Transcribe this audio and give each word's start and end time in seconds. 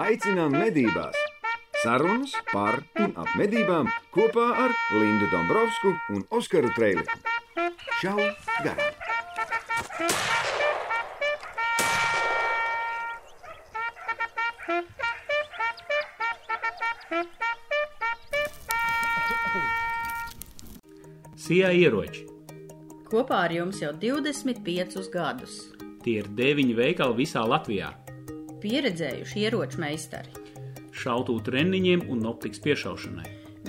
aicinām 0.00 0.52
medībās! 0.52 1.16
Sarunas 1.82 2.32
par 2.52 2.80
un 3.00 3.12
ap 3.20 3.32
medībām 3.38 3.88
kopā 4.14 4.46
ar 4.64 4.74
Lindu 4.96 5.28
Dombrovskiju 5.32 6.16
un 6.16 6.24
Oskaru 6.36 6.72
Trēliņu. 6.76 7.20
Čau! 8.00 8.16
Garām! 8.64 8.96
Sijā 21.46 21.68
ieroči. 21.70 22.24
Kopā 23.06 23.44
ar 23.46 23.52
jums 23.54 23.78
jau 23.78 23.92
25 24.02 25.06
gadus. 25.12 25.60
Tie 26.02 26.18
ir 26.24 26.32
deviņi 26.34 26.74
veikali 26.74 27.22
visā 27.22 27.44
Latvijā. 27.46 27.92
Pieredzējuši 28.66 29.44
ieroču 29.46 29.78
meistari. 29.78 30.32
Šautu 30.90 31.36
treniņiem 31.46 32.00
un 32.10 32.24
optikas 32.26 32.58
piešaušanai. 32.64 33.28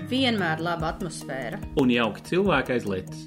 Vienmēr 0.09 0.61
laba 0.63 0.89
atmosfēra. 0.89 1.59
Un 1.77 1.91
jauki 1.93 2.23
cilvēki 2.25 2.73
aiz 2.73 2.87
lietas. 2.89 3.19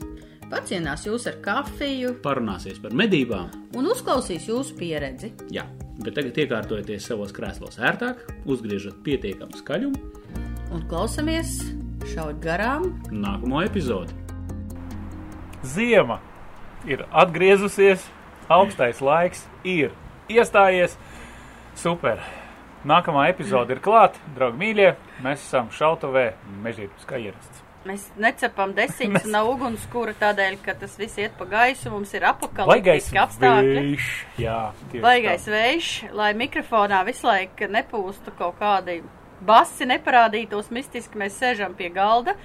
Pacienās 0.51 1.05
jūs 1.07 1.29
ar 1.31 1.37
kafiju 1.45 2.17
Parunāsies 2.25 2.81
par 2.83 2.97
medībām. 2.99 3.53
un 3.79 3.87
uzklausīs 3.87 4.49
jūsu 4.51 4.75
pieredzi. 4.81 5.31
Jā, 5.55 5.63
bet 6.03 6.17
tagad 6.19 6.41
iekārtojieties 6.43 7.07
savos 7.07 7.31
krēslos 7.37 7.79
ērtāk, 7.79 8.27
uzgriežat 8.51 8.99
pietiekamu 9.07 9.63
skaļumu. 9.63 10.03
Un 10.75 10.83
klausamies 10.91 11.61
šaut 12.11 12.43
garām 12.43 12.97
Nākamo 13.15 13.63
epizodi. 13.63 14.11
Ziema 15.63 16.19
ir 16.89 17.07
atgriezusies, 17.13 18.03
augstais 18.49 18.99
laiks 18.99 19.47
ir 19.63 19.95
iestājies. 20.31 20.99
Super! 21.81 22.21
Nākamā 22.85 23.23
epizode 23.31 23.73
ir 23.73 23.79
klāta, 23.81 24.21
draugi 24.37 24.59
mīļie. 24.61 24.89
Mēs 25.25 25.41
esam 25.47 25.71
šautavē, 25.73 26.27
mežģītas 26.61 27.07
kā 27.09 27.17
ierasts. 27.17 27.63
Mēs 27.89 28.03
necepam 28.21 28.75
desiņas 28.77 29.25
no 29.33 29.41
ugunskura 29.55 30.13
tādēļ, 30.21 30.59
ka 30.61 30.75
tas 30.83 30.99
viss 31.01 31.17
iet 31.23 31.39
pa 31.39 31.47
gaisu, 31.49 31.89
mums 31.95 32.13
ir 32.13 32.27
apakaliptiski 32.29 33.21
apstākļi. 33.23 33.79
vējš, 33.79 34.11
jā, 34.43 34.59
Baigais 35.01 35.49
vējš, 35.49 35.89
lai 36.21 36.35
mikrofonā 36.37 37.01
visu 37.09 37.31
laiku 37.31 37.71
nepūstu 37.73 38.37
kaut 38.37 38.61
kādi 38.61 38.99
basi, 39.41 39.89
neparādītos 39.89 40.69
mistiski, 40.77 41.17
mēs 41.25 41.41
sēžam 41.41 41.73
pie 41.81 41.89
galda. 41.97 42.37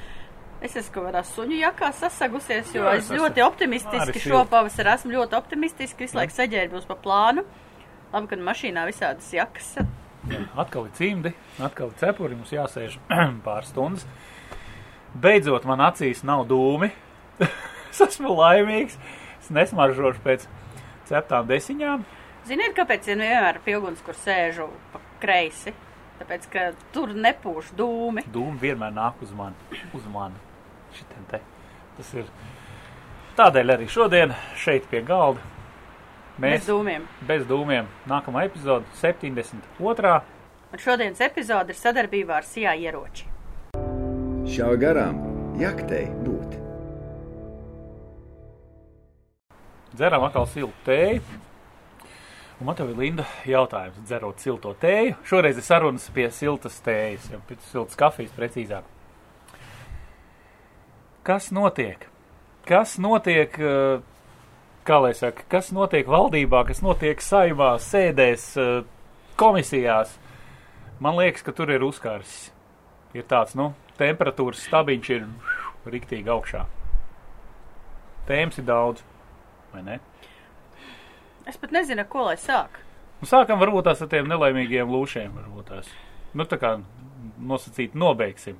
Es 0.63 0.79
esmu 0.79 0.95
kaut 0.95 1.09
kādā 1.09 1.25
suņu 1.27 1.59
jakā 1.59 1.91
sasagusies, 1.99 2.71
jo 2.71 2.87
Jā, 2.87 2.95
es 3.01 3.11
es 3.11 3.19
ļoti 3.19 3.43
esmu 3.43 3.51
optimistiski 3.51 4.15
arī 4.15 4.25
šopavasar 4.29 4.93
esmu 4.95 5.17
ļoti 5.19 5.35
optimistiski, 5.43 6.07
visu 6.07 6.23
laiku 6.23 6.39
saģērbos 6.39 6.87
pa 6.87 6.95
plānu. 7.03 7.43
Labi, 8.15 8.29
ka 8.31 8.37
mašīnā 8.39 8.85
visādas 8.87 9.27
jakas. 9.35 9.73
Atkal 10.55 10.85
ir 10.87 10.91
cimdi, 10.95 11.31
atkal 11.59 11.89
ir 11.91 11.97
cepuri, 11.99 12.37
mums 12.37 12.53
jāsēž 12.53 12.93
pāris 13.45 13.73
stundas. 13.73 14.05
Beidzot, 15.19 15.65
man 15.67 15.83
acīs 15.83 16.21
nav 16.23 16.45
dūmi. 16.47 16.93
es 17.91 17.99
esmu 18.05 18.31
laimīgs. 18.37 18.95
Es 19.41 19.49
nesmaržošu 19.51 20.23
pēc 20.23 20.45
ceptām 21.09 21.49
desiņām. 21.49 22.05
Ziniet, 22.47 22.71
kāpēc 22.77 23.03
es 23.03 23.11
vienmēr 23.11 23.59
pie 23.65 23.75
uguns, 23.81 23.99
kur 24.05 24.15
sēžu 24.15 24.69
pa 24.93 25.01
kreisi? 25.19 25.73
Tāpēc, 26.21 26.47
ka 26.53 26.63
tur 26.95 27.11
nepūš 27.19 27.73
dūmi. 27.75 28.23
Dūmi 28.31 28.61
vienmēr 28.63 28.95
nāk 28.95 29.19
uz 29.27 29.35
mani. 29.35 29.83
Uz 29.91 30.07
mani. 30.13 30.39
Šitien 30.95 31.27
te. 31.33 31.41
Tas 31.97 32.15
ir. 32.15 32.31
Tādēļ 33.35 33.75
arī 33.75 33.89
šodien 33.91 34.31
šeit 34.63 34.87
pie 34.87 35.03
galda 35.03 35.43
Bez 36.35 36.51
mēs 36.51 36.65
dūmiem. 36.67 37.05
bez 37.27 37.45
dūmiem. 37.47 37.85
Nākamā 38.11 38.45
epizode 38.49 38.85
72. 38.99 40.15
Un 40.73 40.81
šodienas 40.83 41.21
epizode 41.23 41.71
ir 41.71 41.79
sadarbībā 41.79 42.41
ar 42.41 42.47
Sijā 42.47 42.73
ieroči. 42.75 43.29
Šā 44.51 44.73
garām 44.81 45.21
jaktei 45.59 46.09
būt! 46.25 46.57
Dzeram 49.95 50.25
atkal 50.27 50.47
siltu 50.51 50.75
tēju. 50.85 51.21
Un 52.59 52.67
man 52.67 52.75
te 52.75 52.83
ir 52.83 52.97
Linda 52.99 53.23
jautājums, 53.47 54.01
dzerot 54.07 54.43
silto 54.43 54.73
tēju. 54.79 55.15
Šoreiz 55.27 55.57
ir 55.59 55.63
sarunas 55.63 56.09
pie 56.15 56.27
siltas 56.31 56.81
tējas, 56.83 57.29
jau 57.31 57.39
pie 57.47 57.55
siltas 57.69 57.95
kafijas 57.99 58.35
precīzāk. 58.35 58.83
Kas 61.23 61.49
notiek? 61.55 62.05
Kas 62.67 62.97
notiek, 62.99 63.59
eh, 63.59 63.99
kā 64.85 64.99
lai 65.01 65.13
saka, 65.17 65.45
kas 65.49 65.71
notiek 65.75 66.07
valdībā, 66.09 66.61
kas 66.69 66.83
notiek 66.85 67.21
saimā, 67.23 67.75
sēdēs, 67.81 68.45
eh, 68.61 68.85
komisijās? 69.39 70.17
Man 70.99 71.17
liekas, 71.17 71.43
ka 71.43 71.51
tur 71.51 71.71
ir 71.73 71.83
uzkārs. 71.83 72.51
Ir 73.13 73.23
tāds, 73.23 73.55
nu, 73.55 73.73
temperatūras 73.97 74.63
stabiņš 74.67 75.09
ir 75.15 75.27
riktīgi 75.85 76.31
augšā. 76.31 76.65
Tēmas 78.27 78.59
ir 78.59 78.65
daudz, 78.65 79.03
vai 79.73 79.83
ne? 79.83 79.99
Es 81.45 81.57
pat 81.57 81.71
nezinu, 81.71 82.05
ko 82.09 82.25
lai 82.25 82.35
sāk. 82.41 82.81
Nu, 83.21 83.27
sākam 83.29 83.59
varbūt 83.61 83.85
tās 83.85 84.01
ar 84.01 84.09
tiem 84.11 84.27
nelaimīgiem 84.27 84.89
lūšiem. 84.89 85.37
Nu, 86.33 86.45
tā 86.49 86.57
kā 86.59 86.75
nosacīt, 87.37 87.95
nobeigsim. 87.95 88.57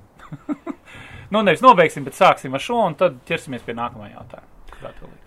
nu, 1.32 1.42
nevis 1.42 1.64
nobeigsim, 1.64 2.06
bet 2.06 2.14
sāksim 2.14 2.54
ar 2.54 2.62
šo, 2.62 2.80
un 2.86 2.98
tad 2.98 3.20
ķersimies 3.28 3.66
pie 3.66 3.76
nākamā 3.76 4.12
jautājuma. 4.14 4.48
Kā 4.76 4.92
tev 4.92 5.08
liekas? 5.10 5.25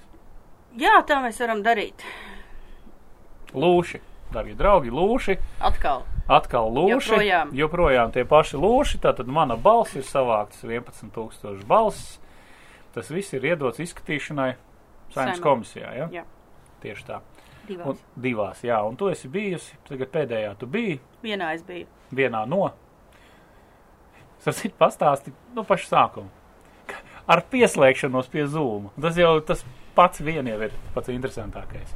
Jā, 0.79 1.00
tā 1.07 1.17
mēs 1.23 1.40
varam 1.41 1.62
darīt. 1.66 2.03
Lūši, 3.53 4.00
darbie 4.34 4.53
draugi, 4.57 4.91
lūši, 4.94 5.35
Atkal. 5.66 6.03
atkal 6.29 6.69
lūši. 6.75 7.09
Joprojām. 7.09 7.53
joprojām 7.57 8.12
tie 8.13 8.23
paši 8.29 8.59
lūši. 8.62 9.00
Tātad 9.03 9.28
mana 9.28 9.57
balss 9.57 9.95
ir 9.97 10.06
savāktas 10.06 10.62
11,000 10.63 11.66
balss. 11.68 12.19
Tas 12.94 13.09
viss 13.13 13.34
ir 13.34 13.45
iedots 13.51 13.81
izskatīšanai 13.81 14.53
saimnes 15.13 15.41
komisijā. 15.44 15.91
Ja? 15.97 16.07
Jā. 16.13 16.23
Tieši 16.84 17.06
tā. 17.09 17.19
Divās. 17.69 17.85
Un, 17.91 17.97
divās, 18.18 18.62
jā, 18.66 18.78
un 18.81 18.95
tu 18.97 19.09
esi 19.12 19.28
bijusi, 19.29 19.75
tagad 19.85 20.09
pēdējā 20.13 20.56
tu 20.57 20.66
biji. 20.66 20.95
Vienā 21.22 21.51
es 21.53 21.62
biju. 21.68 21.85
vienā 22.18 22.45
no. 22.50 22.72
Sarcīt 24.41 24.73
pastāsti 24.79 25.34
no 25.53 25.66
paša 25.68 25.89
sākuma. 25.91 26.29
Ar 27.29 27.44
pieslēgšanos 27.51 28.29
pie 28.34 28.47
zūma. 28.50 28.89
Tas 28.97 29.19
jau 29.22 29.35
tas 29.45 29.62
pats 29.95 30.22
vien 30.25 30.47
jau 30.47 30.59
ir 30.67 30.73
pats 30.95 31.11
interesantākais. 31.13 31.95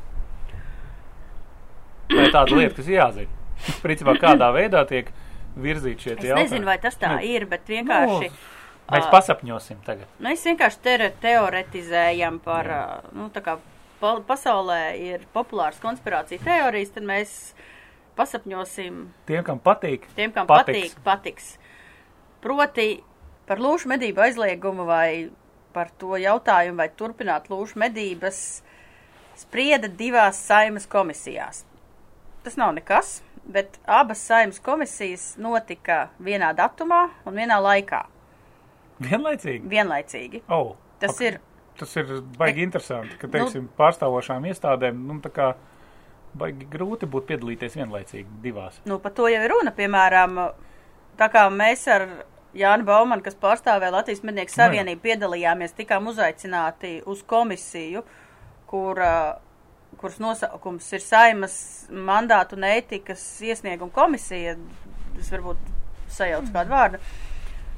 Tā 2.14 2.26
ir 2.28 2.34
tāda 2.34 2.58
lieta, 2.58 2.76
kas 2.78 2.90
jāzina. 2.92 3.42
Principā 3.86 4.16
kādā 4.20 4.50
veidā 4.56 4.82
tiek 4.90 5.10
virzīti 5.56 6.08
šie 6.08 6.12
Es 6.16 6.24
jautājumi. 6.26 6.44
nezinu, 6.44 6.66
vai 6.68 6.78
tas 6.82 6.98
tā 7.00 7.14
Nu, 7.16 7.22
ir, 7.26 7.46
bet 7.50 7.70
vienkārši. 7.70 8.30
Mēs 8.92 9.06
ā, 9.08 9.12
pasapņosim 9.14 9.78
tagad. 9.86 10.10
Mēs 10.22 10.44
vienkārši 10.46 10.82
te 10.84 10.96
teoretizējam 11.24 12.40
par, 12.44 12.68
ā, 12.68 12.82
nu, 13.16 13.30
tā 13.34 13.44
kā 13.46 13.56
pa 14.02 14.18
pasaulē 14.28 14.82
ir 15.00 15.24
populāras 15.34 15.80
konspirācija 15.80 16.42
teorijas, 16.44 16.92
tad 16.98 17.06
mēs 17.08 17.36
pasapņosim 18.18 18.98
Tiem, 19.30 19.46
kam 19.48 19.62
patīk, 19.64 20.10
tiem, 20.18 20.34
kam 20.36 20.50
Patiks. 20.50 20.92
patīk, 20.98 21.06
patiks. 21.08 21.48
Proti 22.44 22.90
par 23.48 23.62
lūšu 23.64 23.88
medību 23.94 24.26
aizliegumu 24.26 24.84
vai 24.90 25.30
par 25.74 25.90
to 26.02 26.18
jautājumu, 26.22 26.78
vai 26.78 26.90
turpināt 26.90 27.50
lūšu 27.52 27.80
medības, 27.82 28.40
sprieda 29.40 29.90
divās 29.90 30.40
saimas 30.48 30.86
komisijās. 30.88 31.64
Tas 32.44 32.58
nav 32.60 32.74
nekas, 32.78 33.22
bet 33.46 33.80
abas 33.88 34.22
saimas 34.28 34.60
komisijas 34.64 35.34
notika 35.42 36.10
vienā 36.24 36.54
datumā 36.56 37.06
un 37.26 37.34
vienā 37.40 37.58
laikā, 37.64 38.04
vienlaicīgi. 39.04 39.68
vienlaicīgi. 39.70 40.44
Oh, 40.50 40.76
Tas 41.00 41.16
ok. 41.18 41.22
ir 41.32 41.40
Tas 41.74 41.90
ir 41.98 42.06
baigi 42.38 42.62
interesanti, 42.62 43.16
ka, 43.18 43.26
Nu- 43.28 43.32
teiksim, 43.34 43.64
pārstāvošām 43.80 44.44
iestādēm, 44.46 44.94
nu, 45.08 45.16
tā 45.20 45.32
kā 45.34 45.48
baigi 46.38 46.68
grūti 46.70 47.08
būtu 47.10 47.26
piedalīties 47.32 47.74
vienlaicīgi 47.80 48.28
divās. 48.44 48.78
Nu, 48.86 49.00
par 49.00 49.12
to 49.18 49.26
jau 49.28 49.42
ir 49.42 49.50
runa, 49.50 49.72
piemēram, 49.74 50.38
tā 51.18 51.30
kā 51.34 51.48
mēs 51.50 51.88
ar 51.90 52.06
Jānu 52.58 52.86
Baumanu, 52.86 53.24
kas 53.26 53.38
pārstāvēja 53.42 53.96
Latvijas 53.96 54.22
mednieku 54.26 54.54
savienību, 54.54 55.02
piedalījāmies, 55.02 55.74
tikām 55.78 56.08
uzaicināti 56.12 57.00
uz 57.10 57.24
komisiju, 57.26 58.04
kur, 58.70 59.02
kuras 59.98 60.20
nosaukums 60.22 60.92
ir 60.94 61.02
saimas 61.02 61.56
mandātu 61.90 62.58
un 62.60 62.68
ētikas 62.70 63.24
iesnieguma 63.46 63.94
komisija. 63.96 64.58
Es 65.20 65.34
varbūt 65.34 65.62
sajaucu 66.14 66.54
kādu 66.54 66.74
vārdu. 66.74 67.02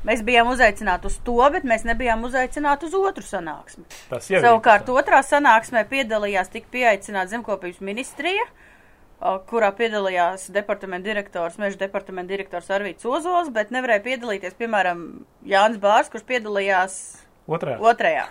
Mēs 0.06 0.22
bijām 0.22 0.51
uzaicināti 0.51 1.10
uz 1.10 1.16
to, 1.25 1.39
bet 1.56 1.63
mēs 1.66 1.88
nebijām 1.88 2.28
uzaicināti 2.28 2.86
uz 2.86 2.94
otru 3.00 3.24
sanāksmi. 3.25 3.88
Tas 4.12 4.28
jau 4.30 4.38
ir 4.38 4.44
Savukārt 4.45 4.86
interesanti. 4.86 5.01
otrā 5.01 5.21
sanāksmē 5.25 5.81
piedalījās 5.89 6.51
tik 6.54 6.68
pieaicināta 6.74 7.31
zemkopības 7.33 7.81
ministrija, 7.81 8.44
o, 8.45 8.64
kurā 9.50 9.72
piedalījās 9.75 10.48
departamenta 10.54 11.07
direktors, 11.10 11.60
meža 11.62 11.80
departamenta 11.81 12.33
direktors 12.33 12.72
Arvīts 12.74 13.07
Ozols, 13.10 13.51
bet 13.54 13.74
nevarēja 13.74 14.04
piedalīties, 14.06 14.57
piemēram, 14.60 15.06
Jānis 15.50 15.81
Bārs, 15.81 16.12
kurš 16.13 16.25
piedalījās 16.30 16.98
Otrā. 17.48 17.77
otrajā. 17.81 18.27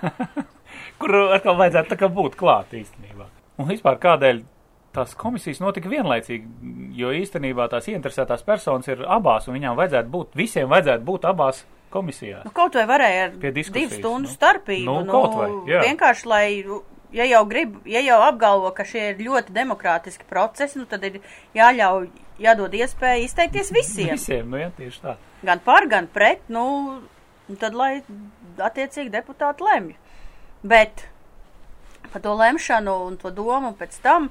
Kur 1.00 1.14
atkal 1.36 1.58
vajadzētu 1.58 1.92
tā 1.92 1.98
kā 2.00 2.10
būt 2.10 2.34
klāt 2.38 2.74
īstenībā. 2.74 3.28
Un 3.62 3.70
vispār 3.70 3.98
kādēļ 4.02 4.42
tās 4.94 5.14
komisijas 5.18 5.60
notika 5.62 5.90
vienlaicīgi, 5.90 6.48
jo 6.98 7.10
īstenībā 7.14 7.66
tās 7.70 7.88
ieinteresētās 7.90 8.44
personas 8.46 8.90
ir 8.90 9.02
abās, 9.10 9.48
un 9.48 9.58
viņām 9.58 9.78
vajadzētu 9.78 10.10
būt, 10.10 10.34
visiem 10.38 10.70
vajadzētu 10.70 11.06
būt 11.06 11.26
abās 11.30 11.64
komisijās. 11.94 12.44
Nu, 12.46 12.52
kaut 12.54 12.78
vai 12.78 12.86
varēja 12.90 13.28
ar 13.30 13.36
divu 13.44 13.90
stundu 13.90 14.28
nu. 14.28 14.34
starpību. 14.34 14.86
Nu, 14.86 14.98
kaut 15.10 15.36
vai, 15.38 15.50
jā. 15.70 15.82
vienkārši, 15.88 16.28
lai, 16.30 16.46
ja 17.14 17.26
jau 17.28 17.44
grib, 17.48 17.78
ja 17.88 18.02
jau 18.04 18.18
apgalvo, 18.26 18.70
ka 18.74 18.86
šie 18.88 19.10
ir 19.12 19.22
ļoti 19.22 19.54
demokrātiski 19.54 20.26
procesi, 20.28 20.80
nu, 20.80 20.86
tad 20.90 21.04
ir 21.06 21.20
jāļauj, 21.56 22.10
jādod 22.42 22.74
iespēja 22.74 23.22
izteikties 23.24 23.72
visiem. 23.74 24.14
Visiem, 24.16 24.50
nu 24.50 24.60
jā, 24.60 24.70
tieši 24.78 25.02
tā. 25.04 25.16
gan 25.46 25.62
par, 25.64 25.86
gan 25.90 26.08
pret, 26.10 26.42
nu, 26.52 26.64
un 27.48 27.60
tad, 27.60 27.76
lai 27.78 28.02
attiecīgi 28.58 29.12
deputāti 29.14 29.64
lemj. 29.66 29.94
Bet 30.64 31.06
par 32.12 32.22
to 32.24 32.34
lemšanu 32.38 32.94
un 33.08 33.18
to 33.20 33.30
domu 33.34 33.74
pēc 33.78 33.98
tam, 34.04 34.30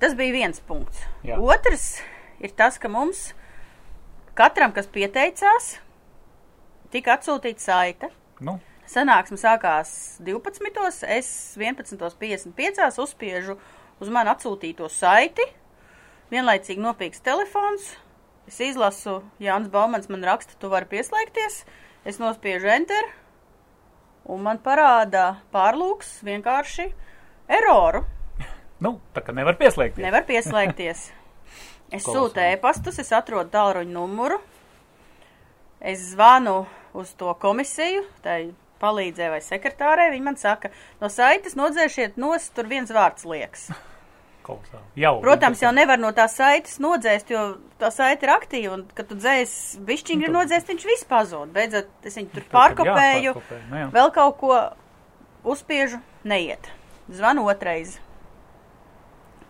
tas 0.00 0.14
bija 0.18 0.34
viens 0.34 0.62
punkts. 0.68 1.02
Jā. 1.26 1.40
Otrs 1.40 1.98
ir 2.44 2.52
tas, 2.56 2.78
ka 2.78 2.90
mums 2.92 3.30
katram, 4.36 4.74
kas 4.76 4.88
pieteicās, 4.92 5.76
tika 6.92 7.16
atsūtīta 7.16 7.62
saite. 7.62 8.10
Nu, 8.44 8.58
Sanāksme 8.86 9.38
sākās 9.40 9.90
12. 10.22 11.04
Es 11.10 11.28
11.55. 11.58 12.86
uzspiežu 13.02 13.56
uz 14.00 14.10
man 14.12 14.30
atsūtīto 14.30 14.88
saiti. 14.92 15.44
Vienlaicīgi 16.30 16.82
nopīks 16.82 17.22
telefons. 17.26 17.92
Es 18.46 18.60
izlasu, 18.62 19.20
Jānis 19.42 19.70
Baumans 19.72 20.06
man 20.10 20.22
raksta, 20.26 20.54
tu 20.58 20.70
vari 20.70 20.86
pieslēgties. 20.90 21.64
Es 22.06 22.20
nospiežu 22.22 22.70
enter. 22.70 23.10
Un 24.30 24.42
man 24.42 24.58
parāda 24.62 25.40
pārlūks 25.54 26.20
vienkārši 26.26 26.86
eroru. 27.58 28.04
nu, 28.82 28.98
tā 29.14 29.22
kā 29.26 29.34
nevar 29.34 29.58
pieslēgties. 29.58 30.02
Nevar 30.06 30.26
pieslēgties. 30.28 31.08
Es 31.94 32.02
sūtu 32.02 32.42
e-pastus, 32.42 32.96
es 32.98 33.12
atrodu 33.14 33.52
tālruņa 33.52 33.92
numuru. 33.94 34.40
Es 35.78 36.00
zvanu 36.10 36.64
uz 36.98 37.12
to 37.14 37.30
komisiju, 37.38 38.02
tai 38.24 38.50
palīdzēja 38.82 39.34
vai 39.34 39.42
sekretārē. 39.44 40.08
Viņi 40.14 40.26
man 40.26 40.38
saka, 40.40 40.72
no 41.02 41.10
saites 41.12 41.58
nodzēšiet 41.58 42.18
nos, 42.20 42.48
tur 42.54 42.68
viens 42.70 42.92
vārds 42.92 43.26
liekas. 43.28 43.68
Jau. 44.94 45.16
Protams, 45.24 45.60
jau 45.64 45.72
nevar 45.74 45.98
no 45.98 46.12
tās 46.14 46.36
saites 46.38 46.78
nodzēst, 46.82 47.30
jo 47.34 47.42
tā 47.80 47.90
saite 47.90 48.28
ir 48.28 48.32
aktīva, 48.36 48.76
un, 48.76 48.84
kad 48.94 49.08
tu 49.10 49.18
dzēs 49.18 49.52
bišķiņu 49.86 50.28
Nu, 50.28 50.38
nodzēst, 50.38 50.70
viņš 50.70 50.86
viss 50.86 51.08
pazūd. 51.10 51.50
Beidzot, 51.54 51.90
es 52.06 52.14
viņu 52.18 52.30
tur 52.32 52.44
ir 52.44 52.50
pārkopēju, 52.52 53.34
nu 53.72 53.88
vēl 53.94 54.12
kaut 54.14 54.38
ko 54.40 54.58
uzspiežu, 55.46 55.98
neiet. 56.26 56.70
Zvanu 57.10 57.46
otrais. 57.50 57.98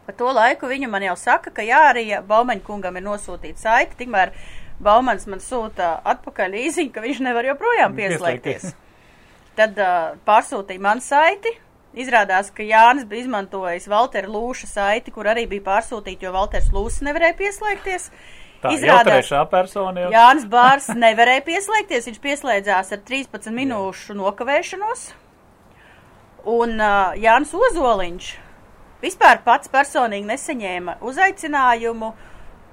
Pa 0.06 0.14
to 0.16 0.30
laiku 0.32 0.70
viņa 0.70 0.88
man 0.88 1.04
jau 1.04 1.16
saka, 1.18 1.50
ka 1.52 1.64
jā, 1.66 1.82
arī 1.90 2.06
Baumaņa 2.24 2.64
kungam 2.64 2.96
ir 2.96 3.04
nosūtīta 3.04 3.66
saite, 3.66 3.98
tikmēr 4.00 4.32
Baumans 4.80 5.24
man 5.28 5.40
sūta 5.42 5.96
atpakaļ 6.06 6.58
īziņu, 6.62 6.92
ka 6.94 7.04
viņš 7.04 7.22
nevar 7.26 7.52
joprojām 7.52 7.96
pieslēgties. 7.96 8.72
Tad 9.56 9.78
uh, 9.80 10.16
pārsūtīja 10.28 10.82
man 10.84 11.00
saiti. 11.00 11.54
Izrādās, 11.96 12.50
ka 12.52 12.60
Jānis 12.66 13.06
bija 13.08 13.24
izmantojis 13.24 13.86
Valtera 13.88 14.28
Lūša 14.28 14.66
saiti, 14.68 15.12
kur 15.14 15.24
arī 15.32 15.46
bija 15.48 15.64
pārsūtīta, 15.64 16.26
jo 16.26 16.32
Valters 16.34 16.66
Lūšs 16.74 17.00
nevarēja 17.06 17.36
pieslēgties. 17.38 18.10
Tā 18.60 18.72
Izrādās- 18.74 19.08
trešā 19.24 19.40
persona. 19.48 20.02
Jau. 20.04 20.10
Jānis 20.12 20.44
Bārs 20.52 20.90
nevarēja 20.92 21.44
pieslēgties, 21.46 22.10
viņš 22.10 22.20
pieslēdzās 22.26 22.92
ar 22.92 23.00
13 23.08 23.48
minūšu 23.56 24.16
nokavēšanos. 24.18 25.06
Un 26.52 26.76
uh, 26.76 27.16
Jānis 27.16 27.54
Ozoliņš 27.56 28.28
vispār 29.02 29.40
pats 29.44 29.72
personīgi 29.72 30.28
nesaņēma 30.28 30.98
uzaicinājumu. 31.00 32.12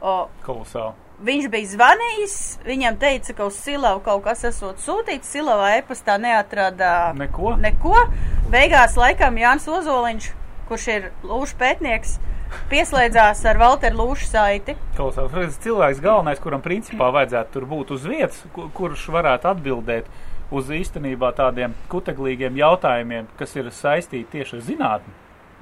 O, 0.04 0.18
Kolosāli. 0.44 1.00
Viņš 1.24 1.48
bija 1.54 1.70
zvanījis, 1.74 2.36
viņam 2.68 2.98
teica, 3.02 3.34
ka 3.38 3.48
uz 3.50 3.58
Silavu 3.64 4.02
kaut 4.06 4.24
kas 4.26 4.44
esot 4.50 4.82
sūtīts, 4.84 5.30
Silavā 5.34 5.78
e-pastā 5.80 6.18
neatrada 6.20 7.14
Neko? 7.18 7.56
neko. 7.64 7.96
Beigās 8.54 8.98
laikam 9.00 9.38
Jānis 9.40 9.68
Ozoliņš, 9.72 10.28
kurš 10.70 10.88
ir 10.94 11.10
lūšu 11.24 11.58
pētnieks, 11.60 12.18
pieslēdzās 12.70 13.42
ar 13.50 13.58
Valteru 13.62 13.98
Lūšu 14.04 14.28
saiti. 14.30 14.76
Klausās, 14.98 15.32
redz, 15.34 15.58
cilvēks 15.64 16.02
galvenais, 16.04 16.42
kuram 16.44 16.62
principā 16.62 17.10
vajadzētu 17.16 17.56
tur 17.56 17.66
būt 17.72 17.96
uz 17.96 18.06
vietas, 18.06 18.44
ku- 18.54 18.70
kurš 18.78 19.08
varētu 19.16 19.50
atbildēt 19.56 20.06
uz 20.54 20.70
īstenībā 20.70 21.32
tādiem 21.34 21.74
kuteglīgiem 21.90 22.56
jautājumiem, 22.60 23.26
kas 23.40 23.56
ir 23.58 23.72
saistīti 23.74 24.30
tieši 24.38 24.60
ar 24.60 24.66
zinātni. 24.70 25.14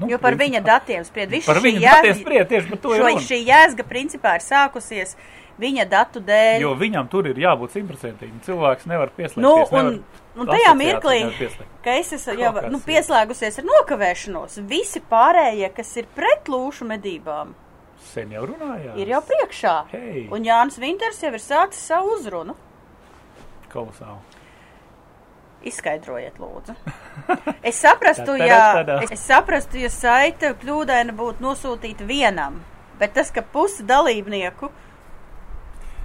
Nu, 0.01 0.07
Jo 0.09 0.17
par 0.17 0.33
principā. 0.33 0.47
viņa 0.49 0.61
datiem 0.65 1.03
spried. 1.05 1.29
Viss 1.29 1.45
Par 1.45 1.59
viņa 1.61 1.79
datiem 1.83 2.15
spried, 2.17 2.47
tieši 2.49 2.69
par 2.71 2.77
to 2.81 2.89
šo-. 2.97 3.19
Šī 3.21 3.37
jēzga 3.45 3.83
principā 3.85 4.35
ir 4.39 4.41
sākusies 4.41 5.15
viņa 5.59 5.85
datu 5.91 6.21
dēļ. 6.23 6.61
Jo 6.63 6.73
viņam 6.79 7.09
tur 7.11 7.27
ir 7.31 7.39
jābūt 7.41 7.75
simtprocentīgam. 7.75 8.39
Cilvēks 8.45 8.87
nevar 8.89 9.11
pieslēgties. 9.17 9.43
Nu, 9.43 9.53
un, 9.77 10.03
un 10.37 10.51
tajā 10.51 10.73
mirklī, 10.77 11.19
ka 11.83 11.97
es 11.99 12.13
esmu 12.17 12.37
jau 12.39 12.53
nu, 12.71 12.79
pieslēgusies 12.85 13.59
ar 13.61 13.67
nokavēšanos, 13.67 14.61
visi 14.69 15.03
pārējie, 15.11 15.71
kas 15.75 15.95
ir 16.01 16.09
pret 16.15 16.51
lūšu 16.51 16.87
medībām, 16.89 17.55
Sen 18.11 18.31
jau 18.33 18.43
runājām. 18.49 18.97
ir 18.99 19.13
jau 19.13 19.21
priekšā. 19.23 19.75
Hei. 19.93 20.27
Un 20.33 20.43
Jānis 20.47 20.79
Vinters 20.81 21.21
jau 21.23 21.31
ir 21.31 21.43
sācis 21.43 21.85
savu 21.91 22.15
uzrunu. 22.17 22.55
Kolosāli. 23.71 24.39
Izskaidrojiet, 25.69 26.39
lūdzu. 26.41 26.73
Es 27.69 27.77
saprastu, 27.77 28.33
ja, 28.41 28.81
es, 29.05 29.21
saprastu, 29.21 29.77
ja 29.77 29.91
saite 29.93 30.55
kļūdaina 30.57 31.13
būtu 31.13 31.43
nosūtīta 31.45 32.07
vienam, 32.09 32.57
bet 32.97 33.13
tas, 33.13 33.29
ka 33.29 33.43
pusi 33.45 33.85
dalībnieku 33.85 34.71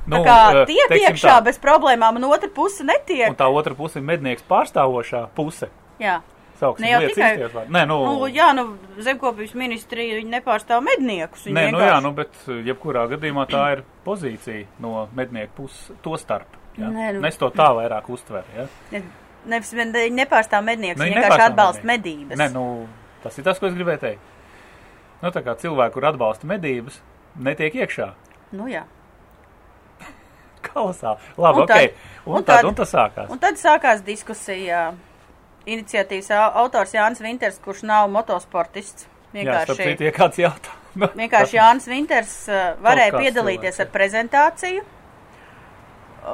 nu, 0.07 0.23
kā, 0.25 0.63
eh, 0.63 0.67
tiek 0.67 0.91
iekšā 1.01 1.29
tā, 1.29 1.45
bez 1.45 1.59
problēmām, 1.59 2.17
un 2.17 2.25
otra 2.25 2.49
puse 2.49 2.85
netiek. 2.85 3.29
Un 3.29 3.37
tā 3.37 3.49
otra 3.53 3.75
puse 3.75 3.97
ir 3.99 4.03
mednieks 4.03 4.43
pārstāvošā 4.49 5.29
puse. 5.35 5.69
Jā. 6.01 6.21
Sauksim 6.61 6.87
Ne 6.87 6.91
jau 6.91 7.01
tikai- 7.01 7.37
īstajos 7.37 7.53
vārdos. 7.53 7.69
Nē, 7.71 7.87
nu, 7.87 7.97
Nu, 8.05 8.27
jā, 8.33 8.55
nu, 8.57 8.79
zemkopības 8.99 9.53
ministrija 9.55 10.23
nepārstāv 10.25 10.81
medniekus. 10.83 11.45
Nē, 11.47 11.53
nu 11.71 11.79
vienkārši- 11.79 11.91
jā, 11.93 12.03
nu, 12.03 12.13
bet 12.13 12.31
uh, 12.49 12.55
jebkurā 12.65 13.03
gadījumā 13.11 13.47
tā 13.47 13.73
ir 13.77 13.83
pozīcija 14.07 14.67
no 14.81 15.09
mednieku 15.15 15.51
puses, 15.57 15.91
to 16.03 16.17
starp. 16.17 16.47
Jā. 16.79 16.89
Nē, 16.89 17.13
nu- 17.15 17.21
Nes 17.21 17.37
to 17.37 17.51
tā 17.51 17.69
vairāk 17.77 18.09
uztver. 18.09 18.45
Ja? 18.57 18.67
Ne- 18.93 19.03
Nevis 19.47 19.73
vien- 19.73 19.93
nepārstāv 19.93 20.65
medniekus, 20.65 20.99
Nu, 20.99 21.05
vienkārši 21.05 21.41
atbalsta 21.51 21.85
medības. 21.85 22.37
Nē, 22.37 22.53
nu, 22.53 22.89
tas 23.23 23.39
ir 23.39 23.45
tas, 23.45 23.59
ko 23.59 23.67
es 23.67 23.75
gribēju 23.75 24.01
teikt. 24.01 24.19
Nu, 25.23 25.31
tā 25.31 25.43
kā 25.45 25.55
cilvēki, 25.57 25.93
kur 25.93 26.03
atbalsta 26.03 26.45
medības, 26.47 27.01
netiek 27.39 27.73
iekšā. 27.75 28.13
Nu, 28.53 28.65
jā. 28.67 28.83
Kausā. 30.69 31.17
Labi, 31.37 31.59
Un 31.59 31.63
ok. 31.65 31.69
tad- 31.69 31.93
un, 32.27 32.37
un 32.37 32.45
tad, 32.45 32.55
tad- 32.57 32.65
un 32.71 32.75
tas 32.83 32.93
sākās. 32.95 33.29
Un 33.31 33.39
tad 33.43 33.61
sākās 33.61 34.03
diskusija. 34.07 34.87
Iniciatīvas 35.67 36.29
au- 36.31 36.53
autors 36.63 36.93
Jānis 36.95 37.19
Vinters, 37.25 37.57
kurš 37.65 37.81
nav 37.89 38.09
motosportists. 38.15 39.09
Jā, 39.35 39.41
Vienkārši, 39.43 39.77
citu, 39.83 40.05
ja 40.07 40.13
kāds 40.15 40.39
jautā. 40.39 40.75
Vienkārši 41.21 41.59
Jānis 41.59 41.89
Vinters 41.91 42.35
uh, 42.49 42.77
varēja 42.85 43.17
piedalīties 43.19 43.75
cilvēks, 43.77 43.81
ar 43.83 43.91
prezentāciju. 43.97 44.85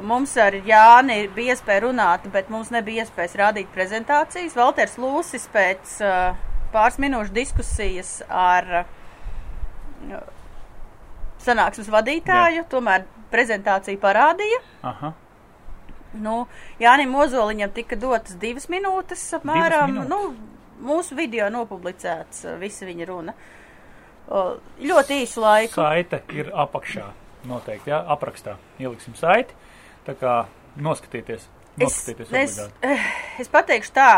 Mums 0.08 0.36
ar 0.40 0.54
Jāni 0.64 1.16
bija 1.34 1.52
iespēja 1.56 1.82
runāt, 1.86 2.28
bet 2.32 2.48
mums 2.52 2.70
nebija 2.72 3.04
iespējas 3.04 3.34
rādīt 3.40 3.72
prezentācijas. 3.74 4.54
Valters 4.56 4.94
Lūsis 5.00 5.48
pēc 5.52 5.96
uh, 6.04 6.36
pāris 6.72 6.96
minūšu 7.02 7.32
diskusijas 7.36 8.12
ar 8.28 8.70
uh, 8.84 10.22
sanāksmes 11.42 11.90
vadītāju, 11.92 12.64
tomēr 12.72 13.04
prezentāciju 13.32 13.98
parādīja. 14.02 14.60
Aha. 14.92 15.12
Nu, 16.22 16.46
Jānis 16.80 17.08
Ozoliņam 17.24 17.72
tika 17.72 17.96
dotas 17.96 18.36
divas 18.36 18.66
minūtes, 18.68 19.22
apmēram. 19.38 19.94
minūtes? 19.94 20.08
Nu, 20.12 20.34
mūsu 20.84 21.16
video 21.16 21.48
nopublicēts, 21.54 22.44
visa 22.60 22.84
viņa 22.88 23.06
runa. 23.08 23.32
Ļoti 24.82 25.22
īsu 25.24 25.40
laiku. 25.42 25.74
Saite 25.80 26.22
ir 26.36 26.50
apakšā. 26.54 27.08
Noteikti, 27.48 27.90
jā, 27.90 27.98
aprakstā. 28.14 28.54
Ieliksim 28.78 29.16
saiti. 29.18 29.56
Tā 30.06 30.14
kā 30.18 30.34
noskatieties. 30.78 31.48
Es, 31.72 31.82
Noskatieties 31.82 32.32
es, 32.36 32.58
obligāti. 32.60 33.08
es 33.42 33.48
pateikšu 33.50 33.92
tā. 33.96 34.10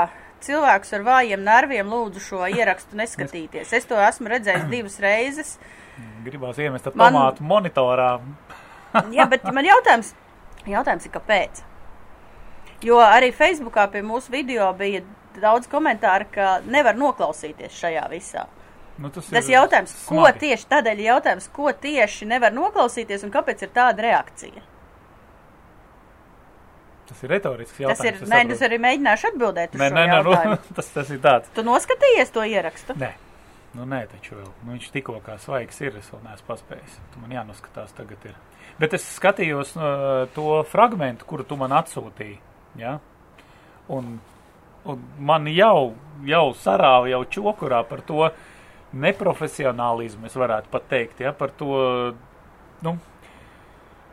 Cilvēks 0.44 0.90
ar 0.98 1.04
vājiem 1.06 1.40
nerviem 1.46 1.88
lūdzu 1.88 2.20
šo 2.20 2.42
ierakstu 2.52 2.98
neskatīties. 3.00 3.70
Es 3.72 3.86
to 3.88 3.96
esmu 3.96 4.28
redzējis 4.28 4.66
divas 4.68 4.98
reizes. 5.00 5.54
Gribās 6.26 6.58
iemest 6.60 6.90
ar 6.90 6.96
Man- 7.00 7.14
tomātu 7.14 7.46
monitorā. 7.48 8.10
Jā, 9.14 9.26
bet 9.30 9.44
man 9.52 9.64
jautājums, 9.66 10.12
jautājums 10.68 11.06
ir, 11.08 11.12
kāpēc? 11.14 11.62
Jo 12.84 12.98
arī 13.02 13.30
Facebookā 13.34 13.86
pie 13.92 14.02
mūsu 14.04 14.30
video 14.34 14.68
bija 14.76 15.00
daudz 15.40 15.66
komentāru, 15.72 16.26
ka 16.34 16.58
nevar 16.66 16.94
noklausīties 17.00 17.72
šajā 17.80 18.04
visā. 18.12 18.44
Nu, 18.98 19.08
tas 19.10 19.26
Tas 19.26 19.48
ir 19.50 19.56
jautājums, 19.56 19.90
ko 20.06 20.20
smagi. 20.22 20.38
tieši 20.44 20.68
tādēļ 20.70 21.00
ir 21.02 21.08
jautājums, 21.08 21.48
ko 21.56 21.72
tieši 21.72 22.28
nevar 22.30 22.52
noklausīties 22.54 23.24
un 23.26 23.32
kāpēc 23.34 23.64
ir 23.66 23.72
tāda 23.74 24.04
reakcija? 24.06 24.62
Tas 27.08 27.18
ir 27.26 27.32
retorisks 27.34 27.74
Tas 27.76 27.82
jautājums. 27.84 28.06
ir, 28.06 28.14
es 28.14 28.28
nē, 28.30 28.38
saprotu. 28.38 28.54
es 28.54 28.62
arī 28.68 28.78
mēģināšu 28.80 29.28
atbildēt 29.32 29.74
uz 29.76 29.80
Nē, 29.82 29.88
nē, 29.92 30.04
nē, 30.08 30.20
nu, 30.24 30.30
jautājumu. 30.36 30.74
tas, 30.78 30.86
tas 30.94 31.10
ir 31.12 31.18
tāds. 31.24 31.50
Tu 31.56 31.64
noskatījies 31.66 32.30
to 32.32 32.44
ierakstu? 32.48 32.96
Nē, 33.02 33.10
Nu, 33.74 33.86
nē, 33.90 34.04
taču 34.06 34.36
vēl. 34.38 34.50
Nu, 34.62 34.74
viņš 34.76 34.90
tikko 34.94 35.18
kā 35.24 35.34
svaigs 35.42 35.80
ir, 35.82 35.96
es 35.98 36.10
vēl 36.12 36.22
neesmu 36.28 36.46
paspējis. 36.46 36.98
Tu 37.10 37.22
man 37.22 37.34
jānoskatās 37.34 37.94
tagad 37.96 38.28
ir. 38.28 38.36
Bet 38.78 38.94
es 38.94 39.06
skatījos 39.16 39.74
uh, 39.78 40.26
to 40.34 40.60
fragmentu, 40.70 41.26
kuru 41.28 41.46
tu 41.46 41.58
man 41.58 41.74
atsūtīji, 41.74 42.38
ja? 42.78 42.96
Un, 43.92 44.14
un 44.88 45.08
man 45.18 45.50
jau, 45.50 45.94
jau 46.26 46.44
sarāva 46.58 47.10
jau 47.10 47.22
čokurā 47.36 47.82
par 47.88 48.02
to 48.06 48.28
neprofesionālismu, 48.94 50.30
es 50.30 50.38
varētu 50.38 50.70
pat 50.70 50.86
teikt, 50.90 51.24
ja? 51.26 51.34
Par 51.34 51.50
to, 51.58 51.74
nu, 52.86 52.94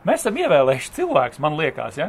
Mēs 0.02 0.24
esam 0.24 0.34
ievēlējuši 0.40 0.88
cilvēkus, 0.96 1.38
man 1.42 1.54
liekas, 1.54 1.94
ja, 2.00 2.08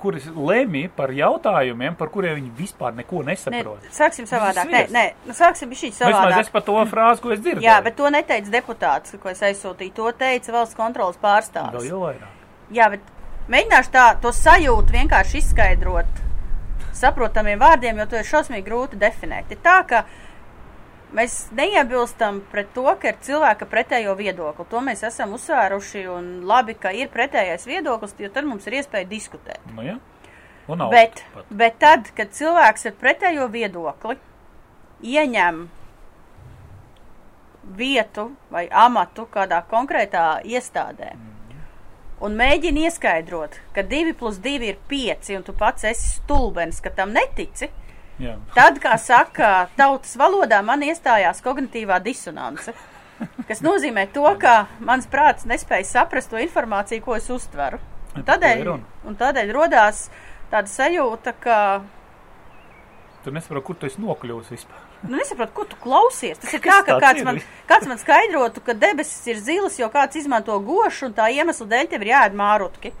kuri 0.00 0.22
lemj 0.32 0.86
par 0.96 1.10
jautājumiem, 1.12 1.92
par 1.98 2.08
kuriem 2.14 2.38
viņi 2.38 2.52
vispār 2.56 2.94
neko 2.96 3.20
nesaprot. 3.26 3.82
Ne, 3.84 3.92
sāksim 3.92 4.24
savādāk. 4.30 4.70
Nē, 4.72 4.80
nē, 4.94 5.02
nu, 5.28 5.36
sāksim 5.36 5.74
šī 5.76 5.90
Vismaz 5.90 6.14
savādāk. 6.16 6.40
es 6.40 6.52
par 6.54 6.64
to 6.64 6.78
frāzi, 6.88 7.20
ko 7.20 7.34
es 7.36 7.42
dzirdēju. 7.44 7.66
Jā, 7.66 7.76
bet 7.84 7.98
to 8.00 8.08
neteica 8.14 8.54
deputāts, 8.54 9.18
ko 9.20 9.28
es 9.28 9.44
aizsūtīju. 9.44 9.92
To 10.00 10.12
teica 10.24 10.56
valsts 10.56 10.78
kontrolas 10.78 11.20
Vēl 11.20 11.26
pārstāvis. 11.28 11.88
jau 11.90 12.00
vairāk. 12.06 12.40
Jā, 12.72 12.88
bet 12.96 13.12
mēģināšu 13.52 13.92
tā 13.92 14.06
to 14.24 14.32
sajūtu 14.32 14.96
vienkārši 14.96 15.42
izskaidrot 15.44 16.24
saprotamiem 16.96 17.60
vārdiem, 17.60 17.98
jo 18.00 18.06
to 18.08 18.16
ir 18.22 18.28
šausmīgi 18.28 18.64
grūti 18.64 18.96
definēt. 19.00 19.52
Ir 19.52 19.60
tā, 19.60 19.82
ka 19.86 20.04
mēs 21.14 21.36
neiebilstam 21.56 22.40
pret 22.52 22.72
to, 22.76 22.86
ka 23.00 23.12
ir 23.12 23.20
cilvēka 23.24 23.68
pretējo 23.70 24.16
viedokli. 24.18 24.66
To 24.70 24.82
mēs 24.84 25.04
esam 25.06 25.34
uzsvēruši 25.36 26.06
un 26.10 26.28
labi, 26.48 26.76
ka 26.78 26.92
ir 26.94 27.12
pretējais 27.14 27.66
viedoklis, 27.68 28.16
jo 28.18 28.30
tad 28.34 28.48
mums 28.48 28.66
ir 28.68 28.80
iespēja 28.80 29.08
diskutēt. 29.10 29.62
Nu, 29.74 29.86
ja? 29.86 29.98
Bet, 30.66 31.20
pat. 31.34 31.48
bet 31.52 31.78
tad, 31.80 32.08
kad 32.16 32.32
cilvēks 32.32 32.88
ar 32.88 32.96
pretējo 33.00 33.50
viedokli 33.52 34.16
ieņem 35.04 35.66
vietu 37.76 38.30
vai 38.52 38.64
amatu 38.72 39.28
kādā 39.32 39.60
konkrētā 39.68 40.24
iestādē 40.44 41.12
un 42.24 42.36
mēģina 42.38 42.86
ieskaidrot, 42.88 43.56
ka 43.74 43.84
2 43.86 44.14
plus 44.18 44.38
2 44.42 44.68
ir 44.68 44.78
5 44.90 45.32
un 45.38 45.46
tu 45.46 45.54
pats 45.56 45.86
esi 45.88 46.14
stulbens, 46.16 46.80
ka 46.84 46.92
tam 46.94 47.12
netici, 47.16 47.70
Jā. 48.22 48.36
tad, 48.54 48.78
kā 48.82 48.94
saka 49.00 49.68
tautas 49.78 50.14
valodā, 50.18 50.60
man 50.62 50.84
iestājās 50.86 51.42
kognitīvā 51.42 51.98
disonance. 52.04 52.74
Kas 53.48 53.60
nozīmē 53.62 54.06
to, 54.14 54.26
ka 54.42 54.66
mans 54.82 55.06
prāts 55.10 55.46
nespēja 55.46 55.86
saprast 55.86 56.30
to 56.30 56.38
informāciju, 56.42 57.02
ko 57.04 57.18
es 57.18 57.28
uztveru. 57.30 57.78
Un 58.14 58.24
tādēļ, 58.26 58.70
un 59.06 59.18
tādēļ 59.18 59.52
rodās 59.54 60.08
tāda 60.52 60.70
sajūta, 60.70 61.34
ka 61.42 61.58
Tu 63.24 63.32
nesaproti, 63.32 63.64
kur 63.64 63.76
tu 63.80 63.88
esi 63.88 64.02
nokļuvis 64.04 64.50
vispār. 64.52 64.80
Nu, 65.04 65.16
nesaprotu, 65.16 65.54
ko 65.56 65.64
tu 65.68 65.78
klausies. 65.80 66.36
Tas 66.42 66.52
ir 66.52 66.60
tā, 66.60 66.82
ka 66.84 66.98
kāds 67.00 67.24
man, 67.24 67.38
kāds 67.68 67.88
man 67.88 68.00
skaidrotu, 68.00 68.60
ka 68.66 68.74
debesis 68.76 69.30
ir 69.32 69.40
zilas, 69.40 69.78
jo 69.80 69.88
kāds 69.92 70.18
izmanto 70.20 70.58
gošu, 70.60 71.08
un 71.08 71.16
tā 71.16 71.30
iemesla 71.32 71.66
dēļ 71.70 71.88
tev 71.92 72.04
ir 72.04 72.10
jāēd 72.12 72.36
mārutki. 72.36 72.92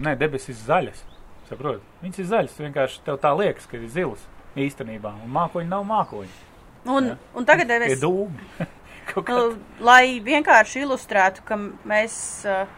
Nē, 0.00 0.14
debesis 0.16 0.64
zaļas. 0.64 1.04
Saproti? 1.48 1.84
Viņas 2.02 2.22
ir 2.22 2.28
zaļas. 2.32 2.58
Vienkārši 2.66 3.04
tev 3.06 3.20
tā 3.22 3.32
liekas, 3.38 3.68
ka 3.68 3.78
ir 3.78 3.88
zilas 3.92 4.24
īstenībā. 4.58 5.14
Un 5.24 5.32
mākoņi 5.32 5.70
nav 5.70 5.86
mākoņi. 5.88 6.34
Un, 6.88 7.12
Jā. 7.12 7.16
un 7.36 7.48
tagad 7.48 7.72
es, 7.80 8.00
dūmi. 8.02 8.48
Kaut 9.08 9.24
kā 9.24 9.36
nu, 9.38 9.56
lai 9.80 10.18
vienkārši 10.24 10.84
ilustrētu, 10.84 11.42
ka 11.48 11.56
mēs 11.88 12.14
uh, 12.48 12.68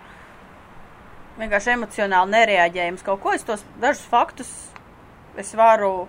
vienkārši 1.41 1.75
emocionāli 1.75 2.37
nereaģējam 2.37 2.99
uz 3.01 3.03
kaut 3.07 3.23
ko, 3.25 3.35
es 3.35 3.43
tos 3.47 3.65
dažus 3.83 4.07
faktus 4.11 4.51
es 5.39 5.53
varu 5.59 6.09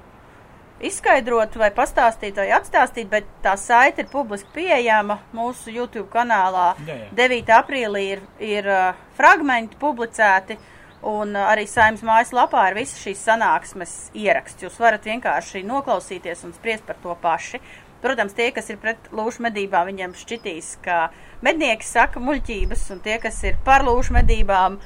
izskaidrot 0.81 1.55
vai 1.61 1.69
pastāstīt 1.75 2.39
vai 2.41 2.47
atstāstīt, 2.55 3.09
bet 3.09 3.27
tā 3.43 3.53
saite 3.59 4.01
ir 4.01 4.09
publiski 4.09 4.49
pieejama 4.55 5.19
mūsu 5.35 5.73
YouTube 5.73 6.09
kanālā. 6.13 6.71
Jā, 6.87 6.97
jā. 7.03 7.09
9. 7.19 7.51
aprīlī 7.59 8.05
ir, 8.15 8.23
ir 8.41 8.69
uh, 8.69 9.01
fragmenti 9.17 9.77
publicēti, 9.81 10.57
un 11.07 11.35
uh, 11.35 11.47
arī 11.51 11.65
saimnes 11.69 12.03
mājaslapā 12.05 12.67
ir 12.71 12.77
visas 12.81 12.99
šīs 13.01 13.21
sanāksmes 13.27 13.93
ieraksts. 14.17 14.63
Jūs 14.63 14.79
varat 14.81 15.05
vienkārši 15.07 15.63
noklausīties 15.67 16.43
un 16.47 16.53
spriest 16.53 16.85
par 16.85 16.99
to 17.03 17.15
paši. 17.21 17.61
Protams, 18.01 18.33
tie, 18.33 18.47
kas 18.51 18.69
ir 18.73 18.79
pret 18.81 19.11
lūšu 19.13 19.43
medībām, 19.45 19.85
viņiem 19.91 20.15
šķitīs, 20.17 20.71
ka 20.81 21.11
mednieki 21.45 21.85
saka 21.85 22.19
muļķības, 22.19 22.87
un 22.95 23.01
tie, 23.05 23.19
kas 23.21 23.37
ir 23.45 23.59
par 23.65 23.85
lūšu 23.85 24.15
medībām, 24.17 24.79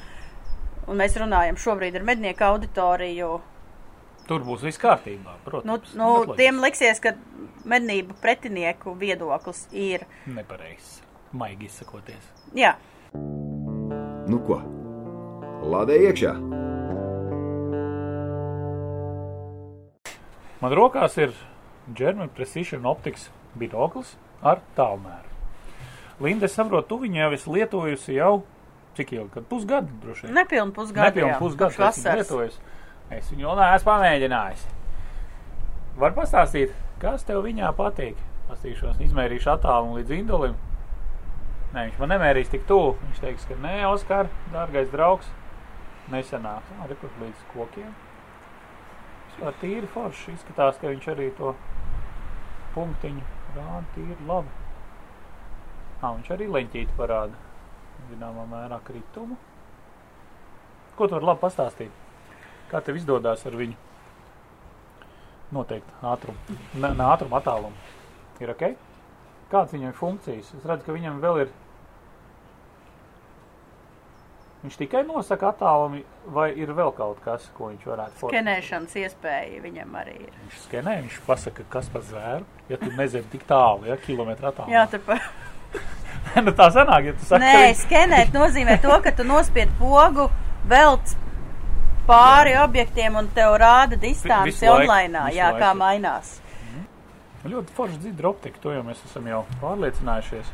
un 0.86 1.00
mēs 1.00 1.16
runājam 1.16 1.56
šobrīd 1.56 1.96
ar 1.96 2.04
mednieku 2.04 2.44
auditoriju, 2.44 3.30
tur 4.28 4.44
būs 4.44 4.66
viss 4.66 4.76
kārtībā. 4.82 5.32
nu, 5.38 5.44
Protams. 5.46 5.94
nu, 5.96 6.10
loģiski. 6.18 6.36
tiem 6.36 6.60
liksies, 6.60 7.00
ka 7.00 7.14
mednību 7.64 8.18
pretinieku 8.20 8.92
viedoklis 9.00 9.64
ir, 9.72 10.04
Nepareizs. 10.26 11.00
Maigi 11.32 11.70
izsakoties. 11.70 12.28
jā, 12.54 12.74
Nu 14.26 14.40
ko? 14.44 14.60
Lādē 15.64 15.96
iekšā! 16.08 16.32
Man 20.60 20.72
rokās 20.76 21.16
ir 21.20 21.32
German 21.96 22.28
Precision 22.34 22.86
Optics 22.88 23.28
binoklis 23.58 24.14
ar 24.42 24.60
tālmēru. 24.76 25.32
Linda, 26.24 26.48
es 26.48 26.56
saprotu, 26.56 26.88
tu 26.90 26.98
viņu 27.04 27.20
jau 27.20 27.32
esi 27.36 27.52
lietojusi 27.52 28.16
jau 28.16 28.32
cik 28.96 29.12
ilgi? 29.12 29.30
Kad 29.34 29.48
pusgadu 29.50 29.98
droši 30.02 30.26
vien. 30.26 30.34
nepilnu 30.38 30.72
pusgadu. 30.72 31.04
Nepilnu 31.10 31.38
pusgadu 31.40 31.70
es 31.74 31.76
viņu 31.76 31.86
vasaras. 31.86 32.30
lietoju. 32.30 32.50
Es 33.16 33.28
viņu 33.30 33.46
vēl 33.50 33.60
neesmu 33.60 33.90
pamēģinājis. 33.90 34.64
Var 36.00 36.14
pastāstīt, 36.16 36.72
kas 37.00 37.24
tev 37.24 37.42
viņā 37.44 37.72
patīk? 37.76 38.16
Pastīšos, 38.48 39.00
izmērīšu 39.04 39.52
attālumu 39.56 39.98
līdz 40.00 40.14
indulim. 40.16 40.56
Nē, 41.74 41.88
viņš 41.88 41.98
man 42.00 42.12
nemērīs 42.14 42.48
tik 42.52 42.64
tuvu. 42.68 42.94
Viņš 43.02 43.20
teiks, 43.20 43.44
ka 43.48 43.56
nē, 43.60 43.82
Oskar, 43.90 44.30
dārgais 44.54 44.88
draugs, 44.92 45.28
nesenāk. 46.12 46.68
Arī 46.84 46.96
pat 47.00 47.16
līdz 47.22 47.46
kokiem. 47.52 47.90
Vispār 49.26 49.58
tīri 49.62 49.90
forši. 49.92 50.36
Izskatās, 50.36 50.78
ka 50.80 50.92
viņš 50.92 51.10
arī 51.14 51.30
to 51.38 51.54
punktiņu 52.76 53.24
rāda 53.56 53.84
tīri 53.96 54.28
labi. 54.28 54.54
Ā, 56.02 56.12
viņš 56.12 56.32
arī 56.36 56.48
leņķīti 56.52 56.96
parāda. 56.98 57.44
Zināmā 58.10 58.44
mērā 58.50 58.78
kritumu. 58.86 59.38
Ko 60.96 61.08
tu 61.08 61.16
vari 61.16 61.28
labi 61.28 61.42
pastāstīt? 61.42 62.02
Kā 62.70 62.80
tev 62.84 62.98
izdodas 62.98 63.44
ar 63.46 63.56
viņu? 63.56 63.76
Noteikti 65.56 66.00
ātrumu. 66.02 66.56
Ne, 66.74 66.90
ne 66.90 67.06
ātrumu 67.06 67.38
attālumu. 67.38 67.76
Ir 68.42 68.52
ok? 68.52 68.64
Kāds 69.52 69.72
viņam 69.76 69.94
funkcijas? 69.96 70.50
Es 70.56 70.64
redzu, 70.66 70.88
ka 70.88 70.96
viņam 70.96 71.20
vēl 71.22 71.44
ir. 71.44 71.52
Viņš 74.66 74.78
tikai 74.80 75.04
nosaka 75.06 75.52
attālumu, 75.52 76.00
vai 76.34 76.48
ir 76.58 76.72
vēl 76.74 76.88
kaut 76.96 77.20
kas, 77.22 77.44
ko 77.54 77.68
viņš 77.70 77.84
varētu 77.86 78.16
formulēt? 78.18 78.34
Skenēšanas 78.34 78.96
iespēja 78.98 79.60
viņam 79.62 79.92
arī 80.00 80.14
ir. 80.24 80.32
Viņš 80.40 80.56
skenē, 80.64 80.94
viņš 81.04 81.18
pasaka, 81.26 81.66
kas 81.70 81.90
par 81.92 82.02
zvēru. 82.08 82.48
Ja 82.66 82.80
tu 82.80 82.90
nezini 82.96 83.30
tik 83.30 83.44
tālu, 83.46 83.86
ja 83.86 83.94
kilometru 84.02 84.48
attālumu. 84.50 84.74
Jā, 84.74 84.82
tur 84.90 85.04
pa... 85.06 85.20
nu, 86.48 86.50
tā 86.58 86.66
sanāk, 86.74 87.12
ja 87.12 87.14
tu 87.14 87.28
saki, 87.28 87.44
Nē, 87.44 87.52
ka 87.52 87.62
viņš- 87.62 87.84
skenēt 87.84 88.34
nozīmē 88.34 88.76
to, 88.82 88.98
ka 89.06 89.14
tu 89.14 89.28
nospied 89.28 89.70
pogu, 89.78 90.26
velc 90.66 91.14
pāri 92.10 92.58
objektiem 92.64 93.22
un 93.22 93.30
tev 93.38 93.54
rāda 93.62 93.94
distanci 94.02 94.66
online, 94.70 95.28
jā, 95.34 95.52
kā 95.54 95.70
laiku. 95.70 95.78
mainās. 95.84 96.36
Ļoti 97.46 97.78
forši 97.78 98.02
dzird 98.02 98.26
optika, 98.26 98.58
to 98.66 98.74
jau 98.74 98.82
mēs 98.82 98.98
esam 99.06 99.30
jau 99.30 99.44
pārliecinājušies. 99.62 100.50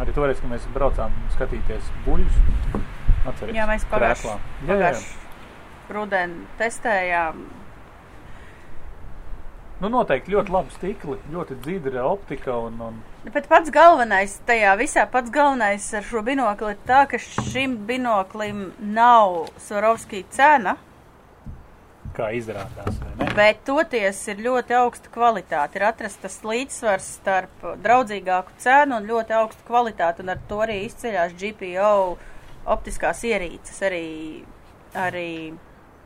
Arī 0.00 0.12
toreiz, 0.16 0.40
kad 0.40 0.52
mēs 0.52 0.68
braucām 0.76 1.16
skatīties 1.32 1.88
buļļus. 2.04 2.40
Atceries, 3.26 3.56
Jā, 3.56 3.66
mēs 3.68 3.84
pagājuši- 3.90 4.26
krēslā. 4.26 4.36
Jā, 4.66 4.74
jā, 4.74 4.76
jā. 4.76 4.92
Pagājuši 4.92 5.16
rudeni 5.90 6.46
testējām. 6.58 7.40
Nu, 9.80 9.88
noteikti 9.88 10.32
ļoti 10.34 10.52
labi 10.52 10.74
stikli, 10.74 11.16
ļoti 11.32 11.56
dzīdra 11.64 12.02
optika 12.04 12.52
un, 12.66 12.74
un 12.84 12.98
Bet 13.32 13.46
pats 13.48 13.70
galvenais 13.72 14.34
tajā 14.48 14.74
visā, 14.80 15.06
pats 15.10 15.30
galvenais 15.32 15.86
ar 15.96 16.04
šo 16.04 16.20
binokli 16.24 16.74
ir 16.74 16.78
tā, 16.88 17.06
ka 17.08 17.18
šim 17.20 17.78
binoklim 17.88 18.72
nav 18.80 19.48
Svarovskī 19.60 20.22
cena, 20.32 20.76
kā 22.16 22.28
izrādās, 22.36 22.98
bet 23.36 23.62
toties 23.64 24.20
ir 24.28 24.42
ļoti 24.44 24.76
augsta 24.82 25.12
kvalitāte. 25.14 25.76
Ir 25.80 25.86
atrasts 25.88 26.20
tas 26.24 26.38
līdzsvars 26.44 27.08
starp 27.20 27.64
draudzīgāku 27.84 28.56
cenu 28.60 28.96
un 29.00 29.08
ļoti 29.08 29.36
augstu 29.40 29.64
kvalitāti, 29.68 30.20
un 30.24 30.34
ar 30.34 30.40
to 30.48 30.60
arī 30.64 30.82
izceļās 30.90 31.32
GPO 31.40 31.92
optiskās 32.66 33.24
ierīces, 33.28 33.80
arī, 33.86 34.04
arī 34.94 35.30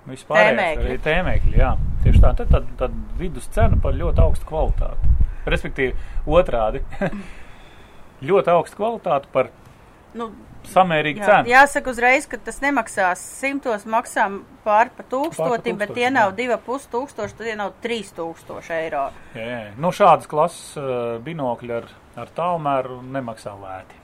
Vispār 0.05 0.53
arī 0.53 0.99
tēmēkļi, 1.01 1.57
jā. 1.57 1.75
Tieši 2.05 2.21
tā, 2.21 2.35
tad, 2.37 2.51
tad, 2.53 2.67
tad 2.77 2.97
vidus 3.17 3.47
cena 3.55 3.79
par 3.81 3.97
ļoti 3.97 4.21
augstu 4.21 4.49
kvalitāti. 4.51 5.13
Respektīvi, 5.49 5.95
otrādi. 6.29 6.83
ļoti 8.29 8.53
augstu 8.53 8.81
kvalitāti 8.81 9.31
par 9.33 9.49
nu, 10.19 10.29
samērīga 10.71 11.21
Jā, 11.23 11.27
cena. 11.31 11.49
jāsaka 11.49 11.93
uzreiz, 11.93 12.29
ka 12.31 12.39
tas 12.41 12.61
nemaksās 12.63 13.25
simtos, 13.41 13.87
maksā 13.91 14.27
pār 14.67 14.93
pa 14.95 15.07
tūkstotim, 15.11 15.81
bet 15.81 15.95
tie 15.97 16.11
nav 16.13 16.33
jā. 16.33 16.37
divi 16.43 16.61
pus 16.67 16.87
tūkstoši, 16.93 17.37
tad 17.39 17.49
tie 17.49 17.57
nav 17.59 17.75
trīs 17.85 18.13
tūkstoši 18.17 18.77
eiro. 18.77 19.09
Jā, 19.37 19.49
jā. 19.49 19.61
Nu, 19.81 19.93
šādas 19.95 20.31
klases 20.31 20.79
uh, 20.81 21.17
binokļi 21.25 21.77
ar, 21.81 21.91
ar 22.21 22.33
tālmēru 22.37 23.01
nemaksā 23.17 23.57
lēti. 23.61 24.01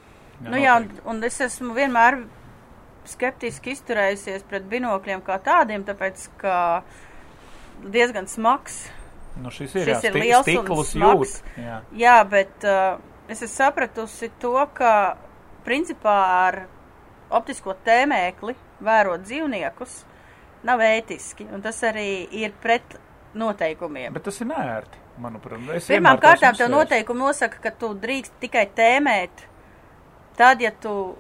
Nu 0.49 0.57
jā, 0.57 0.79
un, 0.81 0.89
un 1.13 1.25
es 1.29 1.37
esmu 1.45 1.75
vienmēr 1.77 2.23
skeptiski 3.09 3.75
izturējusies 3.77 4.45
pret 4.49 4.67
binokļiem 4.71 5.23
kā 5.25 5.39
tādiem, 5.45 5.85
tāpēc, 5.87 6.27
ka 6.41 6.57
diezgan 7.85 8.29
smags. 8.29 8.83
nu, 9.41 9.51
šis 9.51 9.75
ir, 9.75 9.89
šis 9.89 10.05
jā, 10.05 10.11
ir 10.11 10.19
liels 10.21 10.51
smags. 10.91 10.95
jūt. 10.95 11.57
Jā. 11.63 11.81
Jā, 11.97 12.19
bet 12.29 12.67
uh, 12.69 13.01
es 13.29 13.41
esmu 13.41 13.55
sapratusi 13.55 14.31
to, 14.43 14.57
ka 14.75 15.17
principā 15.65 16.19
ar 16.47 16.63
optisko 17.31 17.77
tēmēkli 17.87 18.57
vērot 18.83 19.23
dzīvniekus 19.25 20.01
nav 20.67 20.83
ētiski, 20.85 21.47
un 21.55 21.63
tas 21.65 21.79
arī 21.87 22.27
ir 22.37 22.53
pret 22.63 22.99
noteikumiem. 23.39 24.13
Bet 24.13 24.27
tas 24.27 24.41
ir 24.43 24.51
nērti, 24.51 25.01
manuprāt. 25.23 25.63
Es 25.77 25.89
Pirmām 25.89 26.19
kārtām 26.21 26.57
tev 26.59 26.71
noteikumi 26.73 27.23
nosaka, 27.23 27.63
ka 27.63 27.73
tu 27.81 27.93
drīkst 28.03 28.37
tikai 28.43 28.67
tēmēt, 28.77 29.47
tad, 30.37 30.61
ja 30.65 30.73
tu, 30.75 31.15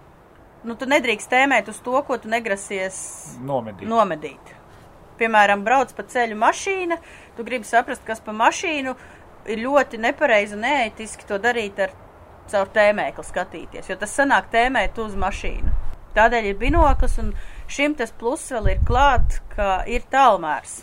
nu, 0.64 0.76
tu 0.76 0.88
nedrīkst 0.90 1.30
tēmēt 1.32 1.70
uz 1.72 1.80
to, 1.84 1.96
ko 2.06 2.18
tu 2.20 2.30
negrasies 2.32 3.00
nomedīt. 3.44 3.88
nomedīt. 3.88 4.54
Piemēram, 5.20 5.64
brauc 5.64 5.92
pa 5.92 6.04
ceļu 6.08 6.36
mašīna, 6.40 6.96
tu 7.36 7.44
gribi 7.44 7.68
saprast, 7.68 8.04
kas 8.06 8.22
pa 8.24 8.32
mašīnu 8.36 8.94
ir 9.50 9.62
ļoti 9.64 10.00
nepareizi 10.00 10.56
un 10.56 10.64
neētiski 10.64 11.28
to 11.28 11.40
darīt 11.42 11.80
ar 11.84 11.92
caur 12.50 12.70
tēmēkli 12.74 13.24
skatīties, 13.26 13.90
jo 13.90 13.96
tas 14.00 14.14
sanāk 14.16 14.50
tēmēt 14.52 14.98
uz 15.00 15.16
mašīnu. 15.18 15.72
Tādēļ 16.16 16.48
ir 16.50 16.56
binoklis, 16.58 17.18
un 17.22 17.34
šim 17.70 17.94
tas 17.98 18.10
pluss 18.18 18.50
vēl 18.50 18.72
ir 18.72 18.80
klāt, 18.86 19.38
ka 19.54 19.82
ir 19.86 20.02
tālmērs. 20.10 20.80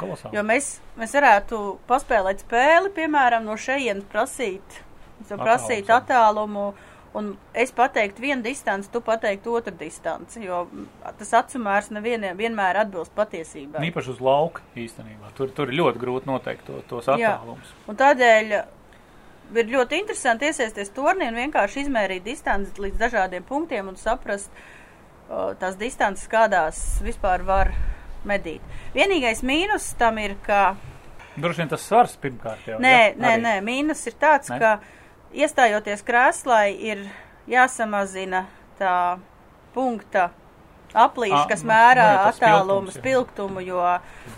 Kolosāli. 0.00 0.38
Jo 0.38 0.44
mēs, 0.48 0.78
mēs 0.96 1.12
varētu 1.18 1.58
paspēlēt 1.90 2.46
spēli, 2.46 2.92
piemēram, 2.96 3.44
no 3.44 3.58
šejienes 3.60 4.06
prasīt, 4.08 4.78
prasīt 5.28 5.84
Attālums, 5.84 5.90
jā. 5.90 5.98
attālumu, 5.98 6.64
un 7.18 7.30
es 7.58 7.72
pateiktu 7.74 8.22
vienu 8.22 8.44
distanci, 8.44 8.90
tu 8.92 9.02
pateiktu 9.02 9.54
otru 9.58 9.74
distanci, 9.78 10.44
jo 10.46 10.62
tas 11.18 11.32
atsumērs 11.40 11.90
nevienam 11.94 12.38
vienmēr 12.38 12.82
atbilst 12.84 13.14
patiesībai. 13.16 13.82
Īpaši 13.90 14.12
uz 14.14 14.20
lauka 14.24 14.62
īstenībā. 14.78 15.32
Tur, 15.38 15.50
tur 15.54 15.72
ir 15.72 15.80
ļoti 15.80 16.02
grūti 16.02 16.30
noteikt 16.30 16.68
to, 16.68 16.82
tos 16.90 17.10
attālumus. 17.10 17.72
Un 17.90 17.98
tādēļ 17.98 18.54
ir 19.58 19.72
ļoti 19.74 19.98
interesanti 20.04 20.50
iesaisties 20.50 20.92
turnī 20.94 21.30
un 21.30 21.40
vienkārši 21.40 21.86
izmērīt 21.86 22.26
distanci 22.26 22.84
līdz 22.84 23.00
dažādiem 23.00 23.46
punktiem 23.46 23.90
un 23.90 23.98
saprast 23.98 24.52
o, 25.28 25.50
tās 25.58 25.78
distances, 25.80 26.30
kādās 26.30 27.00
vispār 27.02 27.42
var 27.46 27.74
medīt. 28.26 28.62
Vienīgais 28.94 29.42
mīnus 29.46 29.90
tam 29.98 30.20
ir, 30.22 30.36
ka 30.46 30.76
Droši 31.40 31.62
vien 31.62 31.70
tas 31.70 31.82
svars 31.86 32.16
pirmkārt 32.20 32.66
jau. 32.68 32.78
Nē, 32.82 32.96
ja? 33.12 33.12
nē, 33.18 33.36
nē, 33.40 33.52
mīnus 33.64 34.02
ir 34.10 34.16
tāds, 34.20 34.50
ne? 34.52 34.58
ka 34.60 34.99
iestājoties 35.32 36.04
krēslai 36.06 36.74
ir 36.74 37.06
jāsamazina 37.50 38.46
tā 38.80 39.18
punkta 39.74 40.30
aplīša, 40.90 41.44
Ā, 41.44 41.48
kas 41.50 41.60
nu, 41.62 41.70
mērā 41.70 42.06
attālumu, 42.26 42.90
spilgtumu, 42.90 43.62
jo 43.62 43.82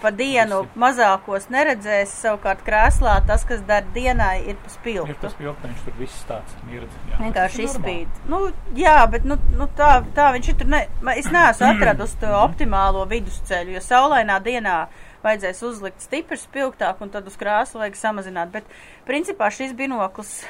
pa 0.03 0.11
dienu 0.13 0.63
mazākos 0.77 1.47
neredzēs, 1.53 2.13
savukārt 2.25 2.61
krēslā 2.67 3.15
tas, 3.29 3.47
kas 3.49 3.63
dar 3.69 3.87
dienai, 3.95 4.43
ir 4.45 4.59
pa 4.61 4.69
Ir 4.69 4.75
spilgtu. 4.75 5.15
tas 5.23 5.37
pilkteņš, 5.39 5.85
tur 5.87 5.97
viss 6.01 6.27
tāds 6.29 6.59
mirdz. 6.69 6.99
Vienkārši 7.21 7.65
izspīd. 7.69 8.19
Nu, 8.29 8.43
jā, 8.77 8.99
bet 9.13 9.25
nu, 9.29 9.39
nu, 9.57 9.69
tā, 9.79 10.03
tā 10.17 10.29
viņš 10.37 10.51
ir 10.53 10.59
tur. 10.61 10.69
Ne, 10.75 10.83
es 11.17 11.31
neesmu 11.33 11.71
atradusi 11.71 12.21
to 12.21 12.35
optimālo 12.43 13.07
vidusceļu, 13.09 13.79
jo 13.79 13.85
saulainā 13.85 14.37
dienā 14.45 14.77
vajadzēs 15.25 15.63
uzlikt 15.65 16.05
stipri 16.05 16.37
spilgtāk 16.37 17.01
un 17.01 17.13
tad 17.15 17.31
uz 17.31 17.39
krāsu 17.41 17.81
vajag 17.81 17.97
samazināt. 17.97 18.53
Bet 18.53 18.69
principā 19.09 19.49
šis 19.55 19.73
binoklis 19.79 20.43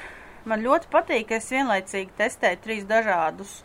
man 0.48 0.62
ļoti 0.64 0.90
patīk, 0.92 1.28
ka 1.30 1.38
es 1.40 1.50
vienlaicīgi 1.52 2.14
testēju 2.18 2.60
trīs 2.64 2.84
dažādus 2.88 3.58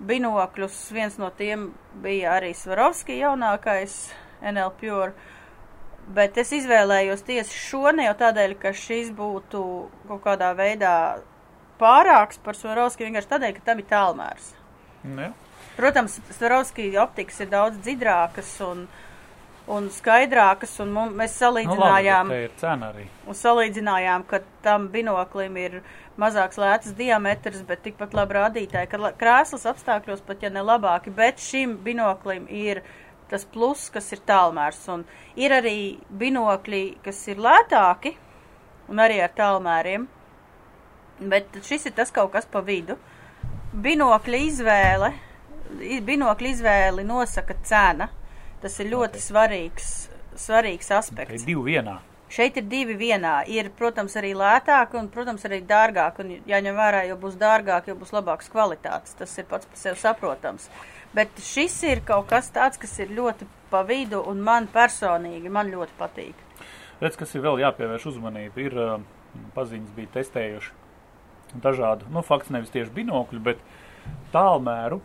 binokļus. 0.00 0.78
Viens 0.96 1.18
no 1.20 1.28
tiem 1.36 1.70
bija 2.02 2.36
arī 2.38 2.54
Svarovski 2.56 3.18
jaunākais 3.20 3.98
NL 4.42 4.72
Pure. 4.80 5.12
Bet 6.10 6.38
es 6.40 6.50
izvēlējos 6.56 7.20
tieši 7.28 7.58
šo 7.68 7.90
ne 7.94 8.08
jau 8.08 8.14
tādēļ, 8.24 8.56
ka 8.58 8.72
šis 8.74 9.12
būtu 9.14 9.60
kaut 10.08 10.22
kādā 10.24 10.48
veidā 10.58 10.94
pārāks 11.80 12.40
par 12.42 12.56
Svarovski, 12.58 13.06
vienkārši 13.06 13.30
tādēļ, 13.30 13.52
ka 13.58 13.66
tam 13.68 13.78
ir 13.82 13.86
tālmērs. 13.92 14.48
Nu, 15.04 15.28
jā. 15.28 15.30
Protams, 15.76 16.18
Svarovski 16.34 16.90
optikas 17.00 17.38
ir 17.44 17.52
daudz 17.52 17.78
dzidrākas 17.84 18.50
un, 18.66 18.82
un 19.70 19.86
skaidrākas, 19.94 20.74
un 20.82 20.90
mums, 20.96 21.14
mēs 21.16 21.36
Nu, 21.38 21.46
labi, 21.46 21.62
salīdzinājām, 21.62 22.32
cena 22.60 22.90
arī. 22.90 23.06
un 23.30 23.38
salīdzinājām, 23.38 24.26
ka 24.28 24.42
tam 24.66 24.88
binoklim 24.92 25.56
ir 25.62 25.78
mazāks 26.20 26.58
lētas 26.60 26.94
diametrs, 26.98 27.62
bet 27.68 27.82
tikpat 27.86 28.14
labi 28.16 28.36
rādītāji, 28.36 28.88
ka 28.92 28.98
la- 29.00 29.12
krēslas 29.16 29.64
apstākļos 29.70 30.22
pat 30.26 30.42
ja 30.44 30.50
ne 30.52 30.60
labāki, 30.64 31.12
bet 31.14 31.40
šim 31.40 31.78
binoklim 31.84 32.46
ir 32.48 32.82
tas 33.30 33.44
plus, 33.46 33.88
kas 33.94 34.12
ir 34.12 34.20
tālmērs, 34.26 34.82
un 34.92 35.04
ir 35.38 35.54
arī 35.54 35.76
binokļi, 36.22 36.82
kas 37.04 37.20
ir 37.30 37.36
lētāki, 37.36 38.16
un 38.90 38.98
arī 38.98 39.20
ar 39.22 39.30
tālmēriem, 39.38 40.06
bet 41.30 41.60
šis 41.62 41.86
ir 41.86 41.92
tas 41.92 42.10
kaut 42.10 42.32
kas 42.32 42.46
pa 42.50 42.60
vidu. 42.60 42.96
Binokļa 43.70 44.40
izvēle, 44.48 45.12
binokļa 46.10 46.48
izvēli 46.56 47.04
nosaka 47.06 47.54
cena. 47.62 48.08
Tas 48.60 48.74
ir 48.82 48.90
ļoti 48.92 49.16
Ok. 49.16 49.24
svarīgs, 49.24 49.86
svarīgs 50.36 50.90
aspekts. 50.92 51.44
divi 51.46 51.62
vienā. 51.72 52.00
Šeit 52.30 52.60
ir 52.60 52.66
divi 52.70 52.94
vienā. 52.94 53.40
Ir, 53.50 53.72
protams, 53.74 54.14
arī 54.18 54.30
lētāk 54.38 54.94
un, 54.98 55.08
protams, 55.10 55.44
arī 55.48 55.60
dārgāk. 55.66 56.20
Un 56.22 56.36
jāņem 56.46 56.76
vērā, 56.78 57.04
jo 57.10 57.16
būs 57.20 57.38
dārgāk, 57.40 57.90
jo 57.90 57.96
būs 57.98 58.14
labāks 58.14 58.50
kvalitātes. 58.52 59.16
Tas 59.18 59.34
ir 59.40 59.48
pats 59.50 59.66
par 59.66 59.80
sevi 59.80 59.98
saprotams. 59.98 60.68
Bet 61.16 61.42
šis 61.42 61.74
ir 61.90 62.04
kaut 62.06 62.28
kas 62.30 62.52
tāds, 62.54 62.78
kas 62.78 62.92
ir 63.02 63.10
ļoti 63.16 63.48
pa 63.70 63.82
vidu 63.86 64.22
un 64.30 64.42
man 64.46 64.68
personīgi, 64.70 65.50
man 65.50 65.72
ļoti 65.72 65.96
patīk. 65.98 66.46
Redz, 67.00 67.16
kas 67.18 67.34
ir 67.34 67.42
vēl 67.42 67.64
jāpievērš 67.64 68.06
uzmanība. 68.12 68.62
Ir 68.62 68.78
uh, 68.78 68.94
paziņas 69.56 69.96
bija 69.96 70.14
testējuši 70.18 70.78
dažādu, 71.62 72.06
nu, 72.14 72.22
fakts 72.22 72.52
nevis 72.54 72.70
tieši 72.70 72.92
binokļu, 72.94 73.40
bet 73.42 73.62
tālmēru 74.34 75.00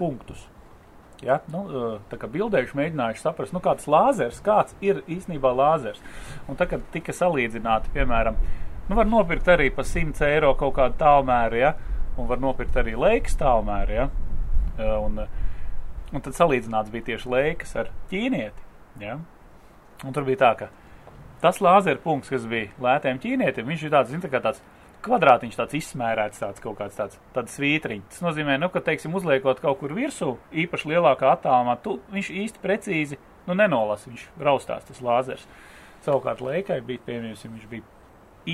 punktus. 0.00 0.48
Ja? 1.22 1.38
Nu, 1.52 1.64
tā 2.10 2.18
kā 2.20 2.28
bildējuši 2.30 2.78
mēģinājuši 2.78 3.22
saprast, 3.22 3.54
nu, 3.54 3.62
kāds 3.64 3.86
lāzers, 3.90 4.42
kāds 4.44 4.74
ir 4.84 5.02
īstenībā 5.06 5.52
lāzers. 5.54 6.02
Un 6.50 6.58
tā, 6.58 6.66
kad 6.70 6.84
tika 6.94 7.14
salīdzināti, 7.14 7.92
piemēram, 7.94 8.38
nu, 8.88 8.98
var 8.98 9.08
nopirkt 9.08 9.48
arī 9.54 9.70
pa 9.74 9.86
100 9.86 10.26
eiro 10.28 10.54
kaut 10.58 10.76
kādu 10.80 10.98
tālmēru, 11.00 11.60
ja? 11.62 11.74
un 12.18 12.28
var 12.30 12.38
nopirkt 12.42 12.76
arī 12.78 12.94
leikas 12.98 13.34
tālmēru, 13.40 13.94
ja? 13.96 14.08
Un, 15.02 15.18
un 16.14 16.22
tad 16.22 16.36
salīdzināts 16.36 16.92
bija 16.92 17.10
tieši 17.10 17.30
leikas 17.30 17.74
ar 17.78 17.90
ķīnieti, 18.10 18.66
ja? 19.02 19.18
Un 20.04 20.14
tur 20.14 20.26
bija 20.26 20.42
tā, 20.44 20.52
ka 20.58 20.70
tas 21.42 21.60
lāzera 21.64 22.00
punkts, 22.00 22.30
kas 22.32 22.46
bija 22.48 22.70
lētiem 22.82 23.20
ķīnietim, 23.22 23.66
viņš 23.68 23.86
ir 23.86 23.94
tāds, 23.94 24.12
zin, 24.14 24.22
tā 24.22 24.30
kā 24.32 24.40
tāds 24.44 24.62
kvadrātiņš, 25.04 25.58
tāds 25.58 25.76
izsmērēts, 25.78 26.40
tāds 26.42 26.62
kaut 26.64 26.78
kāds 26.80 26.98
tāds, 26.98 27.18
tāds 27.36 27.56
svītriņš. 27.58 28.06
Tas 28.12 28.24
nozīmē, 28.24 28.56
nu, 28.60 28.70
ka, 28.72 28.82
teiksim, 28.84 29.14
uzliekot 29.18 29.60
kaut 29.62 29.80
kur 29.82 29.94
virsū, 29.96 30.34
īpaši 30.64 30.94
lielākā 30.94 31.32
attālumā, 31.34 31.76
tu, 31.84 31.98
viņš 32.14 32.30
īsti 32.44 32.62
precīzi, 32.62 33.20
nu, 33.48 33.56
nenolasa, 33.58 34.10
viņš 34.10 34.28
raustās 34.48 34.86
tas 34.88 35.02
lāzers. 35.04 35.44
Savukārt 36.04 36.42
leikai 36.44 36.80
bija, 36.84 37.02
piemēram, 37.06 37.36
viņš 37.36 37.68
bija 37.70 37.86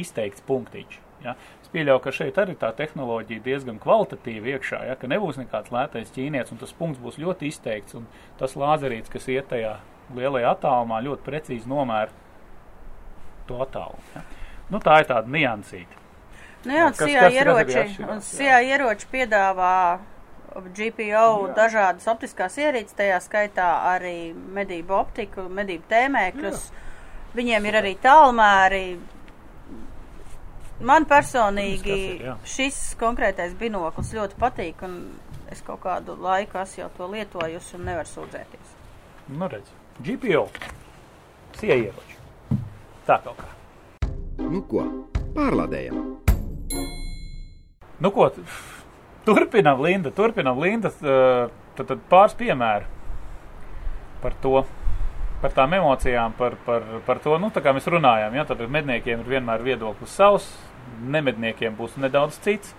izteikts 0.01 0.45
punktiņš. 0.47 0.99
Ja? 1.25 1.35
Es 1.61 1.71
pieļauju, 1.73 2.01
ka 2.05 2.15
šeit 2.15 2.39
arī 2.41 2.57
tā 2.59 2.71
tehnoloģija 2.77 3.45
diezgan 3.45 3.81
kvalitatīva 3.83 4.55
iekšā, 4.55 4.83
ja? 4.89 4.97
ka 4.99 5.11
nebūs 5.11 5.41
nekāds 5.41 5.73
lētais 5.75 6.13
ķīnietis, 6.15 6.55
un 6.55 6.63
tas 6.63 6.75
punkts 6.77 7.03
būs 7.03 7.21
ļoti 7.21 7.51
izteikts, 7.51 7.99
un 7.99 8.09
tas 8.41 8.57
lāzerīts, 8.59 9.13
kas 9.13 9.29
iet 9.33 9.51
tajā 9.53 9.77
lielajā 10.17 10.55
attālumā, 10.57 11.03
ļoti 11.07 11.27
precīzi 11.27 11.71
nomēra 11.71 12.15
to 13.51 13.61
attālumu. 13.67 14.15
Ja? 14.17 14.25
Nu, 14.71 14.83
tā 14.83 15.01
ir 15.03 15.11
tāda 15.11 15.31
niansīta. 15.31 16.00
Nu 16.69 16.77
jā, 16.77 16.89
CIA 16.93 17.29
ieroči, 17.33 17.77
jā. 17.77 18.17
CIA 18.21 18.59
ieroči 18.69 19.07
piedāvā 19.09 20.01
GPO 20.59 21.07
Jā. 21.07 21.55
dažādas 21.57 22.09
optiskās 22.11 22.59
ierīces, 22.59 22.97
tajā 22.99 23.21
skaitā 23.23 23.69
arī 23.93 24.33
medību 24.35 24.97
optiku, 24.99 25.47
medību 25.49 25.87
tēmēkļus. 25.91 26.67
Viņiem 27.37 27.69
ir 27.71 27.79
arī 27.81 27.95
tālmēri. 28.03 28.85
Man 30.81 31.05
personīgi 31.07 31.93
ir, 31.95 32.23
jā. 32.25 32.37
šis 32.49 32.81
konkrētais 33.01 33.53
binoklis 33.61 34.15
ļoti 34.17 34.39
patīk, 34.41 34.83
un 34.87 34.97
es 35.53 35.61
kaut 35.63 35.83
kādu 35.85 36.17
laiku 36.19 36.59
esmu 36.63 36.85
jau 36.85 36.89
to 36.97 37.11
lietojusi 37.13 37.77
un 37.79 37.87
nevaru 37.91 38.11
sūdzēties. 38.11 38.75
Nu, 39.37 39.47
redz, 39.53 39.71
GPO. 40.01 40.49
Sieieroči. 41.61 42.19
Tā 43.07 43.21
kaut 43.23 43.45
kā. 43.45 43.53
Nu 44.41 44.65
ko, 44.67 44.87
pārlādējam! 45.37 46.30
Nu, 48.01 48.11
ko, 48.11 48.31
turpinam, 49.25 49.81
Linda, 49.85 50.11
turpinam, 50.11 50.61
Linda. 50.61 50.93
Uh, 51.01 51.51
tad, 51.77 51.91
tad 51.91 52.05
pāris 52.11 52.37
piemēru 52.39 52.89
par 54.23 54.37
to. 54.43 54.63
Par 55.41 55.55
tām 55.57 55.73
emocijām, 55.73 56.35
par, 56.37 56.53
par, 56.67 56.85
par 57.07 57.19
to, 57.25 57.39
nu, 57.41 57.49
kā 57.49 57.73
mēs 57.73 57.87
runājām, 57.89 58.35
ja, 58.37 58.43
tad 58.45 58.61
medniekiem 58.69 59.23
ir 59.23 59.31
vienmēr 59.39 59.63
viedoklis 59.65 60.13
savs, 60.13 60.51
nemedniekiem 61.01 61.79
būs 61.79 61.95
nedaudz 61.97 62.37
cits. 62.45 62.75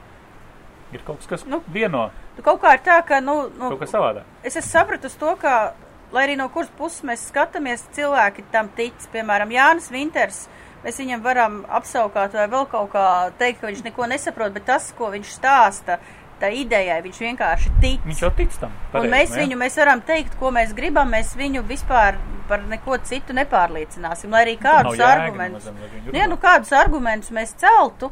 Ir 0.94 1.02
kaut 1.08 1.24
kas, 1.24 1.30
kas 1.32 1.46
Nu, 1.50 1.64
vieno, 1.74 2.12
Nu, 2.38 2.44
kaut 2.46 2.62
kā 2.62 2.76
ir 2.78 2.84
tā, 2.86 3.00
ka, 3.08 3.18
nu, 3.24 3.48
nu 3.58 3.72
kaut 3.72 3.82
kas 3.82 3.96
savādāk. 3.96 4.28
es 4.44 4.60
esmu 4.60 4.70
sapratusi 4.76 5.18
to, 5.18 5.34
ka, 5.42 5.74
lai 6.14 6.28
arī 6.28 6.38
no 6.38 6.50
kuras 6.54 6.70
puses 6.78 7.02
mēs 7.08 7.26
skatāmies, 7.32 7.88
cilvēki 7.98 8.46
tam 8.54 8.70
tic. 8.78 8.94
Piemēram, 9.14 9.50
Jānis 9.56 9.90
Vinters, 9.90 10.44
mēs 10.86 10.98
viņam 11.02 11.22
varam 11.26 11.62
apsaukāt 11.70 12.36
vai 12.38 12.48
vēl 12.52 12.66
kaut 12.72 12.92
kā 12.96 13.06
teikt, 13.40 13.62
ka 13.62 13.70
viņš 13.70 13.86
neko 13.90 14.10
nesaprot, 14.12 14.54
bet 14.56 14.68
tas, 14.70 14.90
ko 14.98 15.12
viņš 15.14 15.36
stāsta, 15.38 16.00
tā 16.42 16.50
idejai, 16.58 16.98
viņš 17.06 17.22
vienkārši 17.22 17.72
tic. 17.82 18.02
Viņš 18.08 18.24
jau 18.26 18.32
tic 18.38 18.56
tam. 18.58 18.74
Un 18.74 18.96
pareizi, 18.96 19.12
mēs 19.14 19.30
nu, 19.30 19.36
ja? 19.36 19.44
viņu, 19.46 19.60
mēs 19.62 19.78
varam 19.82 20.02
teikt, 20.08 20.38
ko 20.40 20.52
mēs 20.56 20.74
gribam, 20.78 21.14
mēs 21.14 21.36
viņu 21.38 21.64
vispār 21.70 22.18
par 22.50 22.66
neko 22.68 22.98
citu 23.08 23.36
nepārliecināsim, 23.38 24.34
lai 24.34 24.44
arī 24.48 24.58
kādus 24.62 24.98
jēga 24.98 25.12
argumentus. 25.14 25.70
Nu, 25.70 26.18
ja 26.18 26.26
nu 26.28 26.36
runā. 26.36 26.42
kādus 26.48 26.74
argumentus 26.76 27.32
mēs 27.36 27.54
celtu, 27.62 28.10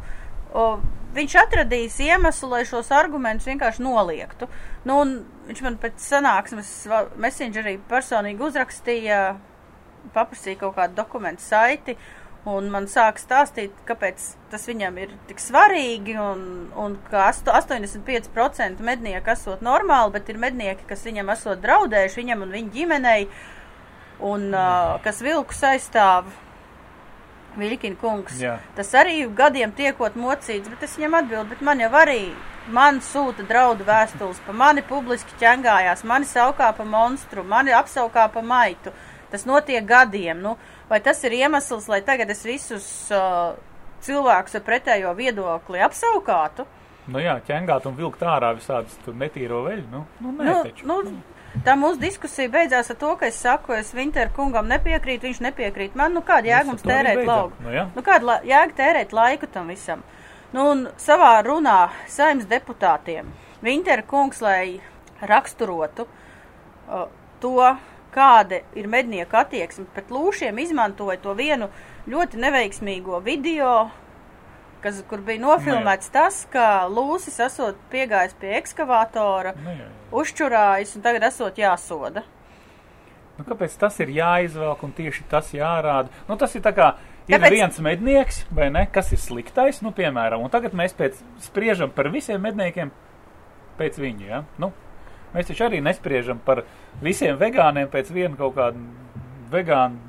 o, 0.53 0.69
viņš 1.17 1.36
atradīs 1.41 1.97
iemeslu, 2.05 2.51
lai 2.53 2.62
šos 2.69 2.93
argumentus 2.95 3.49
vienkārši 3.49 3.84
noliektu. 3.84 4.47
Nu, 4.88 5.01
viņš 5.49 5.65
man 5.65 5.79
pēc 5.82 5.99
sanāksmes 6.05 6.71
messengerī 7.19 7.79
personīgi 7.89 8.45
uzrakstīja, 8.45 9.19
paprasīja 10.15 10.62
kaut 10.62 10.77
kādu 10.77 10.95
dokumentu 11.01 11.43
saiti, 11.43 11.97
un 12.47 12.69
man 12.71 12.88
sāka 12.88 13.19
stāstīt, 13.19 13.75
kāpēc 13.88 14.23
tas 14.52 14.65
viņam 14.69 14.97
ir 15.02 15.13
tik 15.28 15.41
svarīgi, 15.43 16.15
un, 16.23 16.69
un 16.80 16.97
ka 17.10 17.28
asto- 17.30 17.52
85% 17.52 18.80
mednieku 18.86 19.34
esot 19.34 19.63
normāli, 19.65 20.13
bet 20.15 20.30
ir 20.30 20.39
mednieki, 20.39 20.88
kas 20.88 21.04
viņam 21.08 21.34
esot 21.36 21.60
draudējuši, 21.63 22.21
viņam 22.21 22.45
un 22.45 22.54
viņa 22.56 22.75
ģimenei, 22.78 23.25
un 24.19 24.54
uh, 24.54 24.95
kas 25.04 25.21
vilkus 25.25 25.63
aizstāv. 25.63 26.32
Viļkina 27.60 27.97
kungs. 27.99 28.38
Jā. 28.39 28.60
Tas 28.78 28.91
arī 28.95 29.23
gadiem 29.36 29.71
tiekot 29.75 30.15
mocīts, 30.15 30.69
bet 30.69 30.84
es 30.86 30.93
viņam 30.95 31.17
atbildu, 31.19 31.49
bet 31.49 31.63
man 31.65 31.82
jau 31.82 31.89
arī, 31.97 32.30
man 32.71 33.02
sūta 33.04 33.43
draudu 33.49 33.84
vēstules, 33.88 34.39
pa 34.45 34.54
mani 34.54 34.84
publiski 34.86 35.34
ķengājās, 35.41 36.06
mani 36.08 36.30
saukā 36.30 36.69
pa 36.78 36.86
monstru, 36.86 37.43
mani 37.43 37.73
apsaukā 37.75 38.28
pa 38.32 38.43
maitu. 38.45 38.93
Tas 39.34 39.47
notiek 39.49 39.84
gadiem. 39.86 40.39
Nu, 40.45 40.56
vai 40.89 40.99
tas 41.06 41.23
ir 41.23 41.32
iemesls, 41.39 41.88
lai 41.91 42.02
tagad 42.02 42.30
es 42.34 42.43
visus 42.45 42.86
uh, 43.12 43.56
cilvēkus 44.06 44.56
ar 44.60 44.63
pretējo 44.67 45.13
viedokli 45.17 45.82
apsaukātu? 45.86 46.65
Nu 47.10 47.19
jā, 47.23 47.39
ķengāt 47.47 47.88
un 47.89 47.95
vilkt 47.97 48.21
ārā 48.21 48.52
visādas 48.58 48.93
tur 49.06 49.15
netīro 49.17 49.63
veļu. 49.65 49.86
Nu, 49.91 50.06
nu 50.21 50.32
nē, 50.38 50.45
Nu, 50.45 50.58
taču. 50.67 50.86
nu, 50.86 50.99
tā 51.65 51.73
mūsu 51.80 51.97
diskusija 52.04 52.52
beidzās 52.54 52.91
ar 52.93 52.97
to, 53.02 53.15
ka 53.17 53.25
es 53.32 53.39
saku, 53.41 53.73
es 53.73 53.89
Winter 53.97 54.30
kungam 54.36 54.67
nepiekrītu, 54.69 55.25
viņš 55.25 55.39
nepiekrīt 55.47 55.95
man. 55.97 56.13
Nu, 56.13 56.21
kāda 56.21 56.52
jēga 56.52 56.67
mums 56.69 56.86
tērēt 56.86 57.23
lauku? 57.25 57.58
Nu 57.65 57.73
jā. 57.73 57.88
Nu, 57.95 58.04
kāda 58.06 58.30
la- 58.30 58.41
jēga 58.45 58.78
tērēt 58.78 59.12
laiku 59.17 59.49
tam 59.52 59.67
visam? 59.73 60.04
Nu, 60.54 60.67
un 60.71 60.86
savā 61.02 61.32
runā 61.45 61.89
saimnes 62.10 62.45
deputātiem 62.49 63.25
Winter 63.65 64.02
kungs, 64.08 64.39
lai 64.41 64.80
raksturotu 65.21 66.06
uh, 66.06 67.08
to, 67.41 67.56
kāda 68.13 68.62
ir 68.78 68.89
mednieku 68.91 69.38
attieksme 69.39 69.88
pret 69.93 70.12
lūšiem, 70.13 70.60
izmantoja 70.63 71.19
to 71.24 71.36
vienu 71.38 71.69
ļoti 72.10 72.39
neveiksmīgo 72.41 73.19
video, 73.26 73.89
kas, 74.84 75.04
kur 75.10 75.22
bija 75.26 75.43
nofilmēts 75.43 76.12
tas, 76.13 76.41
ka 76.54 76.88
lūsis 76.91 77.39
esot 77.50 77.80
piegājis 77.91 78.36
pie 78.39 78.56
ekskavātora, 78.60 79.54
jā. 79.54 79.88
uzčurājis 80.22 80.95
un 80.98 81.06
tagad 81.06 81.28
esot 81.30 81.60
jāsoda. 81.60 82.26
Nu, 83.39 83.45
kāpēc 83.48 83.76
tas 83.80 83.95
ir 84.04 84.12
jāizvelk 84.12 84.82
un 84.84 84.91
tieši 84.95 85.24
tas 85.32 85.54
jārāda? 85.56 86.12
Nu, 86.28 86.36
tas 86.39 86.56
ir 86.58 86.63
tā 86.65 86.74
kā 86.76 86.89
ir 87.30 87.38
Kāpēc? 87.38 87.54
viens 87.56 87.78
mednieks, 87.86 88.41
vai 88.52 88.67
ne, 88.74 88.84
kas 88.91 89.13
ir 89.15 89.22
sliktais, 89.22 89.80
nu, 89.86 89.93
piemēram, 89.95 90.43
un 90.43 90.52
tagad 90.52 90.76
mēs 90.76 90.95
pēc 90.98 91.22
spriežam 91.45 91.93
par 91.95 92.10
visiem 92.12 92.41
medniekiem 92.43 92.91
pēc 93.80 94.00
viņu, 94.02 94.28
ja? 94.28 94.41
Nu, 94.60 94.74
mēs 95.36 95.48
taču 95.52 95.63
arī 95.70 95.82
nespriežam 95.84 96.39
par 96.46 96.63
visiem 97.02 97.38
vegāniem 97.38 97.88
pēc 97.89 98.12
viena 98.12 98.36
kaut 98.38 98.56
kāda 98.56 98.78
vegāna 99.52 100.06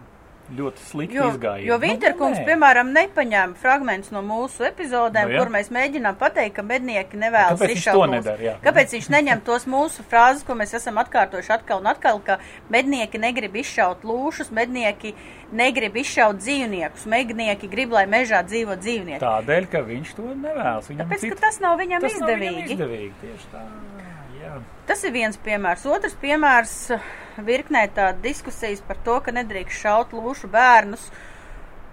ļoti 0.51 0.83
slikta 0.83 1.15
Jo, 1.15 1.27
izgājiena. 1.31 1.67
jo 1.69 1.77
Vinterkungs, 1.79 2.39
nē. 2.41 2.45
piemēram, 2.49 2.89
nepaņēma 2.91 3.55
fragmentus 3.55 4.11
no 4.11 4.19
mūsu 4.27 4.65
epizodēm, 4.67 5.29
Nu, 5.29 5.35
jā. 5.37 5.39
kur 5.45 5.53
mēs 5.55 5.69
mēģinām 5.71 6.17
pateikt, 6.19 6.57
ka 6.57 6.63
mednieki 6.67 7.15
nevēlas 7.21 7.55
Kāpēc 7.55 7.69
viņš 7.71 7.79
izšaut 7.79 8.01
lūs. 8.01 8.11
nedara, 8.17 8.43
jā? 8.43 8.55
Kāpēc 8.65 8.95
viņš 8.97 9.09
neņem 9.15 9.41
tos 9.47 9.67
mūsu 9.71 10.03
frāzes, 10.11 10.43
ko 10.45 10.57
mēs 10.59 10.75
esam 10.75 10.99
atkārtojuši 10.99 11.53
atkal 11.55 11.79
un 11.79 11.87
atkal, 11.87 12.19
ka 12.27 12.39
mednieki 12.69 13.21
negrib 13.23 13.55
izšaut 13.63 14.03
lūšus, 14.03 14.51
mednieki 14.51 15.15
negrib 15.53 15.95
izšaut 16.03 16.43
dzīvniekus, 16.43 17.07
mednieki 17.07 17.71
grib, 17.71 17.93
lai 17.95 18.07
mežā 18.11 18.43
dzīvo 18.43 18.75
dzīvnieki. 18.83 19.23
Tādēļ, 19.23 19.71
ka 19.71 19.85
viņš 19.87 20.15
to 20.19 20.35
nevēlas. 20.35 20.91
Viņam 20.91 21.07
Tāpēc, 21.07 21.21
cita- 21.29 21.35
ka 21.39 21.47
tas 21.47 21.61
nav 21.61 21.79
viņam 21.79 22.01
tas 22.03 22.19
nav 22.19 22.29
viņam 22.35 22.59
izdevīgi. 22.67 23.13
Tieši 23.23 23.47
tā, 23.55 23.63
jā. 24.43 24.61
Tas 24.89 25.03
ir 25.07 25.13
viens 25.15 25.37
piemērs. 25.45 25.87
Otrs 25.87 26.17
piemērs 26.21 26.77
eh, 26.97 27.11
virknē 27.47 27.87
tā 27.95 28.11
diskusijas 28.23 28.81
par 28.87 28.99
to, 29.05 29.19
ka 29.25 29.35
nedrīkst 29.37 29.85
šaut 29.85 30.17
lūšu 30.17 30.51
bērnus. 30.51 31.11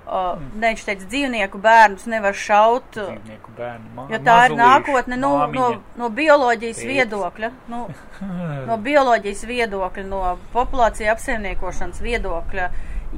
Uh, 0.08 0.38
ne, 0.56 0.70
viņš 0.70 0.84
teica, 0.88 1.06
dzīvnieku 1.12 1.60
bērnus 1.60 2.06
nevar 2.08 2.36
šaut, 2.40 2.96
uh, 2.96 3.10
Dzīvnieku 3.10 3.52
bērnu 3.58 3.90
mā, 3.92 4.06
jo 4.08 4.20
tā 4.24 4.36
ir 4.46 4.54
mazulīši, 4.54 4.60
nākotne 4.62 5.18
nu, 5.18 5.32
no, 5.34 5.42
māmiņa. 5.42 5.98
no 6.00 6.08
bioloģijas 6.16 6.80
Tētis. 6.80 6.92
viedokļa. 6.94 7.50
Nu, 7.74 7.82
no 8.70 8.78
bioloģijas 8.86 9.44
viedokļa, 9.50 10.06
no 10.08 10.22
populācija 10.56 11.12
apsaimniekošanas 11.12 12.00
viedokļa. 12.08 12.70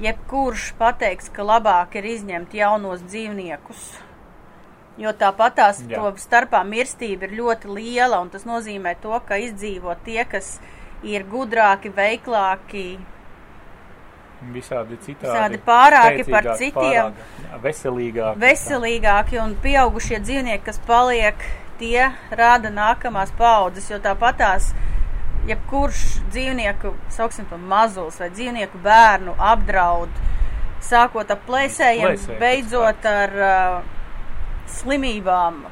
Jebkurš 0.01 0.71
pateiks, 0.81 1.29
ka 1.33 1.45
labāk 1.45 1.93
ir 2.01 2.09
izņemt 2.15 2.57
jaunos 2.57 3.05
dzīvniekus. 3.05 3.85
Jo 4.99 5.13
tāpat 5.15 5.55
tās 5.55 5.79
starpā 6.19 6.59
mirstība 6.67 7.29
ir 7.29 7.37
ļoti 7.39 7.71
liela, 7.71 8.19
un 8.19 8.31
tas 8.33 8.43
nozīmē 8.47 8.97
to, 8.99 9.15
ka 9.27 9.37
izdzīvo 9.39 9.95
tie, 10.03 10.25
kas 10.27 10.57
ir 11.07 11.23
gudrāki, 11.29 11.93
veiklāki, 11.95 12.89
Visādi 14.39 14.95
citādi. 15.03 15.27
Visādi 15.27 15.57
pārāki 15.65 16.23
par 16.31 16.45
citiem. 16.55 17.09
pārāki, 17.11 17.43
jā, 17.43 17.57
veselīgāki. 17.63 18.39
veselīgāki 18.39 19.39
un 19.43 19.55
pieaugušie 19.59 20.21
dzīvnieki, 20.23 20.63
kas 20.63 20.79
paliek, 20.87 21.43
tie 21.79 22.11
rada 22.31 22.71
nākamās 22.71 23.33
paudzes, 23.35 23.89
jo 23.91 23.99
tāpat 23.99 24.39
tās 24.39 24.71
jebkurš 25.49 26.03
dzīvnieku, 26.31 26.93
sauksim 27.11 27.47
to 27.51 27.59
mazulis 27.59 28.19
vai 28.21 28.29
dzīvnieku 28.31 28.79
bērnu 28.83 29.35
apdraud, 29.51 30.23
sākot 30.87 31.31
ar 31.31 31.39
plēsējiem, 31.47 32.15
Plēsēji, 32.15 32.39
beidzot 32.39 33.07
ar 33.11 33.39
uh, 33.43 33.98
slimībām, 34.77 35.63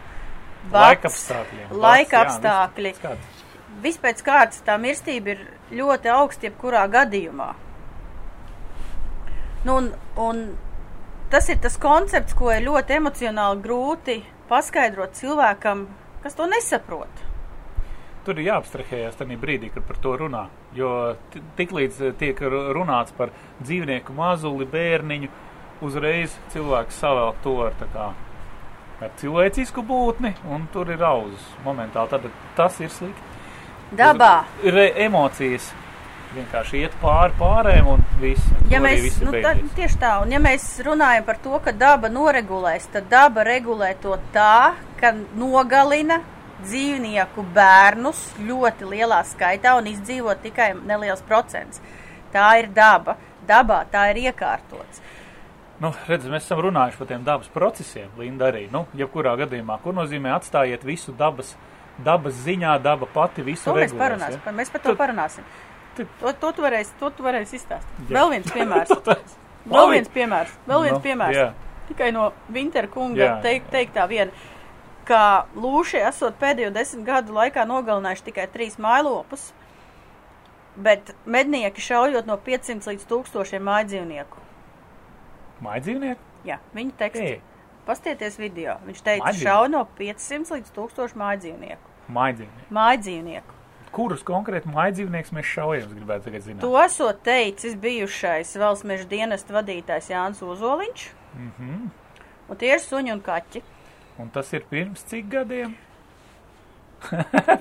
Laika 0.71 1.07
apstākļiem. 1.07 1.69
laika 1.71 2.21
apstākļi. 2.25 2.93
Vispēc 3.83 4.23
kārtas 4.25 4.63
tā 4.65 4.75
mirstība 4.81 5.36
ir 5.36 5.45
ļoti 5.71 6.10
augsta 6.12 6.47
jebkurā 6.49 6.81
gadījumā. 6.91 7.53
Nu, 9.65 9.75
un, 9.77 9.91
un 10.17 10.41
tas 11.31 11.47
ir 11.49 11.60
tas 11.63 11.77
koncepts, 11.81 12.33
ko 12.38 12.51
ir 12.53 12.63
ļoti 12.67 12.97
emocionāli 12.97 13.62
grūti 13.63 14.17
paskaidrot 14.49 15.15
cilvēkam, 15.19 15.86
kas 16.23 16.36
to 16.38 16.47
nesaprot. 16.47 17.23
Tur 18.27 18.39
ir 18.41 18.49
jāapstrahējas 18.49 19.15
tajā 19.19 19.38
brīdī, 19.39 19.69
kad 19.73 19.86
par 19.88 19.99
to 20.03 20.13
runā. 20.19 20.45
Jo 20.75 21.15
ti- 21.31 21.41
tiklīdz 21.60 22.01
tiek 22.19 22.39
ru- 22.43 22.73
runāts 22.75 23.13
par 23.15 23.29
dzīvnieku 23.63 24.12
mazuli, 24.15 24.65
bērniņu, 24.67 25.29
uzreiz 25.81 26.33
cilvēks 26.51 26.97
savēl 27.03 27.36
to 27.43 27.53
ar, 27.67 27.75
tā 27.79 27.88
kā, 27.93 28.10
ar 29.01 29.12
cilvēcisku 29.21 29.83
būtni, 29.86 30.33
un 30.49 30.67
tur 30.73 30.89
ir 30.93 31.03
auzas 31.05 31.43
momentāli. 31.65 32.10
Tad 32.13 32.29
tas 32.57 32.79
ir 32.81 32.93
slikti. 32.93 33.36
Dabā, 33.97 34.43
Ir 34.67 34.77
emocijas. 34.99 35.71
Vienkārši 36.36 36.81
iet 36.83 36.95
pāri 36.99 37.31
pārējiem 37.39 37.86
un 37.88 38.01
viss. 38.19 38.49
ja 38.69 38.81
mēs, 38.83 38.99
viss 39.05 39.21
nu, 39.23 39.31
tā, 39.31 39.53
tieši 39.77 39.99
tā, 40.01 40.10
un 40.21 40.33
ja 40.36 40.41
mēs 40.43 40.65
runājam 40.83 41.23
par 41.23 41.38
to, 41.39 41.55
ka 41.63 41.71
daba 41.71 42.10
noregulēs, 42.12 42.89
tad 42.91 43.07
daba 43.10 43.45
regulē 43.47 43.93
to 44.03 44.17
tā, 44.36 44.75
ka 44.99 45.13
nogalina 45.39 46.19
dzīvnieku 46.65 47.45
bērnus 47.55 48.25
ļoti 48.43 48.89
lielā 48.91 49.21
skaitā 49.29 49.77
un 49.79 49.88
izdzīvo 49.88 50.36
tikai 50.43 50.73
neliels 50.75 51.23
procents. 51.29 51.79
Tā 52.33 52.49
ir 52.60 52.73
daba. 52.75 53.15
Dabā 53.47 53.86
tā 53.88 54.10
ir 54.12 54.25
iekārtots. 54.27 54.99
Nu, 55.79 55.91
redz, 56.07 56.25
mēs 56.25 56.47
esam 56.47 56.59
runājuši 56.65 56.97
par 56.97 57.07
tiem 57.11 57.23
dabas 57.25 57.47
procesiem, 57.53 58.09
Linda 58.17 58.47
arī. 58.49 58.63
Nu, 58.73 58.85
jebkurā 58.97 59.35
gadījumā, 59.43 59.75
ko 59.83 59.91
nozīmē 59.93 60.31
atstājiet 60.39 60.81
visu 60.87 61.13
dabas, 61.13 61.51
dabas 62.03 62.33
ziņā, 62.47 62.79
daba 62.81 63.05
pati 63.13 63.45
visu 63.45 63.67
To 63.69 63.75
mēs 63.77 63.91
regulēs, 63.91 64.01
parunāsim. 64.01 64.41
ja? 64.45 64.51
Mēs 64.57 64.71
par 64.73 64.81
to 64.81 64.95
Tad- 64.95 64.97
parunāsim. 65.03 65.43
tad- 65.97 66.07
To, 66.19 66.33
to 66.33 66.51
tu 66.51 66.61
varēsi, 66.61 66.91
to 66.99 67.09
tu 67.09 67.23
varēsi 67.23 67.57
izstāstīt. 67.59 68.09
Jā. 68.09 68.17
Vēl 68.17 68.29
viens 68.33 68.51
piemērs. 68.57 68.89
Vēl 69.67 69.89
viens 69.93 70.09
piemērs. 70.09 70.51
Vēl 70.67 70.83
viens 70.87 70.97
Nu, 70.97 71.03
piemērs. 71.05 71.35
jā. 71.37 71.53
Tikai 71.87 72.11
no 72.13 72.33
Winter 72.49 72.87
kunga 72.87 73.17
Jā, 73.21 73.41
teik, 73.41 73.69
teiktā 73.71 74.07
viena. 74.09 74.31
ka 75.05 75.45
lūši 75.55 76.01
esot 76.07 76.35
pēdējo 76.41 76.73
desmit 76.73 77.05
gadu 77.05 77.31
laikā 77.33 77.63
nogalinājuši 77.65 78.23
tikai 78.25 78.47
trīs 78.51 78.75
mājlopus, 78.77 79.51
bet 80.75 81.13
mednieki 81.25 81.79
šaujot 81.79 82.25
no 82.27 82.35
500 82.37 82.83
līdz 82.91 83.05
1000 83.07 83.61
mājdzīvnieku. 83.63 84.43
Mājdzīvnieki? 85.63 86.20
Jā, 86.46 86.60
viņa 86.76 86.91
teksts. 86.98 87.22
Ei, 87.22 87.41
Pastieties 87.88 88.36
video. 88.38 88.74
Viņš 88.86 89.00
teica, 89.04 89.24
Mājdzīvnieku? 89.26 89.43
šauj 89.48 89.70
no 89.72 89.86
500 89.98 90.52
līdz 90.58 90.72
1000 90.76 91.15
mājdzīvnieku. 91.22 91.93
mājdzīvnieki. 92.17 92.67
Mājdzīvnieku. 92.78 93.54
Kurus 93.96 94.22
konkrēti 94.28 94.67
mājdzīvnieks 94.70 95.32
mēs 95.34 95.48
šaujam? 95.48 95.93
Gribētu 95.96 96.28
tagad 96.28 96.43
zināt. 96.43 96.62
To 96.62 96.74
esot 96.84 97.22
teicis 97.24 97.76
bijušais 97.80 98.52
valsts 98.60 98.84
meža 98.86 99.08
dienesta 99.10 99.56
vadītājs 99.56 100.12
Jānis 100.12 100.43
Ozoliņš. 100.43 101.08
Mhm. 101.38 101.88
Un 102.50 102.56
tie 102.60 102.74
ir 102.76 102.80
suņi 102.84 103.12
un 103.15 103.22
kaķi. 103.22 103.63
Un 104.20 104.30
tas 104.30 104.52
ir 104.54 104.63
pirms 104.70 105.04
cik 105.08 105.28
gadiem? 105.30 105.76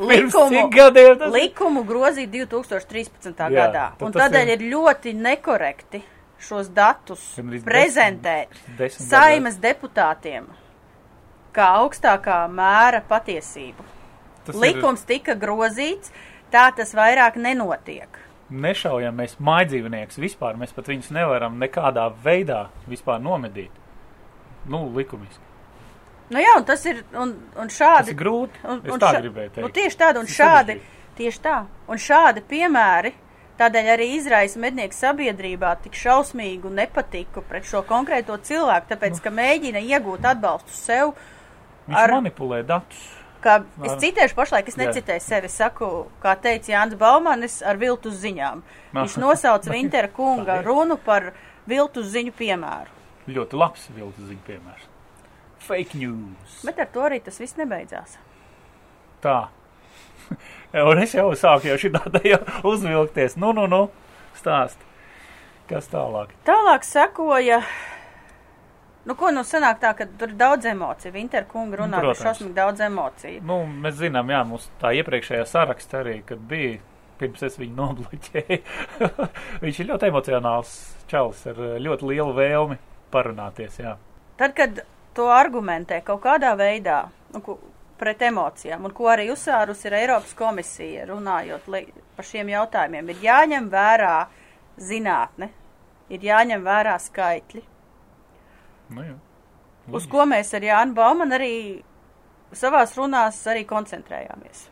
Likumu, 0.01 0.69
gadiem 0.79 1.19
tas 1.21 1.33
likumu 1.33 1.83
grozīt 1.87 2.31
2013. 2.33 3.35
Jā, 3.37 3.49
gadā. 3.53 3.87
Un 4.03 4.13
tādēļ 4.15 4.53
ir- 4.55 4.63
ir 4.63 4.71
ļoti 4.73 5.13
nekorekti 5.15 6.03
šos 6.39 6.69
datus 6.69 7.23
desmit 7.37 9.09
saimas 9.09 9.57
deputātiem 9.59 10.47
kā 11.57 11.67
augstākā 11.81 12.43
mēra 12.53 13.01
patiesību. 13.09 13.85
Tas 14.45 14.55
ir- 14.55 14.61
Likums 14.63 15.05
tika 15.09 15.35
grozīts, 15.35 16.11
tā 16.53 16.69
tas 16.77 16.93
vairāk 16.95 17.37
nenotiek. 17.37 18.09
nešaujam 18.51 19.17
mēs 19.17 19.37
mājdzīvniekus 19.41 20.19
vispār. 20.23 20.55
Mēs 20.57 20.73
pat 20.75 20.85
viņus 20.87 21.11
nevaram 21.11 21.59
nekādā 21.59 22.13
veidā 22.23 22.69
vispār 22.89 23.19
nomedīt. 23.21 23.71
Nu, 24.67 24.87
likumiski. 24.95 25.41
Nu 26.31 26.39
jā, 26.39 26.57
un 26.57 26.65
tas 26.65 26.85
ir, 26.87 27.05
un, 27.15 27.33
un 27.57 27.69
šādi. 27.69 27.99
Tas 27.99 28.09
ir 28.09 28.15
grūti. 28.15 28.63
Un, 28.65 28.81
es 28.85 28.93
un 28.93 29.01
tā 29.01 29.13
šā- 29.15 29.21
gribēju 29.23 29.51
teikt. 29.51 29.63
Nu, 29.63 29.69
tieši 29.69 29.97
tādi 29.97 30.19
un 30.19 30.27
ir 30.27 30.31
šādi. 30.37 30.81
Tieši 31.17 31.41
tā. 31.41 31.67
Un 31.89 31.97
šādi 31.97 32.43
piemēri 32.43 33.13
tādēļ 33.59 33.91
arī 33.95 34.07
izraisa 34.17 34.61
mednieku 34.63 34.95
sabiedrībā 34.97 35.75
tik 35.85 35.97
šausmīgu 35.97 36.71
nepatiku 36.71 37.43
pret 37.49 37.65
šo 37.69 37.83
konkrēto 37.89 38.37
cilvēku, 38.39 38.91
tāpēc, 38.93 39.21
ka 39.25 39.31
mēģina 39.31 39.83
iegūt 39.85 40.27
atbalstu 40.33 40.75
sev. 40.77 41.15
Viņš 41.87 41.99
ar- 42.03 42.15
manipulē 42.19 42.63
datus. 42.67 43.05
Kā 43.47 43.61
es 43.85 43.93
citēšu 44.03 44.35
pašlaik, 44.35 44.69
es 44.69 44.77
necitēju 44.81 45.23
sevi, 45.23 45.49
saku, 45.53 45.89
kā 46.23 46.33
teica 46.41 46.73
Jānis 46.73 46.97
Baumanis, 46.99 47.61
ar 47.63 47.77
viltus 47.79 48.17
ziņām. 48.25 48.63
Viņš 48.97 49.17
nosauca 49.23 49.71
Vintera 49.71 50.09
kunga 50.09 50.63
runu 50.67 50.97
par 50.97 51.33
viltus 51.69 52.09
ziņu 52.15 52.33
piemēru. 52.35 52.91
Ļoti 53.29 53.59
labs 53.61 53.87
viltus 53.95 54.25
ziņu 54.33 54.43
piemērs. 54.49 54.89
Fake 55.67 55.95
news. 55.99 56.61
Bet 56.65 56.79
ar 56.83 56.87
to 56.95 57.01
arī 57.07 57.21
tas 57.23 57.39
viss 57.39 57.55
nebeidzās. 57.59 58.17
Tā. 59.23 59.49
Un 60.91 61.03
es 61.03 61.15
jau 61.17 61.29
sāku 61.39 61.71
jau 61.71 61.77
šitā 61.81 62.03
te 62.13 62.23
jau 62.29 62.41
uzvilkties. 62.73 63.39
Nu, 63.41 63.53
nu, 63.57 63.67
nu. 63.71 63.87
Stāst. 64.37 64.83
Kas 65.71 65.89
tālāk? 65.91 66.35
Tālāk 66.47 66.85
sekoja. 66.87 67.61
Nu, 69.07 69.15
ko 69.15 69.31
nu 69.31 69.45
sanāk 69.47 69.79
tā, 69.83 69.93
ka 69.95 70.07
tur 70.19 70.33
ir 70.33 70.39
daudz 70.39 70.67
emociju. 70.67 71.13
Winter 71.15 71.47
kunga 71.47 71.79
runā 71.83 72.01
par 72.01 72.09
Protams. 72.09 72.25
šausmīgi 72.25 72.57
daudz 72.57 72.83
emociju. 72.89 73.43
Nu, 73.47 73.61
mēs 73.85 74.01
zinām, 74.01 74.31
jā, 74.35 74.43
mums 74.47 74.67
tā 74.81 74.91
iepriekšējā 74.99 75.45
sarakstā 75.47 76.01
arī, 76.03 76.17
kad 76.27 76.43
bija, 76.51 76.81
pirms 77.21 77.45
es 77.47 77.59
viņu 77.61 77.79
nobloķēju. 77.79 78.59
Viņš 79.63 79.81
ir 79.81 79.89
ļoti 79.93 80.11
emocionāls 80.11 80.75
čalis 81.11 81.45
ar 81.47 81.63
eh, 81.69 81.79
ļoti 81.87 82.11
lielu 82.11 82.35
vēlmi 82.35 82.81
parunāties, 83.15 83.79
jā. 83.79 83.95
Tad, 84.43 84.57
kad 84.59 84.83
to 85.17 85.31
argumentē 85.33 86.03
kaut 86.05 86.25
kādā 86.27 86.53
veidā 86.59 87.05
nu, 87.33 87.59
pret 88.01 88.23
emocijām, 88.23 88.85
un 88.85 88.95
ko 88.97 89.09
arī 89.13 89.31
uzsvērus 89.33 89.85
ir 89.87 89.97
Eiropas 90.01 90.35
komisija, 90.37 91.07
runājot 91.11 91.71
par 92.17 92.27
šiem 92.27 92.51
jautājumiem, 92.53 93.15
ir 93.15 93.25
jāņem 93.29 93.71
vērā 93.73 94.17
zinātne, 94.77 95.51
ir 96.13 96.29
jāņem 96.29 96.65
vērā 96.67 96.99
skaitļi, 97.01 97.65
Nu, 98.89 99.03
jā. 99.03 99.15
uz 99.99 100.07
ko 100.11 100.25
mēs 100.31 100.53
ar 100.55 100.65
Jānu 100.65 100.95
Baumanu 100.95 101.35
arī 101.35 101.53
savās 102.55 102.95
runās 102.99 103.39
arī 103.51 103.65
koncentrējāmies. 103.67 104.67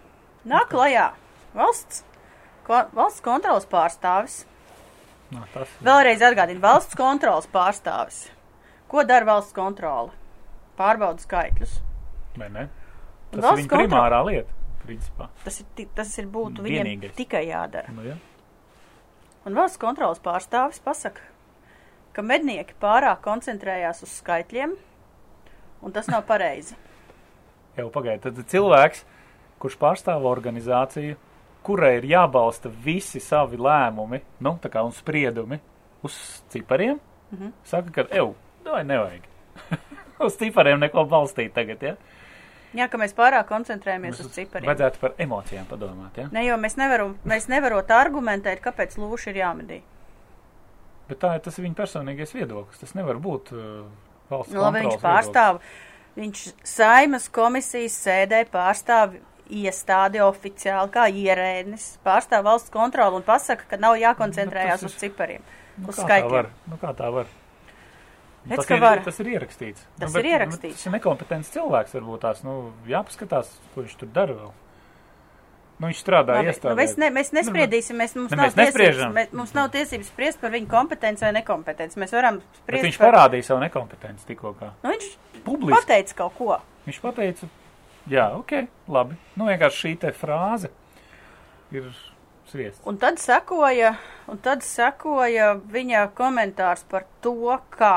Nāk 0.46 0.68
klajā 0.70 1.08
valsts, 1.56 2.04
ko, 2.66 2.84
valsts 2.94 3.24
kontrolas 3.24 3.66
pārstāvis. 3.70 4.44
Nā, 5.34 5.42
tas 5.54 5.66
ir. 5.66 5.86
Vēlreiz 5.86 6.22
atgādinu, 6.22 6.62
valsts 6.62 6.98
kontrolas 6.98 7.48
pārstāvis. 7.50 8.20
Ko 8.90 9.02
dara 9.08 9.26
valsts 9.26 9.56
kontrole? 9.56 10.12
Pārbauda 10.78 11.22
skaitļus. 11.22 11.78
Vai 12.38 12.50
ne? 12.54 12.68
Tas 13.34 13.42
Valsts 13.42 13.58
ir 13.58 13.64
viņa 13.64 13.70
kontrole- 13.72 13.88
primārā 13.88 14.20
lieta, 14.28 14.56
principā. 14.84 15.28
Tas 15.44 15.60
ir, 15.60 15.88
tas 15.94 16.18
ir 16.18 16.30
būtu 16.30 16.64
viņam 16.64 16.88
Vienīgais. 16.88 17.14
tikai 17.18 17.44
jādara. 17.48 17.92
Nu, 17.94 18.06
jā. 18.06 18.16
Un 19.44 19.56
valsts 19.58 19.80
kontrolas 19.80 20.22
pārstāvis 20.24 20.80
pasaka, 20.80 21.20
ka 22.16 22.22
mednieki 22.24 22.76
pārāk 22.80 23.20
koncentrējās 23.24 24.02
uz 24.06 24.14
skaitļiem, 24.22 24.72
un 25.82 25.92
tas 25.92 26.08
nav 26.08 26.24
pareizi. 26.28 26.78
Jau 27.76 27.90
pagaidi, 27.90 28.22
tad 28.22 28.40
cilvēks, 28.48 29.04
kurš 29.58 29.76
pārstāv 29.80 30.24
organizāciju, 30.30 31.16
kurai 31.64 31.96
ir 31.98 32.08
jābalsta 32.08 32.70
visi 32.84 33.20
savi 33.20 33.58
lēmumi, 33.60 34.20
nu, 34.44 34.56
tā 34.62 34.70
kā 34.72 34.84
un 34.84 34.92
spriedumi 34.92 35.58
uz 36.04 36.16
cipariem, 36.52 37.00
mm. 37.30 37.38
-hmm. 37.38 37.52
saka, 37.64 37.90
ka, 37.90 38.06
ew, 38.16 38.34
vai 38.64 38.84
nevajag. 38.84 39.22
uz 40.26 40.36
cipariem 40.36 40.80
neko 40.80 41.04
balstīt 41.04 41.54
tagad, 41.56 41.82
ja? 41.82 41.96
Jā, 42.74 42.88
ka 42.90 42.98
mēs 42.98 43.12
pārāk 43.14 43.46
koncentrējamies 43.46 44.18
uz 44.24 44.30
cipariem. 44.34 44.66
Vajadzētu 44.66 44.98
par 45.02 45.12
emocijām 45.22 45.66
padomāt, 45.70 46.16
ja? 46.18 46.28
Ne, 46.34 46.42
jo 46.48 46.56
mēs 46.58 46.74
nevaram, 46.80 47.12
mēs 47.28 47.46
nevarot 47.52 47.90
argumentēt, 47.94 48.58
kāpēc 48.64 48.96
lūši 48.98 49.30
ir 49.30 49.38
jāmedī. 49.44 49.78
Bet 51.08 51.20
tā 51.22 51.34
ir 51.36 51.44
tas 51.44 51.60
viņa 51.60 51.76
personīgais 51.78 52.32
viedoklis. 52.34 52.80
Tas 52.80 52.94
nevar 52.98 53.20
būt 53.22 53.52
uh, 53.54 53.84
valsts 54.32 54.54
Nu, 54.56 54.64
labi, 54.64 54.82
viņš 54.86 54.98
pārstāv, 55.04 55.60
viņš 56.16 56.42
saimas 56.66 57.28
komisijas 57.28 57.98
sēdē 58.06 58.42
pārstāv 58.50 59.18
iestādi 59.52 60.22
oficiāli 60.24 60.90
kā 60.94 61.06
ierēdnis, 61.12 61.88
pārstāv 62.06 62.46
valsts 62.48 62.72
kontroli 62.74 63.20
un 63.20 63.26
pasaka, 63.26 63.68
ka 63.70 63.78
nav 63.78 63.98
jākoncentrējās 64.00 64.82
Nu, 64.82 64.88
tas 64.88 64.96
uz 64.96 65.00
cipariem, 65.04 65.44
Nu, 65.76 65.90
uz 65.90 65.98
kā 65.98 66.00
tā 66.00 66.06
skaitļiem. 66.08 66.32
var? 66.32 66.50
Nu, 66.70 66.78
kā 66.80 66.94
tā 66.96 67.10
var? 67.12 67.28
Redz, 68.44 68.60
tas, 68.60 68.70
ir, 68.74 68.80
var. 68.82 69.00
tas 69.04 69.20
ir 69.22 69.30
ierakstīts. 69.32 69.86
Tas 69.96 70.12
nu, 70.12 70.20
ir 70.20 70.26
ierakstīts. 70.34 70.76
Tas 70.76 70.88
ir 70.90 70.92
nekompetents 70.98 71.52
cilvēks, 71.54 71.94
varbūt 71.96 72.22
tās, 72.26 72.42
nu, 72.44 72.58
jāpaskatās, 72.90 73.48
ko 73.72 73.84
viņš 73.84 73.94
tur 74.02 74.10
dara 74.12 74.36
vēl. 74.36 74.52
Nu, 75.74 75.88
viņš 75.88 76.00
strādā 76.04 76.36
Labi, 76.36 76.52
iestādē. 76.52 76.70
nu, 76.70 76.78
mēs, 76.78 76.92
ne, 77.00 77.08
mēs 77.10 77.32
nespriedīsim, 77.34 77.96
mēs, 77.98 78.12
mums, 78.14 78.30
Ne, 78.30 78.38
nav 78.38 78.52
mēs 78.52 78.76
tiesības, 78.76 79.00
mēs, 79.16 79.32
mums 79.34 79.54
nav 79.56 79.70
tiesības 79.74 80.10
spriest 80.12 80.40
par 80.42 80.52
viņu 80.54 80.68
kompetenci 80.70 81.24
vai 81.26 81.32
nekompetenci. 81.40 81.98
Mēs 81.98 82.14
varam 82.14 82.38
Bet 82.38 82.60
spriest 82.60 82.86
viņš 82.86 82.98
par... 83.00 83.10
parādīja 83.10 83.48
savu 83.48 83.62
nekompetenci 83.64 84.28
tikko 84.28 84.52
kā. 84.60 84.70
Nu, 84.84 84.92
viņš 84.92 85.08
Publiski. 85.48 85.80
pateica 85.80 86.18
kaut 86.20 86.36
ko. 86.38 86.58
Viņš 86.86 87.00
pateica, 87.02 87.48
jā, 88.12 88.26
ok, 88.38 88.54
labi. 88.94 89.18
Nu, 89.34 89.48
vienkārši 89.50 89.80
šī 89.82 89.94
te 90.04 90.12
frāze 90.14 90.70
ir 91.74 91.88
sviests. 92.52 92.84
Un 92.86 93.00
tad 93.02 93.18
sekoja, 93.18 93.96
un 94.30 94.38
tad 94.44 94.62
sekoja 94.62 95.56
viņa 95.74 96.06
komentārs 96.14 96.86
par 96.86 97.08
to, 97.24 97.56
kā 97.74 97.96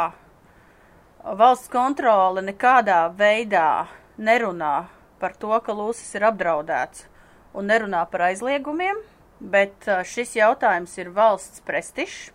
valsts 1.35 1.71
kontrole 1.71 2.43
nekādā 2.45 3.07
veidā 3.17 3.87
nerunā 4.17 4.87
par 5.19 5.35
to, 5.35 5.51
ka 5.65 5.75
lūsis 5.75 6.15
ir 6.15 6.27
apdraudēts 6.29 7.07
un 7.57 7.67
nerunā 7.67 8.05
par 8.11 8.29
aizliegumiem, 8.29 8.99
bet 9.41 9.87
šis 10.07 10.35
jautājums 10.37 10.93
ir 11.01 11.11
valsts 11.13 11.63
prestižs, 11.65 12.31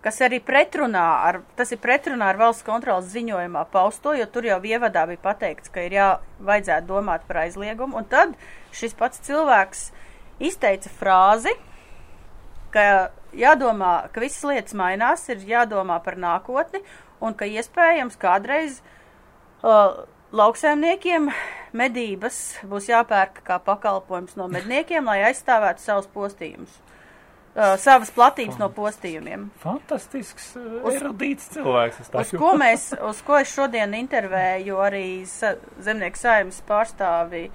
kas 0.00 0.20
arī 0.24 0.40
pretrunā 0.40 1.06
ar, 1.28 1.42
tas 1.56 1.72
ir 1.74 1.80
pretrunā 1.80 2.30
ar 2.32 2.40
valsts 2.40 2.64
kontrolas 2.64 3.10
ziņojumā 3.12 3.66
pausto, 3.72 4.14
jo 4.16 4.26
tur 4.32 4.48
jau 4.48 4.58
ievadā 4.64 5.04
bija 5.10 5.20
pateikts, 5.28 5.72
ka 5.72 5.84
ir 5.84 5.96
jā, 5.98 6.10
vajadzētu 6.40 6.88
domāt 6.88 7.26
par 7.28 7.44
aizliegumu, 7.44 8.00
un 8.00 8.08
tad 8.08 8.32
šis 8.76 8.96
pats 8.96 9.20
cilvēks 9.28 9.90
izteica 10.40 10.92
frāzi, 10.96 11.52
ka 12.72 13.10
jādomā, 13.36 14.10
ka 14.12 14.22
visas 14.22 14.44
lietas 14.48 14.76
mainās, 14.78 15.26
ir 15.32 15.44
jādomā 15.48 16.00
par 16.04 16.18
nākotni, 16.20 16.82
un 17.20 17.36
ka 17.36 17.48
iespējams 17.48 18.18
kādreiz 18.20 18.80
uh, 19.62 20.04
lauksēmniekiem 20.36 21.30
medības 21.76 22.38
būs 22.66 22.90
jāpērk 22.90 23.42
kā 23.46 23.58
pakalpojums 23.62 24.36
no 24.38 24.48
medniekiem, 24.50 25.06
lai 25.06 25.22
aizstāvētu 25.28 25.84
savus 25.84 26.08
postījumus, 26.14 26.72
uh, 27.54 27.76
savas 27.82 28.12
platības 28.14 28.60
no 28.60 28.70
postījumiem. 28.74 29.48
Fantastisks, 29.62 30.52
Uz- 30.56 30.78
uz, 30.82 31.00
erudīts 31.00 31.50
cilvēks. 31.56 32.12
Uz 32.14 32.34
ko, 32.38 32.54
mēs, 32.64 32.90
uz 33.10 33.24
ko 33.26 33.40
es 33.42 33.52
šodien 33.52 33.94
intervēju 34.00 34.80
arī 34.82 35.08
sa, 35.30 35.56
zemnieku 35.82 36.20
saimnes 36.20 36.62
pārstāvi 36.68 37.48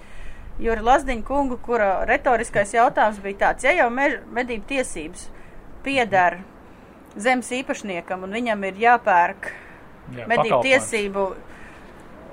Juri 0.56 0.80
Lazdiņu 0.80 1.24
kungu, 1.26 1.58
kura 1.60 2.06
retoriskais 2.08 2.70
jautājums 2.72 3.18
bija 3.20 3.42
tāds, 3.42 3.66
ja 3.66 3.74
jau 3.76 3.90
medību 3.92 4.64
tiesības 4.70 5.26
piedara 5.86 6.42
zemes 7.16 7.48
īpašniekam 7.56 8.26
un 8.26 8.34
viņam 8.36 8.64
ir 8.68 8.82
jāpērk 8.82 9.52
Jā, 10.16 10.26
medību 10.30 10.58
tiesību 10.66 11.28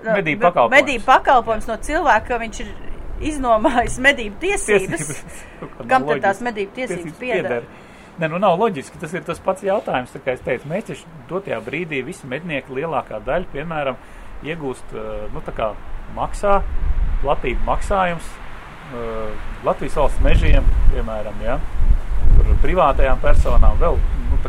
Medību 0.04 0.40
be- 0.42 0.50
pakalpojums. 0.50 0.74
medību 0.82 1.06
pakalpojums 1.08 1.68
no 1.70 1.78
cilvēka, 1.80 2.28
ka 2.28 2.38
viņš 2.42 2.58
ir 2.66 2.74
iznomājis 3.30 3.96
medību 4.04 4.36
tiesības. 4.42 5.14
Kam 5.88 6.04
tad 6.10 6.20
tās 6.26 6.42
medību 6.44 6.74
tiesības 6.76 7.14
pieder? 7.22 7.64
Nē, 8.20 8.28
nu 8.30 8.38
nav 8.38 8.60
loģiski. 8.60 9.00
Tas 9.02 9.14
ir 9.16 9.24
tas 9.26 9.40
pats 9.42 9.64
jautājums. 9.66 10.12
Tā 10.14 10.20
kā 10.22 10.36
es 10.36 10.44
teicu, 10.46 10.68
mēs 10.70 10.90
taču 10.90 11.08
dotajā 11.32 11.62
brīdī 11.66 12.04
visi 12.06 12.28
mednieki 12.30 12.76
lielākā 12.76 13.22
daļa, 13.26 13.48
piemēram, 13.56 13.96
iegūst, 14.44 14.92
eh, 14.94 15.24
nu 15.34 15.42
tā 15.48 15.56
kā 15.56 15.72
maksā, 16.18 16.60
platība 17.24 17.64
maksājums 17.72 18.28
eh, 18.94 19.32
Latvijas 19.64 19.96
valsts 19.98 20.22
mežiem, 20.22 20.68
piemēram, 20.92 21.40
ja, 21.48 21.56
tur 22.48 22.60
privātajām 22.64 23.22
personām 23.24 23.78
vēl, 23.82 24.00
nu 24.30 24.40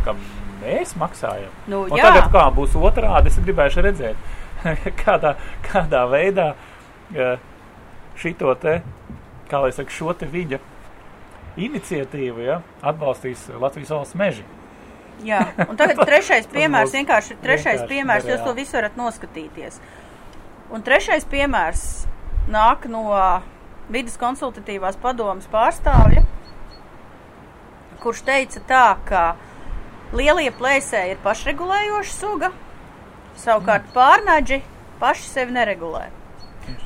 mēs 0.64 0.94
maksājam. 0.98 1.52
Nu, 1.70 1.84
Un 1.88 2.00
tagad 2.00 2.30
kā 2.32 2.44
būs 2.54 2.76
otrādi, 2.78 3.32
es 3.32 3.40
gribēšu 3.44 3.84
redzēt, 3.84 4.30
kādā, 5.02 5.34
kādā 5.66 6.04
veidā 6.10 6.52
eh, 7.14 7.36
šito 8.20 8.54
te, 8.60 8.80
kā 9.50 9.60
lai 9.64 9.72
saka, 9.76 9.92
šo 9.92 10.14
te 10.18 10.28
viņa 10.30 10.60
iniciatīvu 11.60 12.44
ja, 12.44 12.60
atbalstīs 12.82 13.46
Latvijas 13.60 13.92
valsts 13.94 14.18
meži. 14.18 14.46
Jā, 15.24 15.44
un 15.68 15.76
tagad 15.78 16.00
trešais 16.08 16.48
piemērs, 16.50 16.94
vienkārši 16.96 17.38
trešais 17.42 17.84
vienkārši 17.84 17.90
piemērs, 17.92 18.30
jūs 18.32 18.42
to 18.46 18.54
visu 18.56 18.78
varat 18.78 18.96
noskatīties. 18.98 19.78
Un 20.74 20.82
trešais 20.82 21.26
piemērs 21.30 21.84
nāk 22.50 22.88
no 22.90 23.04
vidas 23.92 24.16
konsultatīvās 24.18 24.96
padomas 25.00 25.46
pārstāvja, 25.52 26.24
kurš 28.04 28.22
teica 28.26 28.60
tā, 28.68 28.84
ka 29.08 29.22
lielie 30.14 30.50
plēsēji 30.54 31.16
ir 31.16 31.22
pašregulējoša 31.24 32.12
suga, 32.14 32.50
savukārt 33.40 33.88
pārnaģi 33.96 34.60
paši 35.00 35.30
sevi 35.30 35.56
neregulē. 35.56 36.04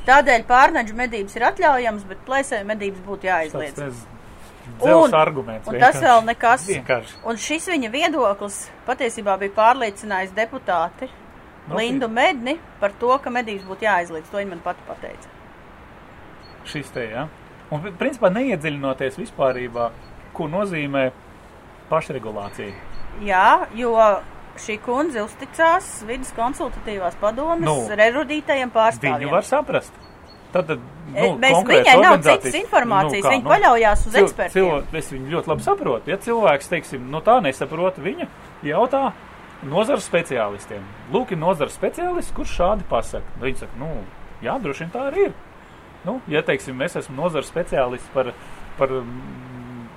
Tādēļ 0.07 0.43
pārnaģu 0.49 0.95
medības 0.97 1.35
ir 1.37 1.45
atļaujamas, 1.51 2.07
bet 2.09 2.23
plēsēju 2.27 2.67
medības 2.67 3.03
būtu 3.05 3.29
jāizliedz. 3.29 3.77
Tas 3.79 4.05
Un- 4.85 5.13
arguments. 5.17 5.67
un 5.67 5.79
tas 5.79 5.95
vienkārši. 5.95 6.03
vēl 6.05 6.25
nekas. 6.25 6.65
Vienkārši. 6.67 7.15
Un 7.25 7.39
šis 7.41 7.67
viņa 7.71 7.89
viedoklis 7.93 8.57
patiesībā 8.87 9.37
bija 9.41 9.55
pārliecinājis 9.55 10.35
deputāti 10.35 11.09
Nu, 11.69 11.77
Lindu 11.77 12.07
Medni 12.09 12.57
par 12.79 12.91
to, 12.99 13.11
ka 13.21 13.29
medības 13.29 13.65
būtu 13.69 13.85
jāizliedz. 13.85 14.29
To 14.31 14.37
viņa 14.37 14.49
man 14.49 14.61
pati 14.63 14.81
pateica. 14.87 15.29
Šis 16.65 16.89
te, 16.93 17.03
ja. 17.11 17.27
Un, 17.69 17.81
pri- 17.83 17.93
principā, 17.97 18.31
neiedziļinoties 18.33 19.17
vispārībā, 19.21 19.89
ko 20.33 20.47
nozīmē 20.47 21.11
pašregulācija. 21.89 22.73
Jā, 23.25 23.67
jo 23.75 23.93
šī 24.59 24.75
kundze 24.83 25.23
uzticās 25.23 25.87
vidas 26.07 26.31
konsultatīvās 26.35 27.15
padomes 27.19 27.65
Nu, 27.65 27.75
nu, 27.87 27.95
erudītajiem 27.95 28.71
pārstāvjiem. 28.75 29.23
Viņu 29.25 29.31
var 29.37 29.47
saprast. 29.47 29.91
Tad, 30.51 30.69
E, 30.69 31.21
nu, 31.21 31.37
mēs- 31.41 31.63
viņai 31.65 32.01
nav 32.01 32.21
citas 32.25 32.53
informācijas, 32.57 33.23
kā, 33.23 33.29
viņa 33.35 33.45
paļaujās 33.49 34.05
uz 34.07 34.13
cil- 34.13 34.23
ekspertiem. 34.27 34.51
cil- 34.51 34.97
Es 34.97 35.11
viņu 35.11 35.29
ļoti 35.29 35.47
labi 35.47 35.61
saprotu. 35.63 36.07
Ja 36.07 36.17
cilvēks, 36.17 36.69
teiksim, 36.69 37.09
no 37.09 37.21
tā 37.21 37.41
nesaprot, 37.41 37.95
viņa 37.97 38.27
jautā 38.63 39.11
nozars 39.63 40.09
speciālistiem. 40.09 40.81
Lūk, 41.11 41.31
ir 41.31 41.37
nozars 41.37 41.77
speciālists, 41.77 42.33
kurš 42.33 42.57
šādi 42.59 42.83
pasaka. 42.89 43.25
Viņi 43.41 43.57
saka, 43.57 43.71
nu, 43.77 44.03
jā, 44.41 44.59
droši 44.61 44.79
vien 44.79 44.89
tā 44.91 45.11
arī 45.11 45.25
ir. 45.25 45.33
Nu, 46.05 46.21
ja, 46.27 46.41
teiksim, 46.41 46.81
es 46.81 46.95
esmu 46.95 47.15
nozars 47.15 47.51
speciālists 47.51 48.09
par, 48.13 48.33
par, 48.77 48.87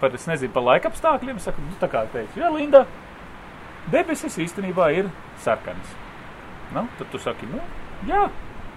par, 0.03 0.15
es 0.19 0.27
nezinu, 0.27 0.53
par 0.55 0.67
laika 0.67 0.91
apstākļiem, 0.91 1.38
saku, 1.43 1.62
nu, 1.62 1.79
tā 1.81 1.88
kā 1.93 2.03
teicu, 2.12 2.41
jā, 2.43 2.51
Linda, 2.51 2.85
debesis 3.93 4.38
īstenībā 4.43 4.91
ir 4.99 5.11
sarkanas. 5.45 5.95
Nu, 6.75 6.87
tad 6.99 7.11
tu 7.12 7.21
saki, 7.23 7.47
nu, 7.53 7.61
jā, 8.09 8.27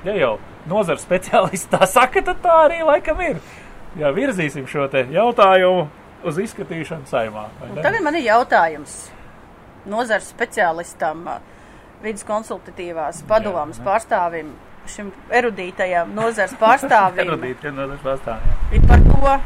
ja 0.05 0.15
jau 0.19 0.35
nozars 0.69 1.05
speciālists 1.05 1.71
tā 1.71 1.87
saka, 1.89 2.23
tad 2.25 2.41
tā 2.43 2.55
arī 2.67 2.81
laikam 2.85 3.21
ir. 3.25 3.41
Jā, 3.95 4.11
virzīsim 4.13 4.67
šo 4.67 4.89
jautājumu 4.91 5.87
uz 6.25 6.39
izskatīšanu 6.41 7.07
saimā. 7.09 7.47
tagad 7.79 8.01
man 8.03 8.17
ir 8.19 8.27
jautājums 8.27 8.95
nozars 9.87 10.27
speciālistam, 10.33 11.25
vidas 12.03 12.25
konsultatīvās 12.27 13.23
padomas 13.29 13.79
pārstāvim, 13.85 14.51
šim 14.89 15.11
erudītajam 15.33 16.11
nozars 16.17 16.53
pārstāvim. 16.59 17.23
Erudīt, 17.27 17.63
ja 17.63 17.71
nozars 17.73 18.03
pārstāv, 18.05 18.49
jā. 18.49 18.57
ir 18.77 18.89
par 18.89 19.05
to. 19.05 19.37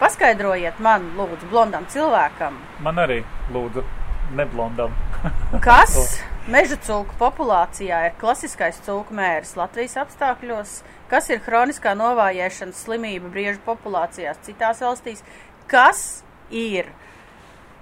Paskaidrojiet 0.00 0.78
man, 0.80 1.10
lūdzu, 1.18 1.50
blondam 1.50 1.84
cilvēkam, 1.92 2.56
Man 2.80 3.00
arī, 3.02 3.20
lūdzu, 3.52 3.84
neblondam. 4.38 4.94
kas? 5.66 6.20
Meža 6.50 6.78
cūku 6.80 7.14
populācijā 7.20 7.98
ir 8.08 8.14
klasiskais 8.18 8.80
cūku 8.86 9.14
mērs 9.14 9.52
Latvijas 9.60 9.98
apstākļos, 10.00 10.78
kas 11.10 11.28
ir 11.30 11.42
hroniskā 11.44 11.92
novājēšanas 12.00 12.80
slimība 12.86 13.28
briežu 13.30 13.60
populācijās 13.66 14.40
citās 14.46 14.80
valstīs, 14.82 15.20
kas 15.70 16.24
ir 16.48 16.88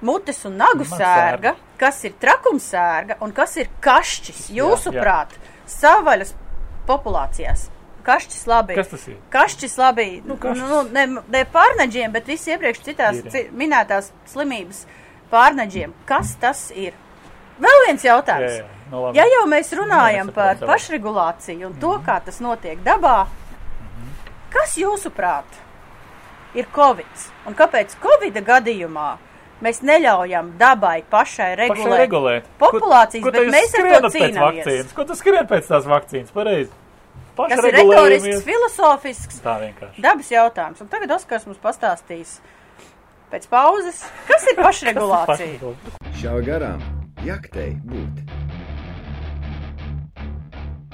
mutes 0.02 0.42
un 0.48 0.58
nagu 0.58 0.84
sērga, 0.86 1.54
kas 1.78 2.02
ir 2.08 2.18
trakumsērga 2.20 3.20
un 3.24 3.32
kas 3.36 3.56
ir 3.62 3.70
kašķis. 3.84 4.48
Jūsuprāt, 4.58 5.38
savvaļas 5.70 6.34
populācijās. 6.90 7.68
Kašķis 8.08 8.46
labi. 8.48 8.76
Kas 8.78 8.88
tas 8.94 9.04
ir? 9.10 9.18
Kašķis 9.34 9.76
labi, 9.80 10.06
nu, 10.24 10.38
kašķis. 10.40 10.64
nu, 10.70 10.80
ne, 10.96 11.04
ne 11.34 11.44
pārneģiem, 11.52 12.14
bet 12.14 12.30
visi 12.30 12.54
iepriekš 12.54 12.80
citās 12.86 13.20
ci, 13.34 13.44
minētās 13.52 14.10
slimības 14.32 14.86
pārneģiem. 15.32 15.92
Kas 16.08 16.32
tas 16.40 16.70
ir? 16.72 16.96
Vēl 17.60 17.84
viens 17.86 18.04
jautājums. 18.06 18.56
Jā, 18.56 18.64
jā, 18.64 18.90
nu 18.92 19.04
labi. 19.04 19.18
Ja 19.18 19.26
jau 19.28 19.44
mēs 19.50 19.72
runājam 19.76 20.30
nesaprotu 20.30 20.38
par 20.40 20.56
savu. 20.60 20.70
pašregulāciju 20.72 21.68
un 21.68 21.78
to, 21.82 21.94
kā 22.06 22.20
tas 22.24 22.40
notiek 22.44 22.80
dabā, 22.86 23.16
kas 24.54 24.76
jūsuprāt 24.80 25.58
ir 26.56 26.68
Covid? 26.74 27.24
Un 27.46 27.56
kāpēc 27.58 27.96
Covid 28.02 28.38
gadījumā 28.46 29.08
mēs 29.64 29.82
neļaujam 29.82 30.52
dabai 30.58 31.02
pašai 31.02 31.50
Pašai 31.50 31.54
regulēt? 31.64 32.00
regulēt. 32.04 32.50
populācijas, 32.62 33.24
ko, 33.24 33.32
ko 33.32 33.36
bet 33.36 33.50
mēs 33.52 33.74
ar 33.74 33.88
to 34.06 34.12
cīnāmies. 34.14 34.42
vakcīnas? 34.64 34.94
Ko 34.94 35.04
tu 35.04 35.18
skrien 35.18 35.48
pēc 35.50 35.66
tās 35.72 35.88
vakcīnas? 35.90 36.30
Pareizi. 36.32 36.70
Tas 37.38 37.62
ir 37.64 37.76
retorisks, 37.78 38.42
filozofisks, 38.46 39.40
Tā 39.44 39.58
vienkārši. 39.62 40.02
dabas 40.02 40.30
jautājums. 40.32 40.80
Un 40.82 40.88
tagad 40.90 41.12
Oskars 41.14 41.46
mums 41.46 41.60
pastāstīs 41.62 42.38
pēc 43.30 43.46
pauzes, 43.52 44.02
kas 44.26 44.46
ir 44.50 44.58
pašregulācija. 44.66 45.54
Pašregulācija. 45.60 46.12
Šā 46.18 46.34
garām 46.48 46.82
jaktei 47.26 47.76
būt. 47.86 48.24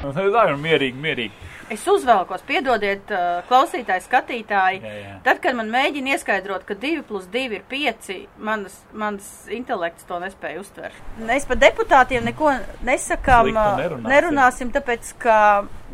Tā 0.04 0.12
ir 0.50 0.58
mierīgi, 0.60 1.00
mierīgi. 1.00 1.52
Es 1.72 1.86
uzvelkos, 1.88 2.42
piedodiet, 2.44 3.08
uh, 3.14 3.38
klausītāji, 3.48 4.02
skatītāji. 4.04 4.80
Jā, 4.84 4.94
jā. 5.00 5.14
Tad, 5.24 5.38
kad 5.44 5.56
man 5.56 5.70
mēģina 5.72 6.12
ieskaidrot, 6.12 6.66
ka 6.68 6.76
2 6.76 7.04
plus 7.08 7.24
2 7.32 7.54
ir 7.56 7.62
5, 7.70 8.10
mans, 8.44 8.74
mans 8.92 9.30
intelekts 9.48 10.04
to 10.08 10.18
nespēja 10.20 10.60
uztvert. 10.60 10.98
Mēs 11.24 11.46
par 11.48 11.56
deputātiem 11.62 12.26
neko 12.28 12.52
nesakām, 12.84 13.48
uh, 13.54 13.80
nerunāsim. 13.80 14.10
nerunāsim, 14.12 14.72
tāpēc, 14.74 15.14
ka 15.24 15.38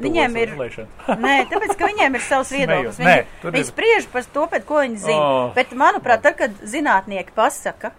viņiem 0.02 0.36
ir. 0.42 0.56
Nē, 1.26 1.36
tāpēc, 1.52 1.76
ka 1.78 1.90
viņiem 1.92 2.18
ir 2.18 2.26
savs 2.26 2.50
viedoklis. 2.56 2.98
Smējos. 2.98 3.06
Nē, 3.06 3.16
Viņi, 3.44 3.54
viņi 3.54 3.64
ir- 3.64 3.70
spriež 3.70 4.10
par 4.12 4.26
to, 4.34 4.46
pēc 4.56 4.66
ko 4.68 4.82
viņi 4.82 5.02
zina. 5.06 5.20
Oh. 5.22 5.50
Bet, 5.54 5.70
manuprāt, 5.78 6.24
tad, 6.26 6.38
kad 6.40 6.62
zinātnieki 6.66 7.36
pasaka, 7.36 7.92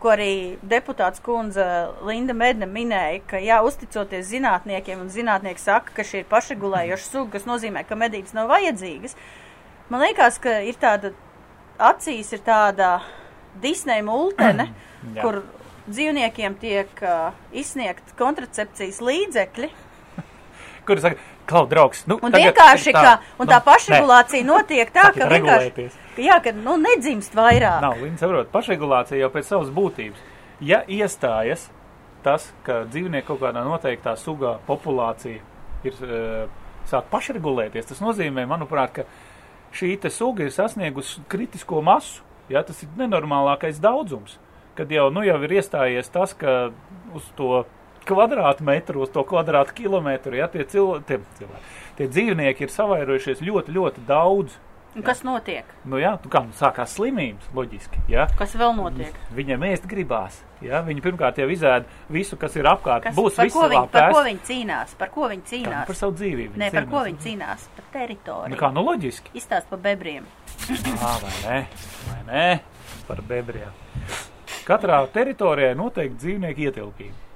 ko 0.00 0.12
arī 0.14 0.32
deputāts 0.66 1.22
kundze 1.24 1.64
Linda 2.06 2.34
Medne 2.36 2.68
minēja, 2.70 3.20
ka 3.30 3.40
jā, 3.42 3.58
uzticoties 3.66 4.30
zinātniekiem, 4.30 5.00
un 5.02 5.12
zinātnieki 5.12 5.62
saka, 5.62 5.94
ka 5.96 6.06
šī 6.06 6.22
ir 6.22 6.28
pašregulējoša 6.30 7.06
suga, 7.08 7.32
kas 7.36 7.48
nozīmē, 7.48 7.84
ka 7.88 7.98
medības 7.98 8.34
nav 8.36 8.50
vajadzīgas. 8.52 9.16
Man 9.88 10.04
liekas, 10.04 10.38
ka 10.42 10.58
ir 10.66 10.78
tāda 10.80 11.14
acīs 11.78 12.32
ir 12.36 12.44
tāda 12.46 12.98
Disneja 13.62 14.04
multene, 14.06 14.68
kur 15.22 15.42
dzīvniekiem 15.88 16.58
tiek 16.60 17.02
uh, 17.02 17.32
izsniegt 17.56 18.12
kontracepcijas 18.18 19.00
līdzekļi. 19.02 19.70
Kur 20.88 21.00
saka, 21.02 21.20
klau, 21.48 21.64
draugs, 21.70 22.04
nu, 22.10 22.18
Un 22.22 22.34
vienkārši, 22.34 22.92
tā, 22.94 23.02
ka, 23.02 23.14
un 23.40 23.48
tā 23.50 23.58
nu, 23.58 23.66
pašregulācija 23.66 24.46
notiek 24.46 24.92
tā, 24.94 25.08
ka 25.16 25.28
vienkārši, 25.30 25.88
ka, 25.88 26.22
jā, 26.22 26.38
ka, 26.44 26.52
nu, 26.56 26.76
nedzimst 26.82 27.36
vairāk. 27.38 27.80
Nav, 27.84 27.98
viņi 28.02 28.20
saprot, 28.20 28.52
pašregulācija 28.54 29.22
jau 29.22 29.32
pēc 29.34 29.50
savas 29.50 29.72
būtības. 29.74 30.22
Ja 30.64 30.82
iestājas 30.90 31.68
tas, 32.24 32.48
ka 32.66 32.82
dzīvnieku 32.88 33.32
kaut 33.32 33.42
kādā 33.46 33.62
noteiktā 33.66 34.16
sugā 34.18 34.56
populācija 34.66 35.42
ir 35.86 36.00
uh, 36.02 36.48
sāk 36.88 37.08
pašregulēties, 37.12 37.88
tas 37.90 38.02
nozīmē, 38.02 38.46
manuprāt, 38.48 39.00
ka 39.00 39.06
šī 39.76 39.94
te 40.02 40.10
suga 40.12 40.46
ir 40.46 40.54
sasniegusi 40.54 41.24
kritisko 41.30 41.82
masu. 41.84 42.24
Ja, 42.48 42.62
tas 42.64 42.80
ir 42.80 42.88
nenormālākais 42.96 43.76
daudzums. 43.84 44.38
Kad 44.78 44.92
jau, 44.94 45.10
nu, 45.12 45.20
jau 45.26 45.36
ir 45.44 45.58
iestājies 45.58 46.08
tas, 46.08 46.32
ka 46.38 46.70
uz 47.16 47.26
to 47.36 47.66
kvadrātmetru, 48.08 49.04
uz 49.04 49.12
to 49.14 49.24
kvadrātkilometru, 49.28 50.38
ja 50.40 50.48
tie, 50.52 50.64
cil, 50.68 50.98
tie, 51.08 51.20
cilvēki, 51.38 51.76
tie 52.00 52.08
dzīvnieki 52.14 52.66
ir 52.66 52.72
savairojušies 52.74 53.44
ļoti, 53.44 53.76
ļoti 53.76 54.06
daudz. 54.08 54.56
Un 54.96 55.04
kas 55.04 55.20
notiek? 55.22 55.68
Nu, 55.86 55.98
jā, 56.00 56.14
tu 56.18 56.30
kā 56.32 56.40
nu 56.42 56.54
sākās 56.56 56.94
slimības, 56.96 57.50
loģiski. 57.54 58.00
Jā. 58.10 58.24
Kas 58.38 58.54
vēl 58.58 58.72
notiek? 58.74 59.14
Viņiem 59.36 59.66
ēst 59.68 59.84
gribās. 59.86 60.40
Jā. 60.64 60.80
Viņi 60.82 61.04
pirmkārt 61.04 61.36
jau 61.38 61.46
izēda 61.52 61.84
visu, 62.10 62.38
kas 62.40 62.56
ir 62.58 62.66
apkārt. 62.66 63.04
Kas, 63.04 63.14
Būs 63.14 63.36
par, 63.36 63.50
ko 63.52 63.68
viņi, 63.68 63.82
savā 63.84 63.92
par 63.92 64.16
ko 64.16 64.24
viņi 64.26 64.42
cīnās? 64.48 64.96
Par 64.98 65.12
ko 65.14 65.28
viņi 65.30 65.44
Kā, 65.44 65.50
cīnās? 65.52 65.84
Par 65.92 66.00
savu 66.00 66.16
dzīvību. 66.18 66.58
Nē, 66.58 66.70
par 66.74 66.88
ko 66.88 66.96
cīnās. 66.96 67.06
viņi 67.10 67.22
cīnās? 67.26 67.68
Par 67.76 67.86
teritoriju. 67.94 68.54
Nu, 68.54 68.58
kā, 68.64 68.72
nu 68.74 68.86
loģiski. 68.88 69.36
Izstāst 69.38 69.70
par 69.70 69.84
bebriem. 69.84 70.26
Ā, 71.04 71.14
vai 71.22 71.36
ne? 71.44 71.60
Vai 72.08 72.18
ne? 72.32 72.48
Par 73.06 73.22
bebriem. 73.28 73.78
Katrā 74.66 74.98
teritorijā 75.14 75.76
noteikti 75.78 76.24
dzīvnieku 76.24 76.66
ietilpība. 76.66 77.27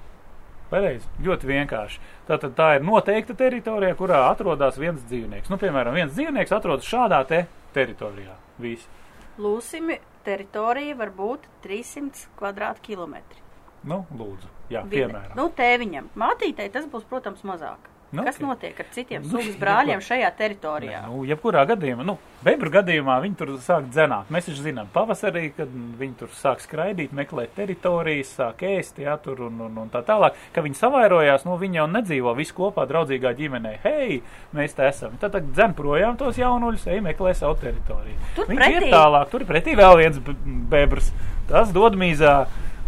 Pareizi, 0.73 1.05
ļoti 1.21 1.45
vienkārši. 1.51 1.99
Tātad 2.25 2.55
tā 2.57 2.71
ir 2.79 2.85
noteikta 2.87 3.35
teritorija, 3.37 3.93
kurā 3.99 4.23
atrodas 4.31 4.79
viens 4.81 5.03
dzīvnieks. 5.05 5.51
Nu, 5.53 5.59
piemēram, 5.61 5.93
viens 5.93 6.15
dzīvnieks 6.15 6.55
atrodas 6.57 6.89
šādā 6.89 7.19
te 7.29 7.43
teritorijā. 7.75 8.33
Viss. 8.63 8.89
Lūsimi 9.37 9.99
teritorija 10.25 10.97
var 10.97 11.13
būt 11.13 11.45
300 11.65 12.25
kvadrātkilometri. 12.39 13.41
Nu, 13.85 14.01
lūdzu, 14.17 14.49
jā, 14.73 14.81
Vide. 14.87 14.95
piemēram. 14.95 15.37
Nu, 15.37 15.49
tēviņam. 15.53 16.09
Mātītei 16.17 16.71
tas 16.73 16.89
būs, 16.89 17.05
protams, 17.09 17.45
mazāk. 17.45 17.92
Nu, 18.13 18.21
Kas 18.23 18.35
ok. 18.37 18.43
notiek 18.45 18.79
ar 18.79 18.85
citiem 18.93 19.23
Nu, 19.25 19.29
sugas 19.31 19.55
brāļiem 19.57 20.01
šajā 20.05 20.27
teritorijā? 20.37 20.99
Nē, 21.01 21.09
Nu, 21.09 21.23
jebkurā 21.25 21.63
gadījumā, 21.65 22.03
nu, 22.05 22.13
bebru 22.45 22.69
gadījumā 22.69 23.15
viņi 23.23 23.35
tur 23.39 23.53
sāk 23.57 23.87
dzenāt. 23.89 24.29
Mēs 24.29 24.45
taču 24.45 24.61
zinām, 24.61 24.87
pavasarī, 24.93 25.47
kad 25.57 25.67
viņi 25.97 26.13
tur 26.19 26.29
sāk 26.37 26.61
skraidīt, 26.61 27.09
meklēt 27.17 27.55
teritorijas, 27.57 28.35
sāk 28.37 28.61
ēst, 28.69 29.01
jā, 29.01 29.15
tur 29.23 29.41
un, 29.47 29.57
un, 29.65 29.79
un 29.81 29.89
tā 29.89 30.03
tālāk. 30.05 30.37
Ka 30.53 30.61
viņi 30.61 30.77
savairojās, 30.77 31.47
nu, 31.49 31.57
viņi 31.57 31.81
jau 31.81 31.87
nedzīvo 31.89 32.35
visi 32.37 32.53
kopā 32.53 32.85
draudzīgā 32.93 33.33
ģimenē. 33.41 33.73
Hei, 33.83 34.21
mēs 34.53 34.77
te 34.77 34.85
esam. 34.91 35.17
Tad, 35.17 35.33
tad 35.39 35.49
dzen 35.57 35.73
projām 35.73 36.15
tos 36.21 36.37
jaunuļus, 36.37 36.85
ej 36.93 37.01
meklē 37.09 37.33
savu 37.33 37.57
teritoriju. 37.65 38.19
Tur 38.37 38.45
Viņš 38.53 38.61
pretī- 38.61 38.77
iet 38.77 38.93
tālāk, 38.93 39.29
tur 39.33 39.47
pretī 39.49 39.73
vēl 39.75 39.97
viens 40.05 40.21
bebrs. 40.69 41.09
Tas 41.49 41.73
dod 41.73 41.97
mīzā. 41.97 42.43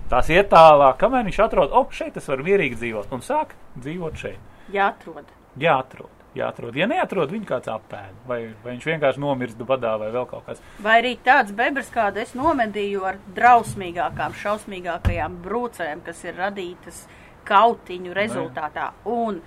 Tas 0.10 0.30
iet 0.30 0.52
tālāk, 0.54 1.00
kamēr 1.02 1.26
viņš 1.26 1.40
atrod, 1.48 1.72
o, 1.74 1.88
šeit 1.90 2.16
es 2.22 2.28
varu 2.30 2.44
mierīgi 2.46 2.78
dzīvot, 2.78 3.10
un 3.12 3.26
sāk 3.26 3.56
dzīvot 3.82 4.14
šeit. 4.22 4.38
Jāatrod. 4.74 5.26
Jāatrod. 5.60 6.12
Jāatrod. 6.36 6.76
Ja 6.76 6.84
neatrod, 6.92 7.32
viņu 7.32 7.48
kāds 7.48 7.70
apēd, 7.72 8.16
vai, 8.28 8.42
vai 8.64 8.74
viņš 8.74 8.88
vienkārši 8.90 9.22
nomirst 9.24 9.62
badā, 9.64 9.94
vai 10.02 10.10
vēl 10.12 10.26
kaut 10.28 10.44
kas. 10.50 10.60
Vai 10.84 10.98
arī 11.00 11.14
tāds 11.24 11.54
bebrs, 11.56 11.88
kādu 11.94 12.20
es 12.20 12.34
nomedīju 12.36 13.06
ar 13.08 13.20
drausmīgākām, 13.38 14.36
šausmīgākajām 14.42 15.38
brūcēm, 15.46 16.02
kas 16.04 16.26
ir 16.28 16.36
radītas 16.36 17.06
kautiņu 17.48 18.12
rezultātā. 18.18 18.90
Un 19.08 19.40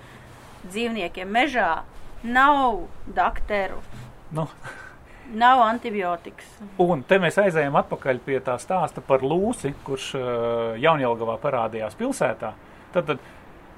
dzīvniekiem 0.65 1.29
mežā 1.29 1.83
nav 2.23 2.87
dakteru, 3.15 3.83
Nu, 4.31 4.47
nav 5.33 5.61
antibiotikas. 5.65 6.45
un 6.77 7.03
te 7.03 7.17
mēs 7.21 7.37
aizējām 7.41 7.77
atpakaļ 7.83 8.19
pie 8.25 8.39
tā 8.45 8.57
stāsta 8.61 9.01
par 9.05 9.21
Lūsi, 9.21 9.71
kurš 9.85 10.09
uh, 10.17 10.25
Jaunjelgavā 10.77 11.37
parādījās 11.41 11.95
pilsētā. 11.97 12.51
Tad, 12.93 13.05
tad, 13.05 13.19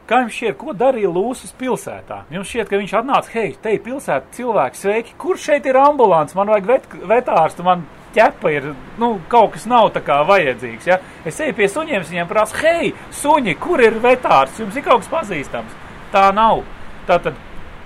kā 0.10 0.22
jums 0.24 0.36
šķiet, 0.36 0.58
ko 0.60 0.76
darīja 0.78 1.12
Lūsis 1.14 1.54
pilsētā? 1.60 2.24
Jums 2.34 2.49
šķiet, 2.52 2.70
ka 2.70 2.80
viņš 2.82 2.93
atnāca, 3.02 3.34
hei, 3.36 3.56
te 3.62 3.76
ir 3.76 3.84
pilsēta, 3.86 4.32
cilvēki, 4.38 4.82
sveiki, 4.82 5.18
kur 5.22 5.39
šeit 5.41 5.68
ir 5.70 5.80
ambulants, 5.82 6.36
man 6.38 6.52
vajag 6.54 6.70
vet, 6.70 6.88
vetārstu, 7.12 7.66
man 7.68 7.86
ķepa 8.16 8.52
ir, 8.52 8.72
nu, 9.02 9.14
kaut 9.32 9.56
kas 9.56 9.68
nav 9.70 9.91
tā 9.95 10.04
kā 10.06 10.22
vajadzīgs, 10.28 10.89
ja? 10.89 10.99
Es 11.28 11.39
eju 11.43 11.56
pie 11.58 11.70
suņiem, 11.72 12.04
viņiem 12.10 12.32
prasu, 12.32 12.60
hei, 12.66 12.91
suņi, 13.22 13.56
kur 13.62 13.84
ir 13.84 14.02
vetārsts, 14.04 14.64
jums 14.64 14.76
ir 14.76 14.86
kaut 14.88 15.06
kas 15.06 15.14
pazīstams? 15.14 15.80
Tā 16.12 16.28
nav. 16.36 16.66
Tātad 17.08 17.38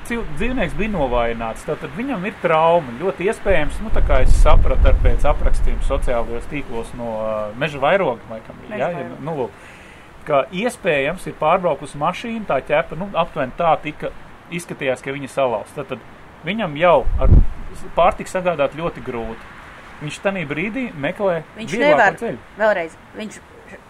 dzīvnieks 0.05 0.75
bija 0.77 0.93
novājināts, 0.93 1.65
tātad 1.65 1.93
viņam 1.97 2.25
ir 2.29 2.35
trauma. 2.41 2.93
Ļoti 2.99 3.29
iespējams, 3.29 3.79
nu, 3.83 3.91
tā 3.93 4.03
kā 4.05 4.21
es 4.25 4.33
sapratu 4.41 4.91
ar 4.91 4.99
pēc 5.03 5.25
aprakstiem 5.29 5.79
sociālajos 5.87 6.49
tīklos 6.51 6.91
no 6.99 7.15
uh, 7.15 7.31
meža 7.59 7.81
vairoga, 7.81 8.21
laikam, 8.29 8.59
bija, 8.65 8.81
ja, 8.83 8.91
ja, 8.93 9.07
nu, 9.25 9.35
lūk, 9.39 9.63
ka 10.27 10.43
iespējams 10.51 11.25
ir 11.29 11.35
pārbraukusi 11.39 11.99
mašīna, 12.01 12.45
tā 12.49 12.59
ķepa, 12.65 12.97
nu, 12.99 13.09
aptuveni 13.17 13.55
tā 13.57 13.75
tika, 13.83 14.11
izskatījās, 14.53 15.03
ka 15.05 15.13
viņa 15.15 15.31
salauz. 15.31 15.71
Tātad 15.77 16.01
viņam 16.45 16.77
jau 16.79 16.97
ar 17.21 17.33
pārtiku 17.97 18.31
sagādāt 18.31 18.77
ļoti 18.77 19.03
grūti. 19.05 19.51
Viņš 20.03 20.21
tanī 20.25 20.43
brīdī 20.47 20.89
meklē 20.91 21.41
Viņš 21.55 21.75
nevar, 21.79 22.17
ceļu. 22.19 22.39
vēlreiz, 22.59 22.97
viņš 23.15 23.37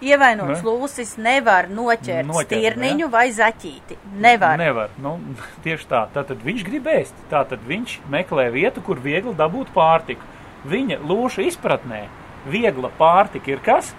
ievainots 0.06 0.62
Ne? 0.62 0.66
lūsis 0.68 1.16
nevar 1.18 1.68
noķert, 1.70 2.28
Noķert, 2.30 2.52
stirniņu 2.52 3.10
vai 3.12 3.26
zaķīti. 3.34 3.98
Nevar. 4.22 4.58
Nevar. 4.62 4.94
Nu, 5.02 5.18
tieši 5.66 5.90
tā. 5.90 6.06
Tātad 6.14 6.44
viņš 6.46 6.64
grib 6.68 6.88
ēst. 6.94 7.26
Tātad 7.32 7.66
viņš 7.68 8.00
meklē 8.10 8.48
vietu, 8.54 8.82
kur 8.86 9.02
viegli 9.02 9.34
dabūt 9.36 9.74
pārtiku. 9.76 10.22
Viņa 10.66 11.02
lūša 11.06 11.46
izpratnē 11.50 12.06
viegla 12.50 12.90
pārtika 12.98 13.52
ir 13.54 13.62
kas? 13.66 13.94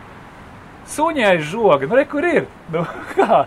Suņai 0.87 1.39
žoga. 1.43 1.87
Nu, 1.87 1.97
re, 1.99 2.05
kur 2.11 2.25
ir? 2.25 2.47
Nu, 2.73 2.85
kā? 3.15 3.47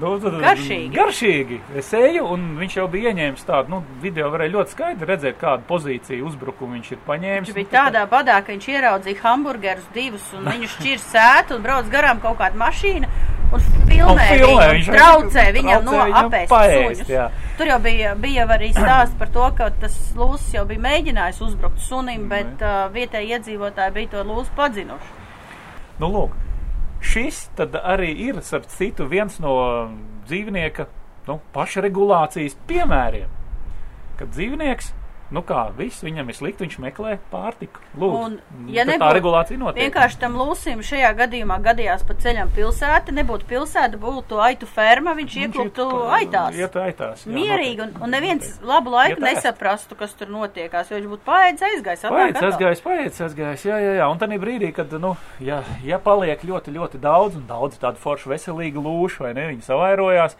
Nu, 0.00 0.14
tad, 0.22 0.36
Garšīgi. 0.40 0.94
Garšīgi. 0.96 1.56
Es 1.76 1.90
eju, 1.92 2.22
un 2.32 2.44
viņš 2.56 2.76
jau 2.78 2.86
bija 2.88 3.10
ieņēmis 3.12 3.42
tādu, 3.44 3.68
nu, 3.74 3.80
video 4.00 4.30
varēja 4.32 4.54
ļoti 4.54 4.72
skaidri 4.72 5.08
redzēt, 5.10 5.36
kādu 5.42 5.66
pozīciju 5.68 6.24
uzbrukumu 6.30 6.78
viņš 6.78 6.92
ir 6.94 7.00
paņēmis. 7.08 7.50
Viņš 7.50 7.58
bija 7.58 7.72
tādā 7.74 8.06
badā, 8.08 8.38
ka 8.46 8.54
viņš 8.54 8.68
ieraudzīja 8.72 9.20
hamburgerus 9.26 9.90
divus 9.92 10.24
un 10.38 10.48
viņu 10.48 10.70
šķir 10.78 11.02
sētu 11.04 11.58
un 11.58 11.66
brauc 11.66 11.90
garām 11.92 12.22
kaut 12.22 12.38
kāda 12.40 12.56
mašīna 12.62 13.10
un 13.50 13.60
filmē, 13.90 14.14
Un 14.14 14.18
filmē, 14.30 14.66
viņu, 14.70 14.74
viņš 14.78 14.90
traucē 14.94 15.44
viņam 15.58 15.84
no 15.84 15.96
viņam 15.98 16.18
apēst 16.22 16.52
paēst, 16.54 16.80
suņus. 17.02 17.08
jā. 17.10 17.28
Tur 17.58 17.66
jau 17.74 17.78
bija, 17.84 18.14
bija 18.24 18.46
arī 18.56 18.70
stāsts 18.72 19.18
par 19.20 19.28
to, 19.34 19.48
ka 19.58 19.68
tas 19.82 19.96
lūsis 20.16 20.54
jau 20.54 20.64
bija 20.70 20.80
mēģinājis 20.86 21.42
uzbrukt 21.44 21.82
sunim, 21.82 22.22
Mhm. 22.24 22.28
bet 22.30 22.62
uh, 22.62 22.86
vietēji 22.94 23.34
iedzīvotāji 23.36 23.92
bija 23.98 24.14
to 24.16 24.24
lūsu 24.30 24.54
padzinuši. 24.56 25.18
Nu, 26.00 26.08
lūk, 26.14 26.38
šis 27.00 27.48
arī 27.58 28.12
ir, 28.28 28.40
starp 28.44 28.68
citu, 28.70 29.06
viens 29.08 29.38
no 29.40 29.54
dzīvnieka 30.28 30.86
nu, 31.28 31.38
pašregulācijas 31.54 32.56
piemēriem. 32.68 33.30
Kad 34.20 34.32
dzīvnieks, 34.36 34.92
nu 35.30 35.42
kā, 35.46 35.68
viss 35.76 36.02
viņam 36.02 36.28
ir 36.28 36.34
slikti, 36.34 36.64
viņš 36.66 36.78
meklē 36.82 37.18
pārtiku. 37.30 37.78
Lūdzu, 37.96 38.20
Un, 38.24 38.38
ja 38.74 38.84
tad 38.84 38.94
tā 38.94 38.98
nebūtu- 38.98 39.16
regulācija 39.18 39.58
notiek. 39.58 39.82
Vienkārši 39.86 40.18
tam 40.18 40.34
lūsim 40.34 40.82
šajā 40.82 41.10
gadījumā 41.20 41.58
gadījās 41.62 42.02
pa 42.06 42.14
ceļam 42.14 42.50
pilsēta, 42.56 43.14
nebūtu 43.14 43.46
pilsēta, 43.46 43.96
būtu 44.02 44.40
aitu 44.42 44.66
ferma, 44.66 45.14
viņš 45.14 45.36
Viņš 45.40 45.74
pa- 45.76 46.18
aitās. 46.18 46.54
Iet 46.58 46.74
aitās. 46.74 47.24
jā, 47.26 47.32
Mierīgi, 47.32 47.80
un, 47.86 47.94
un 48.02 48.10
neviens 48.10 48.60
labu 48.62 48.90
laiku 48.90 49.20
nesaprastu, 49.20 49.94
kas 49.96 50.12
tur 50.14 50.26
notiekās, 50.28 50.90
jo 50.90 50.96
viņš 50.98 51.10
būtu 51.14 51.24
paēdis, 51.26 51.62
aizgājis. 51.70 52.04
atkal. 52.04 52.50
aizgājis, 52.50 52.82
paiet, 52.82 53.20
aizgājis. 53.20 53.64
Jā, 53.70 53.76
jā, 53.78 53.92
jā. 54.00 54.10
Un 54.10 54.18
tad 54.18 54.30
brīdī, 54.30 54.72
kad, 54.74 54.90
nu, 55.00 55.16
ja, 55.40 55.62
ja 55.84 55.98
paliek 55.98 56.40
ļoti, 56.42 56.72
ļoti 56.74 56.98
daudz, 57.00 57.36
un 57.36 57.46
daudz 57.46 57.78
tādu 57.78 57.96
foršu 57.98 58.30
veselīgu 58.30 58.82
lūšu, 58.82 59.20
vai 59.20 59.34
ne, 59.34 59.46
viņi 59.52 59.62
savairojās, 59.62 60.36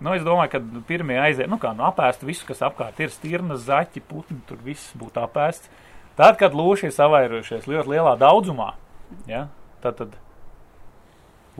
nu, 0.00 0.14
es 0.16 0.24
domāju, 0.26 0.54
ka 0.54 0.60
pirmie 0.88 1.18
aiziet, 1.20 1.48
nu, 1.50 1.58
kā, 1.60 1.72
nu, 1.76 1.84
apēst 1.88 2.24
visu, 2.26 2.46
kas 2.48 2.62
apkārt 2.66 3.00
ir, 3.02 3.12
stirnas, 3.14 3.66
zaķi, 3.68 4.02
putni, 4.08 4.40
tur 4.48 4.60
viss 4.64 4.94
būtu 4.98 5.22
apēsts. 5.22 5.70
Tad, 6.18 6.36
kad 6.40 6.56
lūši 6.56 6.88
ir 6.88 6.96
savairojušies 6.96 7.68
ļoti 7.70 7.94
lielā 7.94 8.16
daudzumā, 8.20 8.72
ja, 9.30 9.46
tad, 9.84 10.00
tad 10.00 10.18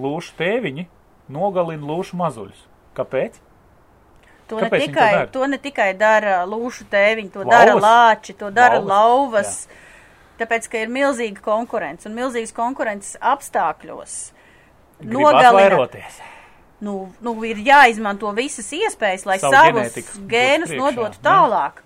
lūšu 0.01 0.35
tēviņi 0.41 0.89
nogalina 1.33 1.87
lūšu 1.87 2.19
mazuļus. 2.21 2.67
Kāpēc? 2.99 3.39
To 4.51 4.59
ne, 4.59 4.67
Kāpēc 4.67 4.83
to 4.83 4.89
tikai, 4.91 5.11
dara? 5.15 5.29
to 5.31 5.47
ne 5.47 5.59
tikai 5.63 5.91
dara 5.95 6.41
lūšu 6.51 6.89
tēviņi, 6.91 7.31
to 7.37 7.45
Lauvas. 7.45 7.55
dara 7.55 7.77
lāči, 7.79 8.35
to 8.35 8.51
dara 8.51 8.81
Lauvas, 8.81 8.91
lauvas. 8.91 9.87
Tāpēc, 10.41 10.67
ka 10.73 10.81
ir 10.81 10.91
milzīga 10.91 11.43
konkurence 11.45 12.09
un 12.09 12.17
milzīgas 12.17 12.53
konkurences 12.57 13.19
apstākļos. 13.21 14.19
Gribās 15.01 15.15
Nogalina, 15.15 15.53
vairoties. 15.57 16.21
Nu, 16.81 16.95
nu, 17.21 17.35
ir 17.45 17.61
jāizmanto 17.65 18.31
visas 18.37 18.69
iespējas, 18.73 19.27
lai 19.29 19.39
Savu 19.43 19.55
savus 19.55 20.21
gēnus 20.31 20.73
nodotu 20.77 21.19
ne? 21.19 21.25
tālāk. 21.25 21.83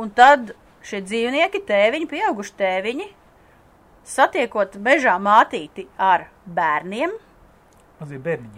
Un 0.00 0.10
tad 0.16 0.54
šie 0.86 1.02
dzīvnieki, 1.04 1.60
tēviņi, 1.68 2.06
pieauguši 2.08 2.54
tēviņi, 2.60 3.08
satiekot 4.08 4.78
mežā 4.80 5.16
mātīti 5.20 5.84
ar 6.00 6.28
bērniem, 6.46 7.12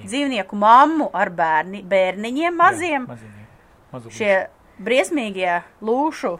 dzīvnieku 0.06 0.54
mammu 0.56 1.08
ar 1.18 1.30
bērni, 1.34 1.82
bērniņiem 1.82 2.54
maziem, 2.54 3.08
Maziņi. 3.10 3.46
Mazuļi. 3.92 4.14
šie 4.14 4.36
briesmīgie 4.78 5.56
lūšu 5.82 6.36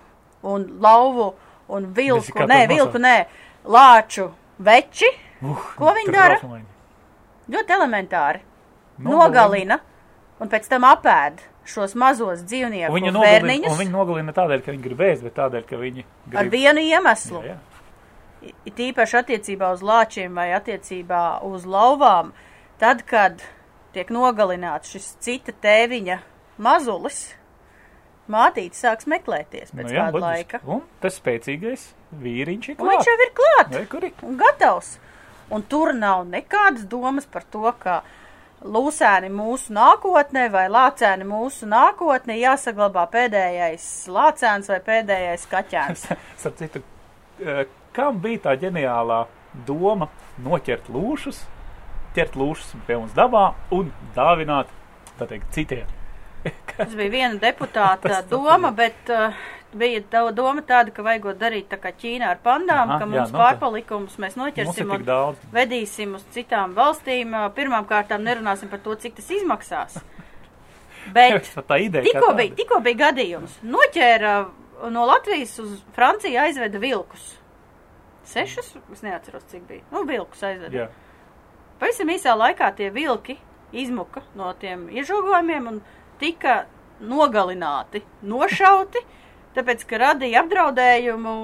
un 0.47 0.69
lauvu 0.83 1.33
un 1.73 1.91
vilku, 1.97 2.47
nē, 2.47 2.61
vilku, 2.71 3.03
nē, 3.03 3.17
lāču 3.67 4.31
veči, 4.63 5.11
Uh, 5.43 5.59
ko 5.75 5.91
viņi 5.91 6.13
dara? 6.15 6.37
ļoti 7.51 7.75
elementāri. 7.75 8.45
Nogalina. 8.99 9.79
Nogalina 9.79 9.81
un 10.41 10.49
pēc 10.53 10.69
tam 10.69 10.85
apēd 10.89 11.41
šos 11.65 11.95
mazos 11.95 12.41
dzīvnieku 12.43 12.91
Un 12.91 12.99
Viņa 12.99 13.13
nogalina, 13.15 13.75
viņa 13.79 13.93
nogalina 13.95 14.33
tādēļ, 14.35 14.63
ka 14.65 14.73
viņi 14.75 14.83
grib 14.83 15.03
ēst, 15.07 15.23
bet 15.23 15.37
tādēļ, 15.39 15.67
ka 15.69 15.77
viņi 15.79 16.05
grib. 16.27 16.39
ar 16.41 16.49
vienu 16.51 16.81
iemeslu. 16.83 17.43
Jā, 17.47 17.55
jā. 17.55 18.53
It 18.67 18.75
īpaši 18.83 19.21
attiecībā 19.21 19.69
uz 19.73 19.83
lāčiem 19.87 20.35
vai 20.35 20.49
attiecībā 20.57 21.43
uz 21.47 21.63
lauvām, 21.65 22.33
tad, 22.83 23.05
kad 23.07 23.39
tiek 23.95 24.11
nogalināts 24.11 24.91
šis 24.91 25.13
cita 25.23 25.53
tēviņa 25.63 26.19
mazulis, 26.59 27.37
mātīte 28.33 28.75
sāks 28.75 29.07
meklēties 29.07 29.71
pēc 29.71 29.87
Nu 29.87 29.95
jā, 29.95 30.09
kāda 30.09 30.19
loģiski. 30.19 30.59
laika. 30.59 30.61
Un 30.67 30.83
tas 31.03 31.21
spēcīgais 31.21 31.87
vīriņš 32.23 32.69
ir 32.73 32.77
Un 32.81 32.89
viņš 32.91 32.99
klāt. 32.99 33.07
jau 33.07 33.17
ir 33.27 33.33
klāt 33.39 33.73
Vai 33.93 34.13
un 34.29 34.37
gatavs. 34.37 34.99
Un 35.53 35.63
tur 35.63 35.93
nav 35.93 36.25
nekādas 36.27 36.85
domas 36.89 37.27
par 37.27 37.45
to, 37.45 37.73
ka 37.79 38.03
lūsēni 38.63 39.31
mūsu 39.33 39.75
nākotnē 39.75 40.47
vai 40.53 40.67
lācēni 40.71 41.27
mūsu 41.27 41.67
nākotnē 41.71 42.37
jāsaglabā 42.39 43.07
pēdējais 43.13 43.87
lācēns 44.13 44.71
vai 44.73 44.81
pēdējais 44.87 45.47
kaķēns. 45.51 46.05
Starp 46.41 46.61
citu, 46.61 46.83
eh, 47.43 47.65
kam 47.97 48.21
bija 48.23 48.47
tā 48.49 48.57
ģeniālā 48.63 49.25
doma 49.67 50.09
noķert 50.43 50.91
lūšus, 50.93 51.43
ķert 52.17 52.39
lūšus 52.39 52.77
pie 52.87 52.99
mums 53.01 53.17
dabā 53.17 53.51
un 53.75 53.91
dāvināt, 54.17 54.71
tā 55.19 55.29
teikt, 55.31 55.51
citiem? 55.57 55.99
Tas 56.73 56.95
bija 56.99 57.13
viena 57.13 57.37
deputāta 57.43 58.23
doma, 58.33 58.73
bet 58.75 59.11
uh, 59.13 59.35
bija 59.79 60.23
doma 60.35 60.63
tāda, 60.67 60.93
ka 60.95 61.05
vajagot 61.07 61.39
darīt 61.41 61.69
tā 61.71 61.79
kā 61.81 61.93
Ķīnā 61.97 62.31
ar 62.35 62.41
pandām, 62.45 62.91
Aha, 62.91 62.99
ka 63.01 63.07
jā, 63.07 63.11
mums 63.11 63.33
nu 63.33 63.39
tā. 63.39 63.43
pārpalikumus 63.43 64.17
mēs 64.23 64.39
noķersim 64.39 64.91
un 64.97 65.05
daudz. 65.07 65.45
vedīsim 65.53 66.17
uz 66.19 66.25
citām 66.35 66.75
valstīm. 66.79 67.35
Pirmām 67.57 67.87
kārtām 67.89 68.25
nerunāsim 68.27 68.71
par 68.73 68.83
to, 68.85 68.95
cik 68.95 69.17
tas 69.21 69.31
izmaksās. 69.31 70.01
Bet 71.17 71.49
tikko 72.09 72.33
bija, 72.39 72.55
tikko 72.57 72.81
bija 72.85 73.01
gadījums. 73.09 73.59
Noķēra 73.67 74.35
no 74.91 75.07
Latvijas 75.07 75.59
uz 75.63 75.79
Franciju 75.97 76.41
aizveda 76.43 76.79
vilkus. 76.83 77.33
Sešus? 78.33 78.77
Es 78.93 79.03
neatceros, 79.03 79.45
cik 79.51 79.65
bija. 79.69 79.83
Nu, 79.91 80.05
vilkus 80.09 80.43
aizveda. 80.47 80.85
Jā, 80.85 80.91
Pavisam 81.83 82.13
īsā 82.15 82.37
laikā 82.39 82.69
tie 82.79 82.93
vilki 82.95 83.35
izmuka 83.75 84.21
no 84.39 84.53
tiem 84.55 84.85
iežogojumiem 84.95 85.65
un 85.67 85.81
tika 86.21 86.61
nogalināti, 87.03 88.05
nošauti, 88.23 89.03
tāpēc, 89.57 89.85
ka 89.89 90.01
radīja 90.03 90.43
apdraudējumu 90.43 91.35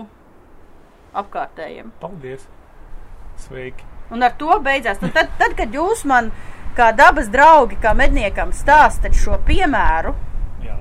apkārtējiem. 1.18 1.92
paldies. 2.00 2.46
Sveiki. 3.38 3.84
Un 4.10 4.24
ar 4.24 4.32
to 4.40 4.54
beidzās. 4.64 5.02
Nu, 5.04 5.10
tad, 5.14 5.30
tad, 5.38 5.54
kad 5.58 5.74
jūs 5.74 6.04
man, 6.08 6.30
kā 6.76 6.90
dabas 6.96 7.28
draugi, 7.32 7.76
kā 7.82 7.92
medniekam, 7.94 8.54
stāstat 8.56 9.16
šo 9.16 9.38
piemēru, 9.46 10.14
Jā, 10.64 10.76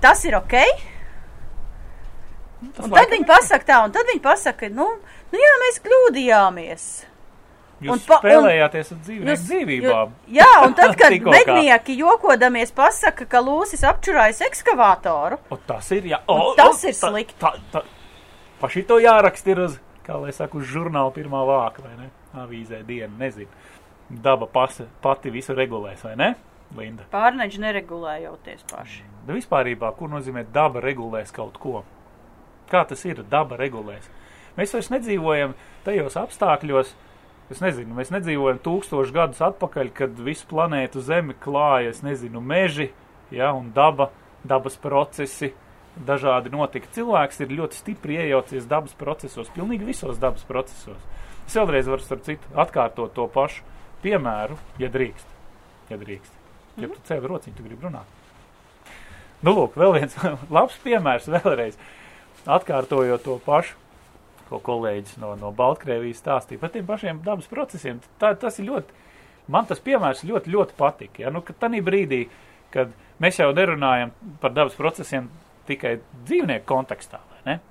tas 0.00 0.24
ir 0.24 0.38
ok. 0.38 0.56
Tas 2.60 2.84
Un 2.84 2.92
tad 2.92 3.12
viņi 3.12 3.24
pasaka 3.28 3.64
tā, 3.64 3.78
un 3.84 3.92
tad 3.92 4.08
viņi 4.10 4.20
pasaka, 4.24 4.68
nu, 4.68 4.88
nu 5.32 5.40
jā, 5.40 5.52
mēs 5.64 5.80
kļūdījāmies. 5.84 6.88
Jūs 7.80 7.92
un 7.94 8.00
pa- 8.04 8.18
un- 8.18 8.24
spēlējāties 8.26 8.90
ar 8.92 8.98
dzīvnieku 9.06 9.44
dzīvībām. 9.46 10.10
Jū, 10.28 10.34
jā, 10.36 10.48
un 10.66 10.74
tad, 10.76 10.96
kad 11.00 11.14
mednieki 11.32 11.94
jokodamies 12.00 12.74
pasaka, 12.76 13.24
ka 13.30 13.40
lūsis 13.40 13.84
apčurājas 13.88 14.42
ekskavātoru, 14.50 15.38
O, 15.50 15.56
tas 15.66 15.88
ir, 15.96 16.10
jā. 16.12 16.18
Un 16.28 16.42
O, 16.50 16.54
tas 16.58 16.84
o, 16.84 16.88
ir 16.90 16.96
slikti. 16.98 17.38
Tā, 17.40 17.54
tā, 17.72 17.82
pa 18.60 18.68
šito 18.68 18.98
jāraksta 19.00 19.54
ir 19.54 19.62
uz, 19.64 19.78
kā 20.04 20.18
lai 20.20 20.32
saka, 20.36 20.58
uz 20.60 20.68
žurnāla 20.68 21.12
pirmā 21.16 21.40
vāka, 21.48 21.86
vai 21.86 21.96
ne? 22.02 22.10
Avīzē 22.44 22.82
diena, 22.86 23.12
nezinu. 23.18 23.48
Daba 24.10 24.46
pasa, 24.50 24.84
pati 25.02 25.30
visu 25.32 25.54
regulēs, 25.56 26.02
vai 26.04 26.16
ne, 26.18 26.28
Linda? 26.76 27.04
pārneģi 27.12 27.60
neregulējoties 27.62 28.64
paši. 28.70 29.04
Da 29.26 29.34
vispārībā, 29.36 29.90
kur 29.96 30.10
nozīmē 30.12 30.44
daba 30.52 30.82
regulēs 30.84 31.32
kaut 31.34 31.56
ko? 31.62 31.80
Kā 32.70 32.84
tas 32.86 33.02
ir, 33.08 33.22
daba 33.30 33.56
regulēs? 33.58 34.06
Mēs 34.58 34.74
vairs 34.74 34.90
nedzīvojam 34.92 35.54
tajos 35.86 36.16
apstākļos, 36.20 36.92
es 37.50 37.62
nezinu, 37.62 37.94
mēs 37.96 38.12
nedzīvojam 38.14 38.60
tūkstošu 38.64 39.14
gadus 39.14 39.40
atpakaļ, 39.44 39.92
kad 39.96 40.20
visu 40.22 40.46
planētu 40.50 41.02
Zemi 41.04 41.34
klāja, 41.38 41.90
es 41.94 42.04
nezinu, 42.06 42.42
meži, 42.42 42.90
ja, 43.34 43.52
un 43.56 43.72
daba, 43.74 44.10
dabas 44.46 44.78
procesi, 44.80 45.52
dažādi 46.06 46.52
notika. 46.54 46.90
Cilvēks 46.94 47.42
ir 47.42 47.56
ļoti 47.58 47.80
stipri 47.80 48.20
iejaucies 48.22 48.68
dabas 48.70 48.94
procesos, 48.98 49.50
pilnīgi 49.56 49.88
visos 49.88 50.20
dabas 50.22 50.46
procesos. 50.48 51.02
Es 51.46 51.56
vēlreiz 51.58 51.90
varu, 51.90 52.04
starp 52.06 52.22
citu, 52.28 52.54
atkārtot 52.54 53.14
to 53.16 53.26
pašu 53.34 53.66
piemēru, 54.04 54.56
ja 54.78 54.90
drīkst. 54.92 55.36
Ja 55.90 55.98
drīkst. 55.98 56.36
Ja 56.78 56.88
tu 56.88 57.02
ceļ 57.08 57.26
rociņu, 57.26 57.56
tu 57.58 57.66
gribi 57.66 57.88
runāt. 57.88 58.18
Nu, 59.42 59.54
lūk, 59.56 59.74
vēl 59.80 59.96
viens 59.96 60.16
labs 60.56 60.78
piemērs 60.84 61.28
vēlreiz. 61.32 61.78
Atkārtojot 62.48 63.24
to 63.26 63.36
pašu, 63.44 63.76
ko 64.50 64.60
kolēģis 64.66 65.18
no, 65.22 65.34
no 65.38 65.52
Baltkrievijas 65.56 66.20
stāstīja 66.22 66.60
par 66.62 66.74
tiem 66.74 66.86
pašiem 66.88 67.22
dabas 67.26 67.48
procesiem. 67.50 68.00
Tā, 68.20 68.32
tas 68.38 68.58
ir 68.58 68.68
ļoti, 68.70 69.06
man 69.52 69.68
tas 69.70 69.82
piemērs 69.84 70.24
ļoti, 70.26 70.52
ļoti 70.54 70.76
patika. 70.78 71.24
Ja? 71.24 71.32
Nu, 71.34 71.44
ka 71.46 71.56
tanī 71.56 71.82
brīdī, 71.86 72.24
kad 72.74 72.92
mēs 73.22 73.40
jau 73.40 73.50
nerunājam 73.56 74.12
par 74.42 74.54
dabas 74.56 74.76
procesiem 74.78 75.30
tikai 75.70 75.98
dzīvnieku 76.26 76.66
kontekstā? 76.68 77.22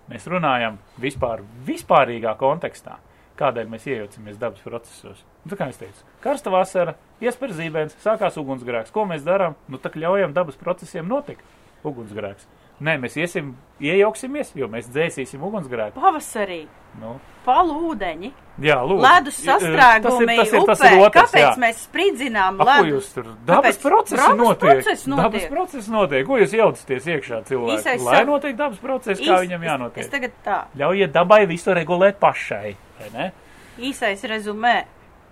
Mēs 0.09 0.25
runājam 0.27 0.79
vispār, 0.99 1.43
vispārīgā 1.67 2.33
kontekstā, 2.39 2.97
kādēļ 3.39 3.69
mēs 3.71 3.85
iejaucamies 3.87 4.39
dabas 4.41 4.63
procesos. 4.65 5.21
Nu, 5.45 5.55
kā 5.55 5.69
es 5.71 5.77
teicu, 5.79 6.07
karsta 6.23 6.51
vasara, 6.53 6.95
iespēja 7.23 7.59
zīmēns, 7.61 7.95
sākās 8.03 8.39
ugunsgrēks. 8.41 8.91
Ko 8.95 9.05
mēs 9.07 9.23
darām? 9.27 9.55
Nu, 9.69 9.79
tā 9.79 9.93
kā 9.93 10.01
ļaujam 10.01 10.33
dabas 10.35 10.57
procesiem 10.59 11.07
notikt. 11.07 11.45
Ugunsgrēks. 11.87 12.49
Nē, 12.79 12.93
mēs 13.03 13.17
iesim, 13.19 13.55
iejauksimies, 13.83 14.53
jo 14.55 14.67
mēs 14.71 14.87
dzēsīsim 14.87 15.41
ugunsgrēku. 15.43 15.99
Pavasarī, 15.99 16.61
Nu, 16.99 17.19
palūdeņi, 17.45 18.29
jā, 18.63 18.77
lūdzu. 18.87 19.01
ledus 19.03 19.39
I- 19.43 19.45
tas 19.45 19.61
ir- 19.63 19.75
sastrēgumi 19.75 20.35
tas 20.37 20.53
ir- 20.53 20.65
tas 20.65 20.79
upē. 20.79 20.91
ir 20.95 20.99
otrs, 21.05 21.31
Kāpēc 21.31 21.43
jā. 21.43 21.55
mēs 21.59 21.81
spridzinām 21.89 22.55
A, 22.61 22.63
ko 22.63 22.69
ledus? 22.69 22.87
jūs 22.93 23.13
tur? 23.13 23.25
Dabas 23.45 23.77
procesi 23.77 24.37
notiek. 24.37 24.59
procesi 24.59 25.09
notiek. 25.09 25.23
Dabas 25.25 25.45
procesi 25.51 25.91
notiek. 25.91 26.25
Ko 26.25 26.33
jūs 26.39 26.51
jaucaties 26.55 27.05
iekšā 27.05 27.43
cilvēkā? 27.45 27.77
Īsais 27.77 28.01
Lai 28.03 28.15
sa- 28.15 28.25
notiek 28.25 28.55
dabas 28.55 28.77
procesi, 28.79 29.23
kā 29.23 29.35
Īs- 29.37 29.47
viņam 29.47 29.61
jānotiek. 29.69 29.97
Es 29.97 30.07
tagad 30.09 30.31
tā, 30.45 30.63
Ļaujiet 30.77 31.11
dabai 31.11 31.45
visu 31.47 31.73
regulēt 31.75 32.13
pašai, 32.19 32.75
vai 32.99 33.09
ne? 33.13 33.31
īsais 33.77 34.23
rezumē 34.23 34.85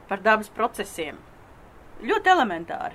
par 0.09 0.17
dabas 0.19 0.49
procesiem. 0.49 1.15
Ļoti 2.03 2.25
elementāri. 2.25 2.93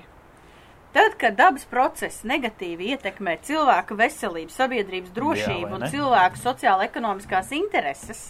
Tad, 0.93 1.17
kad 1.17 1.39
dabas 1.39 1.65
procesi 1.71 2.29
negatīvi 2.29 2.93
ietekmē 2.93 3.39
cilvēku 3.47 3.97
veselību, 3.97 4.53
sabiedrības 4.53 5.15
drošību 5.17 5.71
vai 5.71 5.79
un 5.79 5.87
cilvēku 5.89 6.41
sociāla-ekonomiskās 6.43 7.53
intereses, 7.57 8.27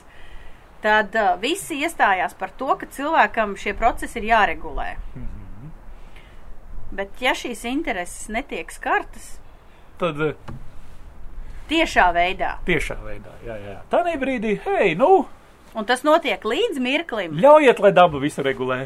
tad 0.85 1.15
uh, 1.19 1.35
visi 1.43 1.81
iestājās 1.83 2.39
par 2.39 2.55
to, 2.55 2.71
ka 2.79 2.87
cilvēkam 2.87 3.57
šie 3.59 3.75
procesi 3.75 4.21
ir 4.23 4.31
jāregulē. 4.31 4.89
Mhm. 5.15 5.71
Bet, 6.93 7.19
ja 7.25 7.33
šīs 7.35 7.65
intereses 7.67 8.29
netiek 8.29 8.71
skartas 8.71 9.39
Tad 10.03 10.19
eh, 10.19 10.35
tiešā 11.71 12.09
veidā, 12.17 12.57
tiešā 12.67 12.97
veidā, 13.05 13.35
jā, 13.47 13.55
jā. 13.63 13.77
Tanī 13.93 14.17
brīdī, 14.19 14.57
hei, 14.65 14.97
nu, 14.99 15.27
un 15.79 15.87
tas 15.87 16.03
notiek 16.07 16.43
līdz 16.43 16.81
mirklim, 16.83 17.37
ļaujiet, 17.39 17.83
lai 17.85 17.93
daba 17.95 18.19
visu 18.23 18.43
regulē. 18.43 18.81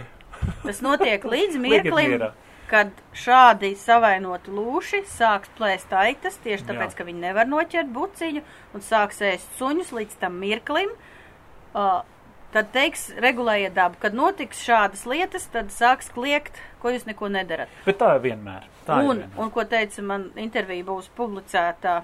tas 0.64 0.82
notiek 0.84 1.24
līdz 1.24 1.56
mirklim. 1.64 2.26
Kad 2.70 2.90
šādi 3.16 3.72
savainoti 3.78 4.52
lūši 4.54 5.02
sāks 5.10 5.50
plēst 5.58 5.92
aitas, 5.94 6.38
tieši 6.44 6.66
tāpēc, 6.68 6.92
Jā. 6.92 6.98
ka 6.98 7.06
viņi 7.06 7.22
nevar 7.22 7.48
noķert 7.50 7.92
buciņu 7.94 8.42
un 8.74 8.84
sāks 8.84 9.22
ēst 9.24 9.58
suņus 9.60 9.92
līdz 9.96 10.18
tam 10.22 10.38
mirklim. 10.42 10.92
Uh, 11.76 12.00
tad 12.54 12.72
teiks, 12.74 13.08
regulējiet 13.22 13.76
dabu. 13.76 14.00
Kad 14.02 14.16
notiks 14.16 14.62
šādas 14.64 15.04
lietas, 15.08 15.46
tad 15.52 15.70
sāks 15.74 16.10
kliegt, 16.14 16.58
ko 16.82 16.94
jūs 16.94 17.06
neko 17.08 17.30
nedarat. 17.32 17.72
Bet 17.86 18.00
tā 18.00 18.14
ir 18.16 18.24
vienmēr. 18.30 18.66
Tā 18.86 19.00
un, 19.02 19.20
ir 19.20 19.26
vienmēr. 19.26 19.42
un, 19.44 19.52
ko 19.54 19.66
teica 19.68 20.06
man, 20.06 20.28
intervija 20.40 20.86
būs 20.88 21.10
publicēta, 21.18 22.00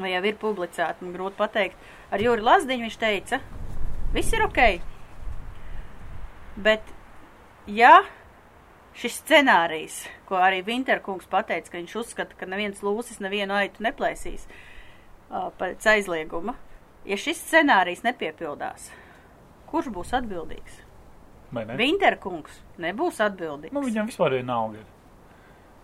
vai 0.00 0.14
jau 0.14 0.22
ir 0.28 0.38
publicēta, 0.40 1.00
man 1.02 1.16
grūti 1.16 1.40
pateikt. 1.40 1.90
Ar 2.10 2.22
Jūri 2.22 2.46
Lazdiņu 2.46 2.86
viņš 2.88 3.00
teica, 3.00 3.40
viss 4.14 4.34
ir 4.36 4.46
ok. 4.46 4.62
Bet, 6.60 6.94
ja 7.70 8.00
šis 8.98 9.20
scenārijs, 9.22 10.02
ko 10.28 10.40
arī 10.40 10.62
Vinterkungs 10.66 11.28
pateica, 11.30 11.70
ka 11.70 11.78
viņš 11.78 11.96
uzskata, 12.02 12.36
ka 12.38 12.48
neviens 12.50 12.82
lūsis 12.84 13.20
nevienu 13.22 13.54
aitu 13.56 13.84
neplēsīs 13.86 14.46
uh, 14.50 15.50
pēc 15.60 15.86
aizlieguma, 15.94 16.56
ja 17.08 17.18
šis 17.20 17.40
scenārijs 17.46 18.04
nepiepildās, 18.06 18.90
kurš 19.70 19.90
būs 19.94 20.14
atbildīgs? 20.18 20.82
Ne? 21.50 21.66
Vinterkungs 21.74 22.60
nebūs 22.78 23.18
atbildīgs. 23.24 23.74
Nu, 23.74 23.82
viņam 23.82 24.10
vispār 24.10 24.38
ir 24.38 24.44
nauda. 24.46 24.84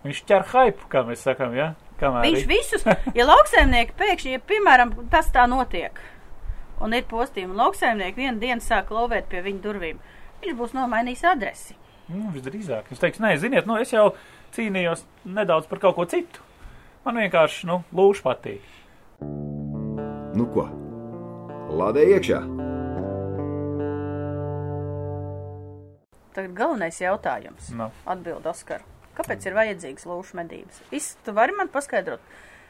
Viņš 0.05 0.21
ķer 0.29 0.45
hype, 0.53 0.85
kā 0.91 1.01
mēs 1.07 1.25
sakām, 1.25 1.55
ja? 1.57 1.73
Kamēr 1.99 2.27
Viņš 2.27 2.45
vi- 2.45 2.59
visus, 2.59 2.85
ja 3.17 3.25
lauksaimnieki 3.27 3.97
pēkšņi, 3.97 4.35
ja, 4.37 4.43
piemēram, 4.47 4.93
tas 5.11 5.31
tā 5.33 5.47
notiek, 5.49 5.99
un 6.83 6.93
ir 6.93 7.07
postījumi, 7.09 7.57
lauksaimnieki 7.57 8.21
vienu 8.21 8.39
dienu 8.39 8.63
sāk 8.63 8.93
lovēt 8.93 9.27
pie 9.31 9.41
viņu 9.43 9.63
durvīm, 9.65 9.99
viņš 10.43 10.55
būs 10.59 10.77
nomainījis 10.77 11.25
adresi. 11.33 11.75
Nu, 12.07 12.29
visdrīzāk. 12.31 12.87
Viņš 12.91 13.01
teiks, 13.03 13.19
nē, 13.23 13.33
ziniet, 13.41 13.65
nu, 13.67 13.75
es 13.81 13.91
jau 13.91 14.13
cīnījos 14.55 15.03
nedaudz 15.27 15.67
par 15.67 15.79
kaut 15.83 15.97
ko 15.97 16.05
citu. 16.07 16.39
Man 17.05 17.19
vienkārši, 17.19 17.67
nu, 17.67 17.81
lūš 17.95 18.21
patīk. 18.23 18.63
Nu 20.37 20.45
ko? 20.53 20.67
Lādē 21.77 22.05
iekšā! 22.15 22.39
Tagad 26.37 26.53
galvenais 26.53 26.99
jautājums. 27.01 27.71
Nu, 27.73 27.89
Atbild 28.05 28.45
Oskar. 28.47 28.83
Kāpēc 29.17 29.47
ir 29.49 29.55
vajadzīgas 29.57 30.05
lūšu 30.05 30.37
medības? 30.37 30.83
Viss, 30.91 31.15
tu 31.25 31.33
vari 31.33 31.55
man 31.57 31.71
paskaidrot? 31.73 32.21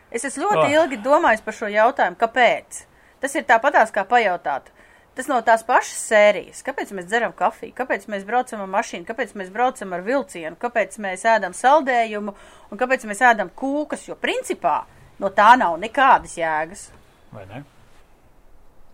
Es 0.09 0.23
esmu 0.23 0.45
ļoti 0.47 0.63
Oh. 0.63 0.71
ilgi 0.71 1.01
domājis 1.03 1.43
par 1.43 1.53
šo 1.53 1.67
jautājumu. 1.67 2.15
Kāpēc? 2.15 2.85
Tas 3.19 3.35
ir 3.35 3.43
tāpatās 3.43 3.91
kā 3.91 4.05
pajautāt. 4.07 4.71
Tas 5.17 5.29
no 5.31 5.39
tās 5.41 5.63
pašas 5.65 5.97
sērijas. 6.11 6.59
Kāpēc 6.65 6.91
mēs 6.93 7.07
dzeram 7.09 7.31
kafiju? 7.33 7.73
Kāpēc 7.77 8.05
mēs 8.11 8.25
braucam 8.27 8.61
ar 8.61 8.67
mašīnu? 8.75 9.07
Kāpēc 9.07 9.31
mēs 9.39 9.49
braucam 9.53 9.95
ar 9.97 10.03
vilcienu? 10.05 10.53
Kāpēc 10.61 10.99
mēs 11.01 11.23
ēdam 11.25 11.55
saldējumu? 11.57 12.35
Un 12.69 12.81
kāpēc 12.81 13.07
mēs 13.09 13.23
ēdam 13.25 13.49
kūkas? 13.57 14.03
Jo 14.11 14.17
principā 14.21 14.83
no 15.17 15.31
tā 15.33 15.55
nav 15.57 15.79
nekādas 15.81 16.37
jēgas. 16.37 16.89
Vai 17.33 17.47
ne? 17.49 17.63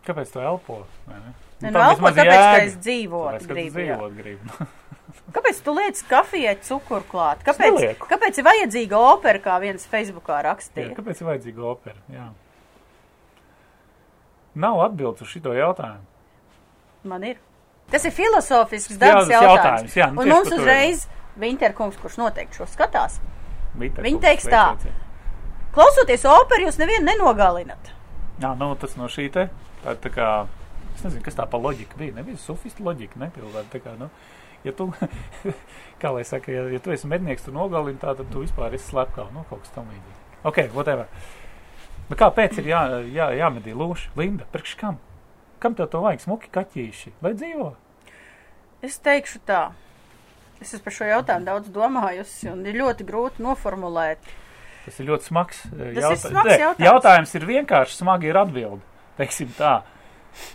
Kāpēc 0.07 0.31
tu 0.31 0.43
elpo? 0.43 0.85
vai 1.09 1.19
Ne, 1.63 1.71
Nu, 1.71 1.77
nu, 1.77 1.79
elpo, 1.79 2.09
tāpēc, 2.11 2.27
ka 2.27 2.39
jēga. 2.39 2.63
es 2.67 2.73
dzīvot 2.83 3.27
Tāpēc, 3.29 3.43
ka 3.43 3.47
tu 3.47 3.53
gribu, 3.55 3.79
jā. 3.79 3.93
dzīvot 3.95 4.15
gribu. 4.17 4.69
Kāpēc 5.35 5.59
tu 5.63 5.75
liec 5.77 6.01
kafijai 6.09 6.55
cukuru 6.67 7.05
klāt? 7.07 7.43
Kāpēc, 7.47 7.77
kāpēc 8.01 8.39
ir 8.39 8.47
vajadzīga 8.47 8.99
opera, 8.99 9.39
kā 9.43 9.59
viens 9.63 9.85
Facebookā 9.87 10.39
Jā, 10.41 10.45
rakstīja? 10.49 10.95
kāpēc 10.97 11.21
ir 11.21 11.29
vajadzīga 11.29 11.67
opera? 11.69 12.01
Jā. 12.11 12.25
Nav 14.59 14.81
atbildes 14.89 15.23
uz 15.23 15.31
šito 15.31 15.53
jautājumu. 15.55 16.03
Man 17.03 17.23
ir. 17.27 17.37
Tas 17.91 18.05
ir 18.07 18.13
filozofisks 18.15 18.95
Jā, 18.95 18.99
dabas 19.01 19.27
tas 19.27 19.33
jautājums. 19.35 19.57
jautājums, 19.59 19.95
jā, 19.99 20.07
nu 20.13 20.21
Un 20.23 20.29
mums 20.31 20.51
uzreiz 20.55 21.07
Vinterkungs, 21.39 21.97
kurš 21.99 22.17
noteikti 22.21 22.61
šo 22.61 22.67
skatās, 22.69 23.19
Viņa 23.75 24.19
teiks 24.21 24.45
tā. 24.47 24.63
klausoties 25.73 26.23
operu, 26.29 26.67
jūs 26.67 26.77
nevienu 26.79 27.05
nenogalinat. 27.09 27.91
Jā, 28.41 28.53
nu 28.57 28.71
tas 28.79 28.95
no 28.99 29.07
šī 29.11 29.27
te. 29.33 29.47
Tā, 29.83 29.95
tā 29.99 30.09
kā, 30.13 30.27
es 30.95 31.03
nezinu, 31.03 31.23
kas 31.25 31.35
tā 31.35 31.45
pa 31.49 31.57
loģika 31.57 31.97
bija. 31.99 32.15
Nebija 32.15 32.37
sofista 32.37 32.83
loģika, 32.85 33.19
nepilnīgi. 33.19 33.65
Tā 33.73 33.81
kā, 33.83 33.95
nu, 33.99 34.09
ja 34.63 34.71
tu, 34.77 34.87
kā 36.01 36.11
lai 36.15 36.23
saka, 36.27 36.51
ja, 36.53 36.65
ja 36.71 36.79
tu 36.79 36.93
esi 36.95 37.09
mednieks, 37.09 37.43
tu 37.45 37.51
nogalini 37.55 37.99
tā, 38.01 38.15
tad 38.17 38.29
tu 38.31 38.45
vispār 38.45 38.73
esi 38.77 38.91
slepkā. 38.93 39.27
Nu, 39.33 39.43
kaut 39.49 39.65
kas 39.65 39.73
tam 39.75 39.89
līdzīgs. 39.91 40.21
Ok, 40.49 40.61
whatever. 40.75 41.09
Bet 42.09 42.19
kāpēc 42.19 42.57
ir 42.61 42.69
jā, 42.73 42.81
jā, 43.11 43.29
jāmedī 43.39 43.73
lūši? 43.75 44.13
Linda, 44.19 44.45
priekš 44.53 44.75
kam? 44.79 44.97
Kam 45.63 45.77
tev 45.79 45.87
to 45.93 46.01
vajag 46.03 46.25
smuki 46.25 46.51
kaķīši? 46.51 47.13
Lai 47.23 47.31
dzīvo? 47.39 47.69
Es 48.83 48.97
teikšu 48.99 49.39
tā. 49.47 49.69
Es 50.59 50.73
esmu 50.73 50.83
par 50.83 50.95
šo 50.95 51.07
jautājumu 51.07 51.47
daudz 51.47 51.69
domājusi, 51.71 52.49
un 52.51 52.65
ir 52.67 52.75
ļoti 52.81 53.05
grūti 53.07 53.43
noformulēt. 53.43 54.27
Tas 54.83 54.99
ir 54.99 55.07
ļoti 55.07 55.29
smags 55.29 55.61
eh, 55.69 55.93
Tas 55.95 56.09
ir 56.11 56.19
smags 56.19 56.51
jautājums. 56.51 56.83
Jautājums 56.83 57.35
ir 57.39 57.47
vienkārši 57.47 57.95
smagi 58.01 58.27
ir 58.27 58.39
atbildi. 58.41 58.83
Teiksim 59.19 59.53
tā. 59.55 59.77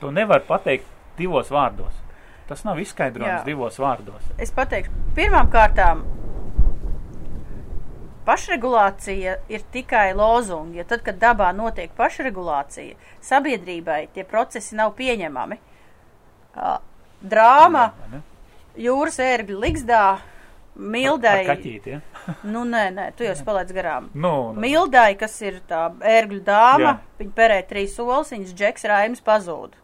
To 0.03 0.13
nevar 0.13 0.45
pateikt 0.45 0.89
divos 1.17 1.49
vārdos. 1.55 1.97
Tas 2.49 2.65
nav 2.65 2.81
izskaidrojums 2.81 3.41
Jā. 3.41 3.45
divos 3.47 3.81
vārdos. 3.81 4.29
Es 4.41 4.53
pateikšu, 4.57 4.93
pirmām 5.17 5.49
kārtām, 5.53 6.05
pašregulācija 8.29 9.37
ir 9.49 9.65
tikai 9.73 10.13
lozungi, 10.17 10.83
jo 10.83 10.87
tad, 10.89 11.03
kad 11.07 11.19
dabā 11.21 11.49
notiek 11.57 11.93
pašregulācija, 11.97 12.99
sabiedrībai 13.25 14.03
tie 14.15 14.25
procesi 14.29 14.77
nav 14.79 14.93
pieņemami. 14.99 15.59
Ā, 16.59 16.77
Drāma, 17.19 17.89
jūras 18.79 19.19
ērgļu 19.23 19.57
ligzdā, 19.59 20.03
mildai. 20.79 21.41
Ar 21.43 21.57
kaķīti, 21.57 21.97
ja? 21.97 22.05
Nu, 22.53 22.63
nē, 22.69 22.85
nē, 22.95 23.09
tu 23.17 23.25
jau 23.25 23.35
spēlēts 23.35 23.75
garām. 23.75 24.11
Nu, 24.15 24.53
nu. 24.53 24.61
Mildai, 24.61 25.15
kas 25.19 25.35
ir 25.43 25.63
tā 25.69 25.89
ērgļu 26.05 26.43
dāma, 26.47 26.93
Jā. 26.93 26.97
viņa 27.19 27.35
perē 27.35 27.63
trīs 27.67 27.97
solis, 27.97 28.35
viņas 28.35 28.55
džeks 28.55 28.85
Raims 28.91 29.25
pazūd. 29.25 29.79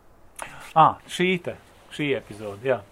Ah, 0.76 0.98
šī 1.10 1.30
te, 1.46 1.56
šī 1.94 2.12
epizode, 2.18 2.68
jā. 2.68 2.82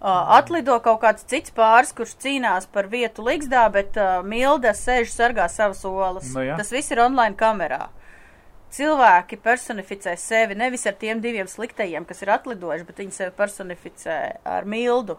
Atlido 0.00 0.76
kaut 0.84 1.00
kāds 1.00 1.24
cits 1.24 1.50
pāris, 1.56 1.92
kurš 1.96 2.16
cīnās 2.20 2.66
par 2.68 2.86
vietu 2.92 3.24
Ligzdā, 3.24 3.64
bet 3.72 3.96
uh, 3.96 4.20
Milda 4.22 4.74
sēž 4.76 5.08
sargā 5.08 5.48
savas 5.48 5.80
olas. 5.88 6.28
Nu 6.34 6.44
jā. 6.44 6.56
Tas 6.60 6.70
viss 6.74 6.92
ir 6.92 7.00
online 7.00 7.34
kamerā. 7.36 7.86
Cilvēki 8.76 9.38
personificē 9.40 10.12
sevi 10.20 10.54
nevis 10.58 10.84
ar 10.86 10.98
tiem 11.00 11.22
diviem 11.24 11.48
sliktajiem, 11.48 12.04
kas 12.04 12.20
ir 12.22 12.34
atlidojuši, 12.34 12.84
bet 12.84 13.00
viņi 13.00 13.16
sevi 13.16 13.32
personificē 13.38 14.18
ar 14.44 14.68
Mildu. 14.68 15.16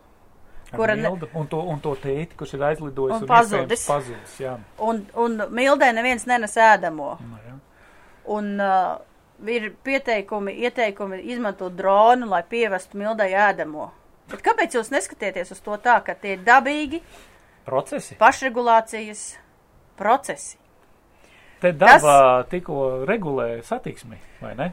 Ar 0.69 0.78
Kura 0.78 0.95
Mildu 0.99 1.30
un, 1.34 1.47
to, 1.47 1.61
un 1.63 1.80
to 1.82 1.95
tēti, 1.97 2.36
kurš 2.38 2.53
ir 2.57 2.65
aizlidojis 2.69 3.15
Un 3.15 3.23
un, 3.23 3.28
pazudis. 3.32 3.86
pazudis, 3.88 4.39
jā. 4.43 4.57
Un, 4.84 5.05
un 5.15 5.41
Mildai 5.57 5.93
neviens 5.95 6.28
nenes 6.30 6.53
ēdamo. 6.59 7.13
Nu, 7.23 7.39
jā. 7.47 7.55
Un 8.38 8.49
uh, 8.61 8.97
ir 9.47 9.71
pieteikumi, 9.88 10.53
ieteikumi 10.67 11.23
izmantot 11.34 11.73
dronu, 11.73 12.28
lai 12.30 12.43
pievestu 12.45 12.99
Mildai 12.99 13.32
ēdamo. 13.32 13.89
Bet 14.32 14.43
kāpēc 14.43 14.75
jūs 14.75 14.91
neskatieties 14.91 15.51
uz 15.55 15.59
to 15.63 15.75
tā, 15.80 15.97
ka 16.03 16.15
tie 16.19 16.36
ir 16.36 16.45
dabīgi 16.47 17.01
Procesi. 17.67 18.17
pašregulācijas 18.19 19.28
procesi? 19.99 20.57
Te 21.57 21.71
dabā 21.73 22.45
tikko 22.51 23.05
regulē 23.09 23.63
satiksmi, 23.65 24.19
vai 24.43 24.51
ne? 24.59 24.67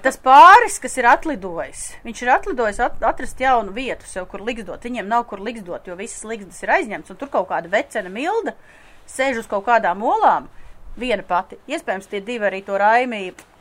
Tas 0.00 0.16
pāris, 0.16 0.78
kas 0.80 0.96
ir 0.96 1.10
atlidojis, 1.10 1.82
viņš 2.06 2.22
ir 2.24 2.30
atlidojis 2.32 2.80
at 2.80 3.04
atrast 3.04 3.42
jaunu 3.42 3.74
vietu 3.76 4.08
sev, 4.08 4.24
kur 4.30 4.40
liksdot. 4.40 4.80
Viņiem 4.80 5.10
nav 5.10 5.26
kur 5.28 5.42
liksdot, 5.44 5.90
jo 5.90 5.98
visas 5.98 6.24
liksdas 6.24 6.62
ir 6.64 6.72
aizņemts, 6.78 7.12
un 7.12 7.20
tur 7.20 7.28
kaut 7.32 7.50
kāda 7.52 7.68
vecena 7.72 8.08
milda 8.12 8.56
sēž 9.12 9.42
uz 9.42 9.50
kaut 9.50 9.66
kādām 9.66 10.00
olām, 10.08 10.48
viena 10.96 11.24
pati. 11.26 11.60
Iespējams, 11.68 12.08
tie 12.08 12.22
divi 12.24 12.48
arī 12.48 12.62
to 12.64 12.80
raimību 12.80 13.51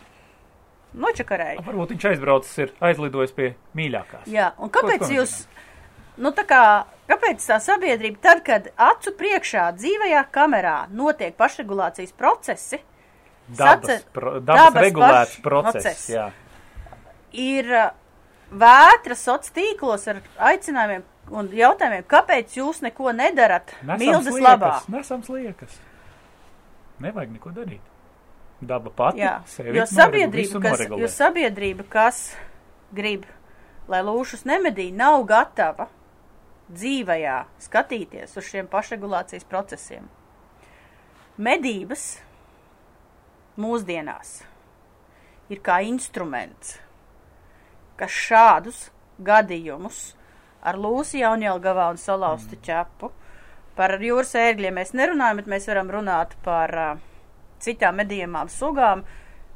nočakarēja. 0.94 1.64
Varbūt 1.66 1.94
viņš 1.96 2.06
aizbraucis, 2.12 2.58
ir 2.66 2.74
aizlidojis 2.84 3.32
pie 3.38 3.54
mīļākās. 3.78 4.28
Jā, 4.32 4.52
un 4.58 4.70
Ko 4.70 4.82
kāpēc 4.82 5.06
to 5.08 5.12
jūs, 5.16 5.36
nu 6.22 6.32
tā 6.36 6.46
kā, 6.50 6.62
kāpēc 7.12 7.46
tā 7.48 7.60
sabiedrība, 7.64 8.20
tad, 8.24 8.44
kad 8.48 8.70
acu 8.76 9.14
priekšā 9.20 9.70
dzīvajā 9.80 10.26
kamerā 10.36 10.76
notiek 10.92 11.36
pašregulācijas 11.40 12.12
procesi, 12.18 12.82
Dabas, 13.52 13.88
sace- 13.90 14.06
pro, 14.14 14.40
dabas, 14.40 14.74
dabas 14.74 14.84
regulēts 14.84 15.40
process. 15.44 15.84
process. 15.84 16.10
Jā. 16.10 16.30
ir 17.34 17.68
uh, 17.72 17.90
vētra 18.52 19.16
sociālos 19.16 19.52
tīklos 19.56 20.08
ar 20.12 20.22
aicinājumiem 20.52 21.04
un 21.32 21.50
jautājumiem, 21.56 22.04
kāpēc 22.12 22.58
jūs 22.60 22.82
neko 22.84 23.12
nedarat 23.16 23.74
mildes 23.98 24.36
labā? 24.40 24.82
Nesams 24.92 25.30
liekas. 25.32 25.80
Nevajag 27.02 27.32
neko 27.34 27.52
darīt. 27.56 27.91
Daba 28.62 28.92
pati 28.94 29.24
Jā, 29.24 29.40
sevi 29.50 29.74
jo 29.74 29.88
sabiedrība, 29.90 30.60
kas, 30.62 30.84
jo 30.86 31.08
sabiedrība, 31.10 31.86
kas 31.90 32.20
grib, 32.94 33.26
lai 33.90 34.04
lūšus 34.06 34.46
nemedī, 34.46 34.92
nav 34.94 35.24
gatava 35.30 35.88
dzīvajā 36.72 37.38
skatīties 37.66 38.38
uz 38.38 38.48
šiem 38.48 38.70
pašregulācijas 38.72 39.48
procesiem. 39.50 40.06
Medības 41.42 42.06
mūsdienās 43.60 44.42
ir 45.52 45.60
kā 45.66 45.82
instruments, 45.90 46.78
kas 48.00 48.14
šādus 48.14 48.86
gadījumus 49.22 50.12
ar 50.62 50.78
lūsu 50.78 51.18
jaunjelgavā 51.22 51.90
un 51.92 52.00
salauztu 52.00 52.56
mm. 52.56 52.64
ķepu, 52.68 53.10
par 53.76 53.98
jūras 53.98 54.36
ērgļiem 54.38 54.78
mēs 54.78 54.94
nerunājam, 54.94 55.42
bet 55.42 55.50
mēs 55.50 55.66
varam 55.72 55.90
runāt 55.92 56.36
par 56.46 56.78
uh, 56.78 57.08
citām 57.64 58.00
medījumām 58.02 58.50
sugām. 58.52 59.04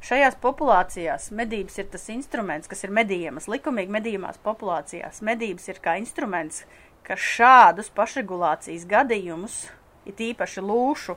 Šajās 0.06 0.36
populācijās 0.42 1.30
medības 1.34 1.78
ir 1.80 1.88
tas 1.90 2.04
instruments, 2.12 2.68
kas 2.70 2.84
ir 2.84 2.92
medījamas, 2.94 3.48
likumīgi 3.50 3.94
medījumās 3.96 4.38
populācijās. 4.44 5.22
Medības 5.24 5.66
ir 5.72 5.80
kā 5.82 5.96
instruments, 5.98 6.62
kas 7.06 7.22
šādus 7.22 7.90
pašregulācijas 7.96 8.86
gadījumus, 8.90 9.64
it 10.06 10.20
īpaši 10.22 10.62
lūšu 10.62 11.16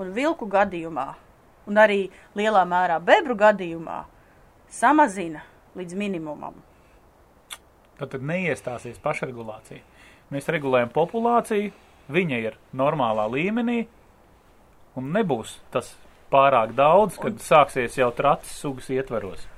un 0.00 0.12
vilku 0.16 0.48
gadījumā, 0.48 1.06
un 1.68 1.80
arī 1.82 2.06
lielā 2.38 2.64
mērā 2.68 2.98
bebru 3.04 3.36
gadījumā, 3.38 4.02
samazina 4.72 5.44
līdz 5.76 5.96
minimumam. 5.98 6.56
Tad, 7.98 8.14
tad 8.14 8.22
neiestāsies 8.26 9.00
pašregulācija. 9.02 9.82
Mēs 10.32 10.48
regulējam 10.48 10.92
populāciju, 10.94 11.72
viņa 12.12 12.38
ir 12.40 12.56
normālā 12.76 13.26
līmenī, 13.30 13.82
un 14.96 15.12
nebūs 15.14 15.58
tas 15.74 15.92
pārāk 16.32 16.76
daudz, 16.78 17.18
kad 17.20 17.36
un... 17.36 17.42
sāksies 17.42 17.98
jau 18.00 18.10
tracis 18.16 18.60
sugas 18.64 18.90
ietvaros. 18.92 19.48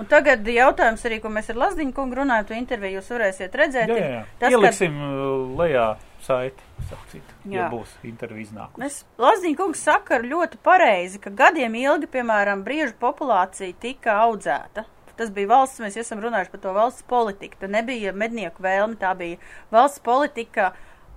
Un 0.00 0.06
tagad 0.08 0.46
jautājums 0.48 1.02
arī, 1.04 1.18
ko 1.20 1.28
mēs 1.28 1.50
ar 1.52 1.58
Lazdiņu 1.66 1.92
kungu 1.92 2.16
runājam, 2.22 2.46
to 2.48 2.56
interviju 2.56 2.96
jūs 2.96 3.10
varēsiet 3.12 3.56
redzēt. 3.60 3.90
Jā, 3.92 3.98
jā, 3.98 4.12
jā. 4.14 4.22
Tas, 4.40 4.54
Ieliksim 4.54 4.94
uh, 5.04 5.26
lejā 5.58 5.84
saiti, 6.24 6.64
sacīt, 6.88 7.34
ja 7.50 7.66
būs 7.72 7.92
intervija 8.08 8.46
iznākums. 8.46 8.80
Mēs 8.80 9.02
Lazdiņa 9.20 9.58
kungs 9.58 9.82
saka 9.84 10.22
ļoti 10.22 10.60
pareizi, 10.64 11.20
ka 11.20 11.34
gadiem 11.42 11.76
ilgi, 11.82 12.08
piemēram, 12.14 12.64
briežu 12.64 12.96
populācija 13.02 13.76
tika 13.82 14.16
audzēta. 14.24 14.86
Tas 15.18 15.28
bija 15.34 15.50
valsts, 15.50 15.82
mēs 15.84 15.98
esam 16.00 16.22
runājuši 16.24 16.54
par 16.54 16.62
to 16.62 16.72
valsts 16.72 17.04
politiku. 17.04 17.58
Tā 17.60 17.68
nebija 17.68 18.14
mednieku 18.16 18.64
vēlme, 18.64 18.96
tā 18.96 19.12
bija 19.18 19.36
valsts 19.74 20.00
politika 20.02 20.70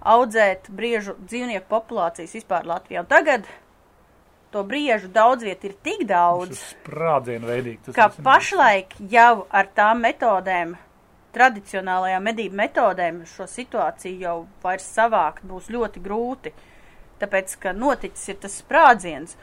audzēt 0.05 0.67
briežu 0.75 1.15
dzīvnieku 1.23 1.69
populācijas 1.71 2.35
vispār 2.35 2.67
Latvijā. 2.67 3.05
Un 3.05 3.09
tagad 3.09 3.47
to 4.55 4.63
briežu 4.63 5.09
daudz 5.11 5.43
viet 5.43 5.63
ir 5.67 5.75
tik 5.83 6.05
daudz, 6.07 6.61
veidīgi. 7.43 7.91
ka 7.95 8.07
pašlaik 8.23 8.95
jau 9.11 9.45
ar 9.51 9.67
tām 9.75 9.99
metodēm, 10.07 10.77
tradicionālajām 11.35 12.23
medību 12.23 12.55
metodēm, 12.61 13.17
šo 13.27 13.47
situāciju 13.51 14.21
jau 14.23 14.37
vairs 14.63 14.87
savākt 14.95 15.43
būs 15.49 15.67
ļoti 15.75 16.03
grūti. 16.05 16.53
tāpēc, 17.19 17.53
ka 17.63 17.71
noticis 17.71 18.27
ir 18.33 18.39
tas 18.43 18.55
sprādziens. 18.59 19.35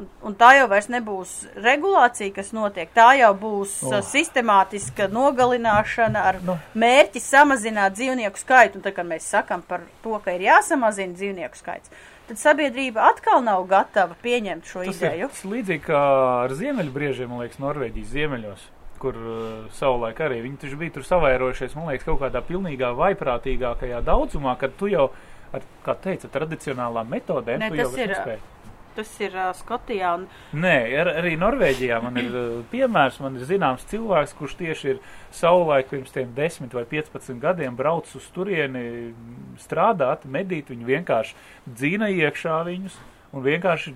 Un, 0.00 0.06
un 0.24 0.34
tā 0.40 0.54
jau 0.56 0.68
vairs 0.70 0.86
nebūs 0.88 1.32
regulācija, 1.60 2.32
kas 2.32 2.52
notiek. 2.56 2.88
Tā 2.96 3.10
jau 3.18 3.34
būs 3.36 3.74
Oh. 3.84 3.98
oh. 3.98 4.00
sistemātiska 4.00 5.08
nogalināšana 5.12 6.22
ar 6.30 6.38
Nu. 6.40 6.54
no. 6.54 6.58
mērķi 6.74 7.20
samazināt 7.20 7.92
dzīvnieku 7.98 8.40
skaitu. 8.40 8.80
Un 8.80 8.82
tad, 8.86 8.94
kad 8.96 9.06
mēs 9.06 9.28
sakam 9.28 9.60
par 9.62 9.84
to, 10.02 10.16
ka 10.24 10.32
ir 10.32 10.46
jāsamazina 10.48 11.12
dzīvnieku 11.12 11.60
skaits, 11.60 11.92
tad 12.30 12.38
sabiedrība 12.38 13.08
atkal 13.10 13.42
nav 13.42 13.64
gatava 13.70 14.14
pieņemt 14.22 14.68
šo 14.70 14.84
Tas 14.86 15.00
ideju. 15.00 15.30
tas 15.32 15.42
ir 15.44 15.50
līdzīgi 15.56 15.82
kā 15.88 16.02
ar 16.44 16.54
ziemeļbriežiem, 16.60 17.30
man 17.32 17.42
liekas, 17.44 17.58
Norvēģijas 17.62 18.12
ziemeļos, 18.14 18.68
kur 19.02 19.16
uh, 19.18 19.42
savulaik 19.74 20.20
arī 20.22 20.38
viņi 20.44 20.60
taču 20.62 20.78
bija 20.80 20.94
tur 20.98 21.06
savairojušies, 21.08 21.74
man 21.78 21.90
liekas, 21.90 22.06
kaut 22.06 22.20
kādā 22.22 22.42
pilnīgā 22.46 22.92
vaiprātīgākajā 23.00 24.00
daudzumā, 24.06 24.54
kad 24.60 24.76
tu 24.78 24.90
jau 24.92 25.08
ar, 25.56 25.66
kā 25.86 25.96
teica, 26.04 26.30
tradicionālām 26.30 27.10
metodēm, 27.10 27.58
Ne, 27.64 27.70
tu 27.72 27.80
jau 27.80 27.90
ir, 27.98 28.12
nespēji. 28.14 28.42
Tas 28.96 29.12
ir 29.22 29.36
uh, 29.36 29.50
Skotijā 29.56 30.14
un 30.18 30.26
Nē, 30.56 30.74
ar, 31.02 31.12
arī 31.22 31.36
Norvēģijā 31.40 32.00
man 32.02 32.18
ir 32.20 32.34
uh, 32.34 32.48
piemērs, 32.72 33.20
man 33.22 33.38
ir 33.38 33.46
zināms 33.48 33.86
cilvēks, 33.92 34.34
kurš 34.38 34.56
tieši 34.58 34.90
ir 34.94 34.98
savulaik 35.34 35.92
pirms 35.92 36.10
tiem 36.14 36.34
10 36.36 36.74
vai 36.74 36.84
15 36.90 37.38
gadiem 37.42 37.78
braucis 37.78 38.18
uz 38.18 38.26
turieni 38.34 39.14
strādāt, 39.62 40.26
medīt, 40.26 40.72
viņi 40.72 40.92
vienkārši 40.94 41.38
dzīna 41.70 42.10
iekšā 42.18 42.60
viņus 42.66 42.98
un 43.30 43.44
vienkārši, 43.44 43.92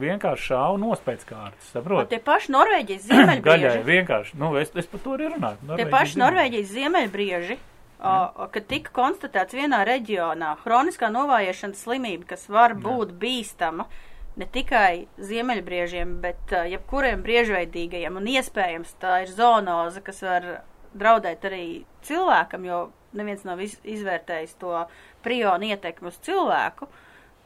vienkārši 0.00 0.48
šāva 0.50 0.80
nost 0.80 1.04
pēc 1.06 1.24
kārtas, 1.28 1.68
un 1.70 1.78
saprot? 1.78 2.08
tie 2.10 2.20
paši 2.24 2.52
Norvēģijas 2.54 3.06
Gaļai 3.10 3.36
ziemeļbrieži. 3.40 3.84
vienkārši, 3.88 4.40
nu, 4.40 4.50
es, 4.60 4.72
es 4.76 4.90
par 4.90 5.04
to 5.04 5.14
arī 5.16 5.30
runāju. 5.32 5.76
Tie 5.80 5.86
paši 5.92 6.20
Norvēģijas 6.20 6.72
ziemeļbrieži, 6.74 7.58
o, 8.04 8.48
kad 8.54 8.66
tika 8.70 8.96
konstatēts 9.00 9.56
vienā 9.56 9.84
reģionā 9.88 10.56
hroniskā 10.64 11.08
novājiešanas 11.14 11.86
slimība, 11.86 12.34
kas 12.34 12.48
var 12.52 12.76
būt 12.76 13.16
bīstama 13.20 13.88
ne 14.40 14.48
tikai 14.50 15.06
ziemeļbriežiem, 15.18 16.18
bet 16.24 16.54
uh, 16.54 16.66
jebkuriem 16.70 17.22
briežveidīgajiem, 17.26 18.20
un 18.20 18.30
iespējams 18.34 18.94
tā 19.02 19.22
ir 19.24 19.32
zoonoze, 19.34 20.02
kas 20.04 20.22
var 20.26 20.48
draudēt 20.94 21.46
arī 21.48 21.66
cilvēkam, 22.06 22.66
jo 22.68 22.80
neviens 23.14 23.44
nav 23.46 23.62
iz, 23.62 23.76
izvērtējis 23.82 24.56
to 24.62 24.86
prionu 25.26 25.70
ietekmi 25.70 26.10
uz 26.10 26.18
cilvēku, 26.26 26.88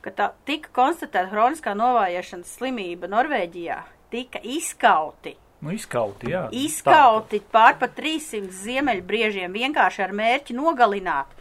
ka 0.04 0.14
tā 0.14 0.30
tika 0.48 0.72
konstatēta 0.76 1.28
hroniskā 1.32 1.74
novājiešanas 1.76 2.56
slimība 2.60 3.10
Norvēģijā, 3.12 3.82
tika 4.12 4.40
izkauti 4.44 5.36
Nu, 5.58 5.72
izkauti, 5.74 6.30
jā. 6.30 6.44
izkauti 6.54 7.40
pār 7.50 7.74
pa 7.80 7.88
300 7.90 8.52
ziemeļbriežiem 8.60 9.56
vienkārši 9.58 10.04
ar 10.04 10.12
mērķi 10.14 10.54
nogalināt, 10.54 11.32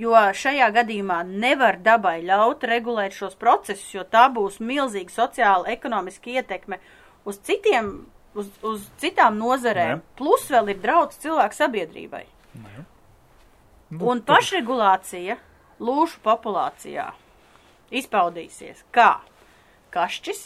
jo 0.00 0.12
šajā 0.36 0.68
gadījumā 0.76 1.22
nevar 1.28 1.78
dabai 1.82 2.18
ļaut 2.26 2.64
regulēt 2.68 3.16
šos 3.16 3.36
procesus, 3.40 3.88
jo 3.94 4.04
tā 4.04 4.26
būs 4.32 4.60
milzīga 4.60 5.12
sociāla, 5.12 5.70
ekonomiska 5.72 6.36
ietekme 6.36 6.80
uz 7.26 7.40
citiem, 7.46 8.06
uz, 8.34 8.50
uz 8.62 8.88
citām 9.02 9.38
nozarēm. 9.40 10.02
Ne. 10.02 10.16
Plus 10.18 10.48
vēl 10.52 10.74
ir 10.74 10.82
draudz 10.82 11.18
cilvēku 11.24 11.58
sabiedrībai. 11.58 12.24
Nu, 13.90 14.02
Un 14.10 14.20
pašregulācija 14.26 15.36
lūšu 15.78 16.18
populācijā 16.24 17.06
izpaudīsies 17.94 18.82
kā 18.94 19.20
kašķis, 19.94 20.40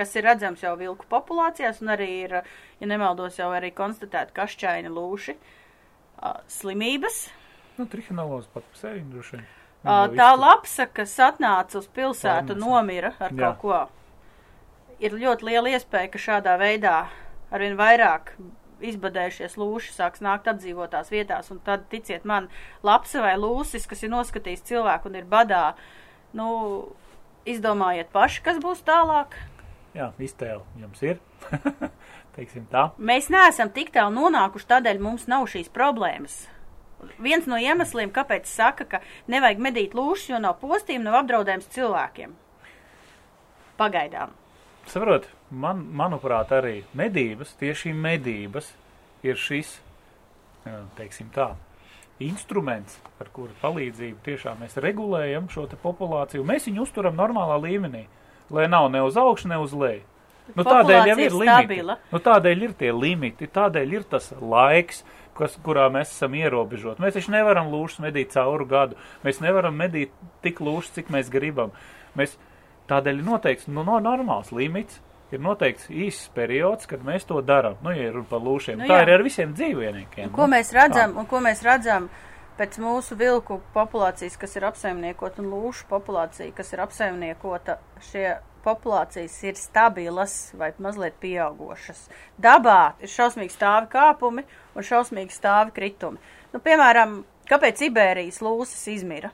kas 0.00 0.16
ir 0.16 0.26
redzams 0.26 0.64
jau 0.64 0.72
vilku 0.80 1.06
populācijās, 1.10 1.82
un 1.84 1.92
arī 1.94 2.08
ir, 2.24 2.36
ja 2.80 2.88
nemaldos, 2.88 3.38
jau 3.38 3.50
arī 3.54 3.70
konstatēti 3.76 4.34
kašķaini 4.36 4.90
lūši, 4.90 5.36
slimības. 6.50 7.28
Nu, 7.80 7.86
trihinolos 7.88 8.44
pat 8.52 8.66
par 8.68 8.76
sevi 8.76 9.00
droši 9.08 9.38
vien. 9.38 9.44
Jau 9.80 10.08
Tā 10.12 10.28
lapsa, 10.36 10.84
kas 10.92 11.14
atnāca 11.24 11.78
uz 11.80 11.86
pilsētu, 11.88 12.52
Pārnesa. 12.52 12.60
nomira 12.60 13.14
ar 13.16 13.32
Jā. 13.32 13.38
kaut 13.40 13.60
ko. 13.62 13.78
Ir 15.00 15.16
ļoti 15.16 15.46
liela 15.48 15.72
iespēja, 15.72 16.10
ka 16.12 16.20
šādā 16.20 16.58
veidā 16.60 17.06
arvien 17.48 17.78
vairāk 17.78 18.34
izbadējušies 18.84 19.56
lūši 19.60 19.94
sāks 19.96 20.20
nākt 20.24 20.50
apdzīvotās 20.52 21.08
vietās, 21.12 21.48
un 21.52 21.62
tad, 21.64 21.88
ticiet 21.88 22.28
man, 22.28 22.50
lapsa 22.84 23.24
vai 23.24 23.32
lūsis, 23.40 23.88
kas 23.88 24.04
ir 24.04 24.12
noskatījis 24.12 24.66
cilvēku 24.68 25.08
un 25.08 25.16
ir 25.22 25.24
badā, 25.24 25.64
nu, 26.36 26.50
izdomājiet 27.48 28.12
paši, 28.12 28.44
kas 28.44 28.60
būs 28.60 28.84
tālāk. 28.84 29.40
Jā, 29.96 30.12
iztēle 30.20 30.62
jums 30.76 31.00
ir. 31.02 31.20
Teiksim 32.36 32.68
tā. 32.70 32.90
Mēs 33.00 33.32
neesam 33.32 33.72
tik 33.72 33.96
tālu 33.96 34.12
nonākuši, 34.20 34.68
tādēļ 34.76 35.00
mums 35.02 35.24
nav 35.32 35.48
šīs 35.48 35.72
problēmas. 35.72 36.42
Viens 37.20 37.46
no 37.50 37.58
iemesliem, 37.60 38.12
kāpēc 38.14 38.48
saka, 38.48 38.86
ka 38.88 39.00
nevajag 39.30 39.62
medīt 39.62 39.96
lūšas, 39.96 40.32
jo 40.32 40.40
nav 40.42 40.58
postījuma, 40.62 41.08
nav 41.08 41.20
apdraudējums 41.22 41.70
cilvēkiem. 41.74 42.34
Pagaidām. 43.80 44.36
Saprot, 44.90 45.28
man, 45.50 45.84
manuprāt, 45.96 46.52
arī 46.56 46.80
medības, 46.96 47.54
tieši 47.60 47.92
medības 47.96 48.72
ir 49.26 49.38
šis, 49.38 49.76
teiksim 50.98 51.30
tā, 51.34 51.52
instruments, 52.20 52.98
ar 53.20 53.30
kuru 53.32 53.54
palīdzību 53.62 54.20
tiešām 54.24 54.60
mēs 54.64 54.76
regulējam 54.82 55.48
šo 55.52 55.66
te 55.70 55.78
populāciju. 55.80 56.44
Mēs 56.46 56.68
viņu 56.68 56.84
uzturam 56.84 57.16
normālā 57.16 57.56
līmenī, 57.62 58.04
lai 58.52 58.66
nav 58.68 58.90
ne 58.92 59.04
uz 59.06 59.16
augšu, 59.20 59.48
ne 59.52 59.60
uz 59.60 59.76
leju. 59.76 60.04
Nu, 60.56 60.64
tādēļ 60.66 61.12
ir 61.12 61.20
ir 61.28 61.36
limiti. 61.36 61.82
Nu, 62.10 62.18
tādēļ 62.18 62.64
ir 62.66 62.72
tie 62.78 62.90
limiti, 62.94 63.46
tādēļ 63.54 63.92
ir 63.94 64.06
tas 64.10 64.32
laiks, 64.40 65.04
kas, 65.40 65.56
kurā 65.64 65.88
mēs 65.92 66.12
esam 66.14 66.36
ierobežoti. 66.38 67.02
Mēs 67.02 67.16
taču 67.18 67.34
nevaram 67.34 67.72
lūšas 67.72 68.04
medīt 68.04 68.34
cauru 68.36 68.68
gadu. 68.70 68.98
Mēs 69.26 69.42
nevaram 69.42 69.76
medīt 69.80 70.12
tik 70.44 70.60
lūšas, 70.62 70.94
cik 71.00 71.12
mēs 71.14 71.32
gribam. 71.32 71.72
Mēs 72.18 72.36
tādēļ 72.90 73.22
noteikts 73.26 73.70
nu, 73.70 73.84
no 73.86 74.00
normāls 74.04 74.52
limits. 74.54 75.00
Ir 75.30 75.38
noteikts 75.38 75.86
īsts 75.94 76.32
periods, 76.34 76.88
kad 76.90 77.04
mēs 77.06 77.22
to 77.28 77.38
darām. 77.46 77.76
Nu, 77.86 77.92
ja 77.94 78.08
runa 78.10 78.26
par 78.26 78.40
lūšiem, 78.42 78.80
Nu, 78.80 78.82
nu, 78.82 78.90
tā 78.90 78.96
jā. 78.98 79.04
ir 79.06 79.12
ar 79.14 79.22
visiem 79.22 79.52
dzīvniekiem. 79.54 80.26
Un 80.26 80.34
ko 80.34 80.48
mēs 80.50 80.72
redzam, 80.74 81.14
un 81.22 81.28
ko 81.30 81.38
mēs 81.44 81.62
redzam 81.62 82.08
pēc 82.58 82.80
mūsu 82.82 83.14
vilku 83.16 83.60
populācijas, 83.76 84.34
kas 84.40 84.58
ir 84.58 84.66
apsaimniekota, 84.66 85.38
un 85.44 85.52
lūšu 85.54 85.86
populācija, 85.88 86.50
kas 86.56 86.74
ir 86.74 86.82
apsaimniekota, 86.82 87.78
šie 88.10 88.26
populācijas 88.64 89.36
ir 89.46 89.56
stabilas 89.56 90.34
vai 90.58 90.72
mazliet 90.82 91.14
pieaugošas. 91.22 92.08
Dabā 92.42 92.96
ir 93.00 93.08
šausmīgi 93.08 93.54
stāvi 93.54 93.88
kāpumi 93.94 94.44
un 94.74 94.86
šausmīgi 94.86 95.34
stāvi 95.34 95.74
kritumi. 95.76 96.20
Nu, 96.54 96.62
piemēram, 96.62 97.20
kāpēc 97.50 97.84
Iberijas 97.88 98.40
lūsis 98.44 98.86
izmira? 98.96 99.32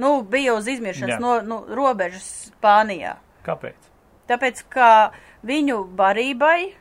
Nu, 0.00 0.20
bija 0.22 0.54
uz 0.56 0.68
izmiršanas 0.70 1.16
Jā. 1.16 1.20
no 1.20 1.38
nu, 1.44 1.62
robežas 1.76 2.26
Spānijā. 2.48 3.16
Kāpēc? 3.44 3.90
Tāpēc, 4.30 4.62
ka 4.72 4.90
viņu 5.46 5.82
barībai 5.98 6.72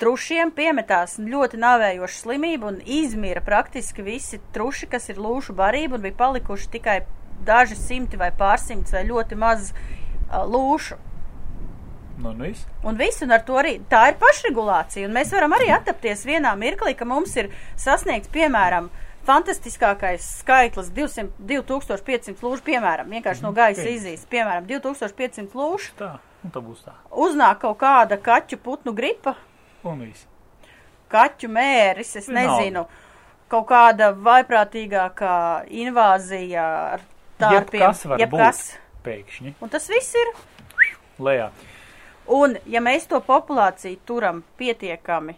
trušiem 0.00 0.52
piemetās 0.54 1.16
ļoti 1.18 1.58
nāvējoša 1.58 2.20
slimība 2.22 2.70
un 2.70 2.78
izmira 2.80 3.42
praktiski 3.44 4.04
visi 4.06 4.38
truši, 4.54 4.86
kas 4.90 5.10
ir 5.10 5.18
lūšu 5.22 5.56
barība, 5.58 5.98
un 5.98 6.06
bija 6.06 6.18
palikuši 6.18 6.70
tikai 6.76 7.00
daži 7.46 7.76
simti 7.78 8.18
vai 8.20 8.30
pārsimts 8.34 8.94
vai 8.94 9.04
ļoti 9.08 9.38
maz 9.38 9.72
lūšu. 10.30 10.98
Nu, 12.16 12.32
nu, 12.32 12.44
viss. 12.48 12.64
Un 12.82 12.96
viss, 12.96 13.20
un 13.22 13.32
ar 13.36 13.42
to 13.44 13.58
arī 13.60 13.74
tā 13.92 14.06
ir 14.08 14.14
pašregulācija. 14.20 15.06
Un 15.08 15.12
mēs 15.16 15.32
varam 15.34 15.52
arī 15.52 15.66
attapties 15.74 16.22
vienā 16.24 16.54
mirklī, 16.56 16.94
ka 16.96 17.04
mums 17.04 17.34
ir 17.36 17.50
sasniegts, 17.76 18.30
piemēram, 18.32 18.88
fantastiskākais 19.26 20.24
skaitlis 20.40 20.88
200, 20.96 21.26
2500 21.50 22.40
lūšu, 22.46 22.62
piemēram, 22.64 23.10
vienkārši 23.10 23.42
no 23.44 23.52
gaisa 23.52 23.82
pieņems. 23.82 24.06
izīst, 24.06 24.28
piemēram, 24.32 24.64
2500 24.70 25.52
lūšu. 25.58 25.92
Tā, 25.98 26.12
un 26.46 26.54
tā 26.54 26.62
būs 26.64 26.84
tā. 26.86 26.94
uznāk 27.10 27.60
kaut 27.66 27.76
kāda 27.82 28.16
kaķu 28.22 28.56
putnu 28.62 28.94
gripa, 28.96 29.34
Un 29.84 30.00
viss. 30.06 30.24
kaķu 31.12 31.48
mēris, 31.52 32.16
es 32.16 32.26
Vienalga. 32.28 32.56
nezinu, 32.56 32.86
kaut 33.48 33.66
kāda 33.68 34.12
vaiprātīgākā 34.14 35.34
invāzija 35.70 36.64
ar 36.96 37.00
tārpiem. 37.38 37.80
Jebkas 37.82 38.04
var 38.06 38.18
jebkas. 38.24 38.64
Pēkšņi. 39.06 39.54
Un 39.62 39.68
tas 39.68 39.86
viss 39.88 40.14
ir. 40.18 40.32
Lejā. 41.20 41.50
Un, 42.28 42.56
ja 42.66 42.80
mēs 42.82 43.06
to 43.10 43.20
populāciju 43.22 43.98
turam 44.06 44.44
pietiekami 44.58 45.36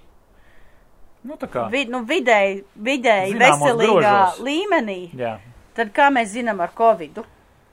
Nu, 1.27 1.35
vid, 1.71 1.91
nu, 1.91 2.05
vidēji, 2.07 2.61
vidēji 2.79 3.35
Zināmos 3.35 3.65
veselīgā 3.65 4.13
grožos. 4.13 4.39
līmenī, 4.47 4.99
Jā. 5.19 5.33
tad 5.77 5.91
kā 5.97 6.07
mēs 6.15 6.31
zinām 6.33 6.63
ar 6.63 6.71
Covidu, 6.79 7.25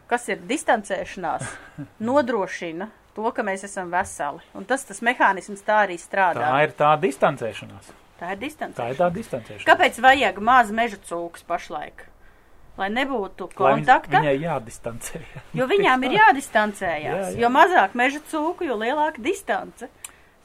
kas 0.09 0.25
ir 0.33 0.41
distancēšanās, 0.49 1.45
nodrošina 2.09 2.89
to, 3.15 3.27
ka 3.31 3.45
mēs 3.45 3.67
esam 3.67 3.93
veseli. 3.93 4.41
Un 4.57 4.65
tas, 4.67 4.83
tas 4.89 4.99
mehānisms 5.05 5.61
tā 5.65 5.83
arī 5.85 5.99
strādā. 6.01 6.41
Tā 6.41 6.63
ir 6.65 6.73
tā 6.75 6.95
distancēšanās. 7.05 7.93
tā 8.19 8.33
ir 8.33 8.41
distancēšanās. 8.41 8.81
Tā 8.81 8.89
ir 8.91 8.99
tā 8.99 9.11
distancēšanās. 9.19 9.69
Kāpēc 9.69 10.01
vajag 10.03 10.41
maz 10.41 10.73
meža 10.75 10.99
cūkas 11.05 11.45
pašlaik? 11.47 12.07
Lai 12.77 12.89
nebūtu 12.91 13.47
Lai 13.47 13.55
kontakta, 13.55 14.19
Viņai 14.19 14.35
jādistancē. 14.41 15.21
jo 15.55 15.67
viņām 15.67 16.03
ir 16.09 16.17
jādistancējas. 16.17 17.05
Jā, 17.05 17.29
jā. 17.31 17.39
Jo 17.45 17.49
mazāk 17.53 17.93
meža 17.95 18.19
cūku, 18.31 18.65
jo 18.67 18.75
lielāka 18.81 19.21
distance. 19.23 19.87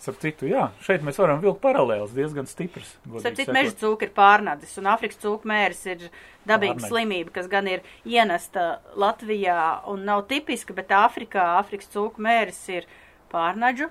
Starp 0.00 0.16
citu, 0.22 0.46
jā, 0.48 0.70
šeit 0.80 1.02
mēs 1.04 1.18
varam 1.20 1.42
vilkt 1.42 1.58
paralēlus 1.60 2.14
diezgan 2.16 2.46
stiprs. 2.48 2.94
Starp 3.20 3.36
citu, 3.36 3.52
meža 3.52 3.74
cūka 3.82 4.06
ir 4.06 4.12
pārnadis, 4.16 4.70
un 4.80 4.86
Afrikas 4.88 5.18
cūka 5.20 5.44
mērs 5.50 5.82
ir 5.92 6.06
dabīga 6.48 6.78
Pārnadis. 6.78 6.88
slimība, 6.88 7.34
kas 7.34 7.50
gan 7.52 7.68
ir 7.68 7.82
ienesta 8.08 8.78
Latvijā 8.96 9.58
un 9.92 10.06
nav 10.08 10.22
tipiska, 10.30 10.72
bet 10.72 10.88
Āfrikā 10.88 11.44
Afrikas 11.58 11.90
cūka 11.92 12.16
mērs 12.24 12.62
ir 12.72 12.86
pārnadžu 13.34 13.90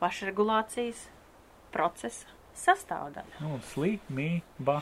pašregulācijas 0.00 1.04
procesa 1.70 2.26
sastāvdaļa. 2.56 3.38
Nu, 3.44 3.60
slimība. 3.70 4.80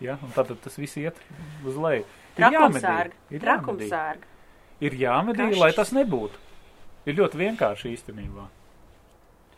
Ja, 0.00 0.18
tad 0.34 0.52
tas 0.60 0.76
viss 0.76 0.98
iet 1.00 1.20
uz 1.64 1.76
leju. 1.80 2.04
Ir 2.36 2.52
jāmedī, 2.52 3.12
ir 3.32 3.46
jāmedī. 3.48 3.88
Ir 4.84 4.96
jāmedī, 5.00 5.46
lai 5.56 5.70
tas 5.72 5.92
nebūtu. 5.96 6.42
Ir 7.08 7.16
ļoti 7.16 7.40
vienkārši 7.40 7.94
īstenībā. 7.94 8.44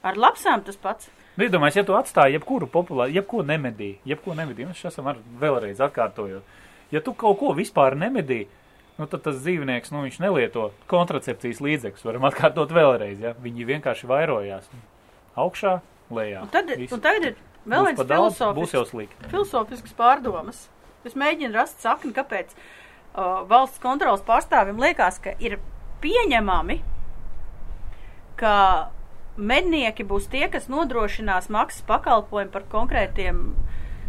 Ar 0.06 0.20
lapsām 0.20 0.62
tas 0.62 0.78
pats. 0.78 1.08
Nu, 1.34 1.46
iedomājieties, 1.46 1.80
ja 1.80 1.86
tu 1.88 1.96
atstāji 1.98 2.36
jebkuru 2.36 2.68
populāru, 2.70 3.14
jebko 3.14 3.42
nemedī, 3.46 3.96
jebko 4.06 4.36
nemedī, 4.38 4.66
mēs 4.68 4.84
esam 4.86 5.10
ar 5.10 5.18
vēlreiz 5.40 5.82
atkārtojot. 5.82 6.56
Ja 6.94 7.02
tu 7.04 7.14
kaut 7.18 7.38
ko 7.40 7.50
vispār 7.56 7.96
nemedī, 7.98 8.44
nu, 8.98 9.06
tad 9.10 9.24
tas 9.26 9.40
dzīvnieks, 9.42 9.90
nu, 9.94 10.04
viņš 10.06 10.20
nelieto 10.22 10.68
kontracepcijas 10.90 11.62
līdzekļus, 11.64 12.06
varam 12.06 12.28
atkārtot 12.30 12.74
vēlreiz, 12.74 13.18
ja 13.22 13.34
viņi 13.42 13.68
vienkārši 13.74 14.10
vairojās. 14.10 14.70
Augšā, 15.38 15.78
lejā. 16.14 16.42
Un, 16.46 16.52
tad, 16.54 16.70
Viss. 16.78 16.94
un 16.94 17.02
tagad 17.02 17.30
ir 17.30 17.36
vēl 17.68 17.88
viens 17.90 18.10
daudz, 18.10 18.42
būs 18.56 18.74
jau 18.74 18.84
slikti. 18.88 19.30
filozofisks 19.30 19.94
pārdomas. 19.98 20.66
Es 21.06 21.14
mēģinu 21.18 21.54
rast 21.54 21.80
sakni, 21.84 22.12
kāpēc 22.16 22.52
uh, 22.54 23.44
valsts 23.48 23.80
kontrolas 23.82 24.24
pārstāvim 24.26 24.80
liekas, 24.82 25.20
ka 25.22 25.34
ir 25.38 25.58
pieņemami, 26.02 26.80
ka 28.38 28.54
mednieki 29.38 30.06
būs 30.06 30.26
tie, 30.32 30.46
kas 30.50 30.68
nodrošinās 30.70 31.48
maksas 31.54 31.86
pakalpojumu 31.88 32.52
par 32.54 32.66
konkrētiem, 32.72 33.44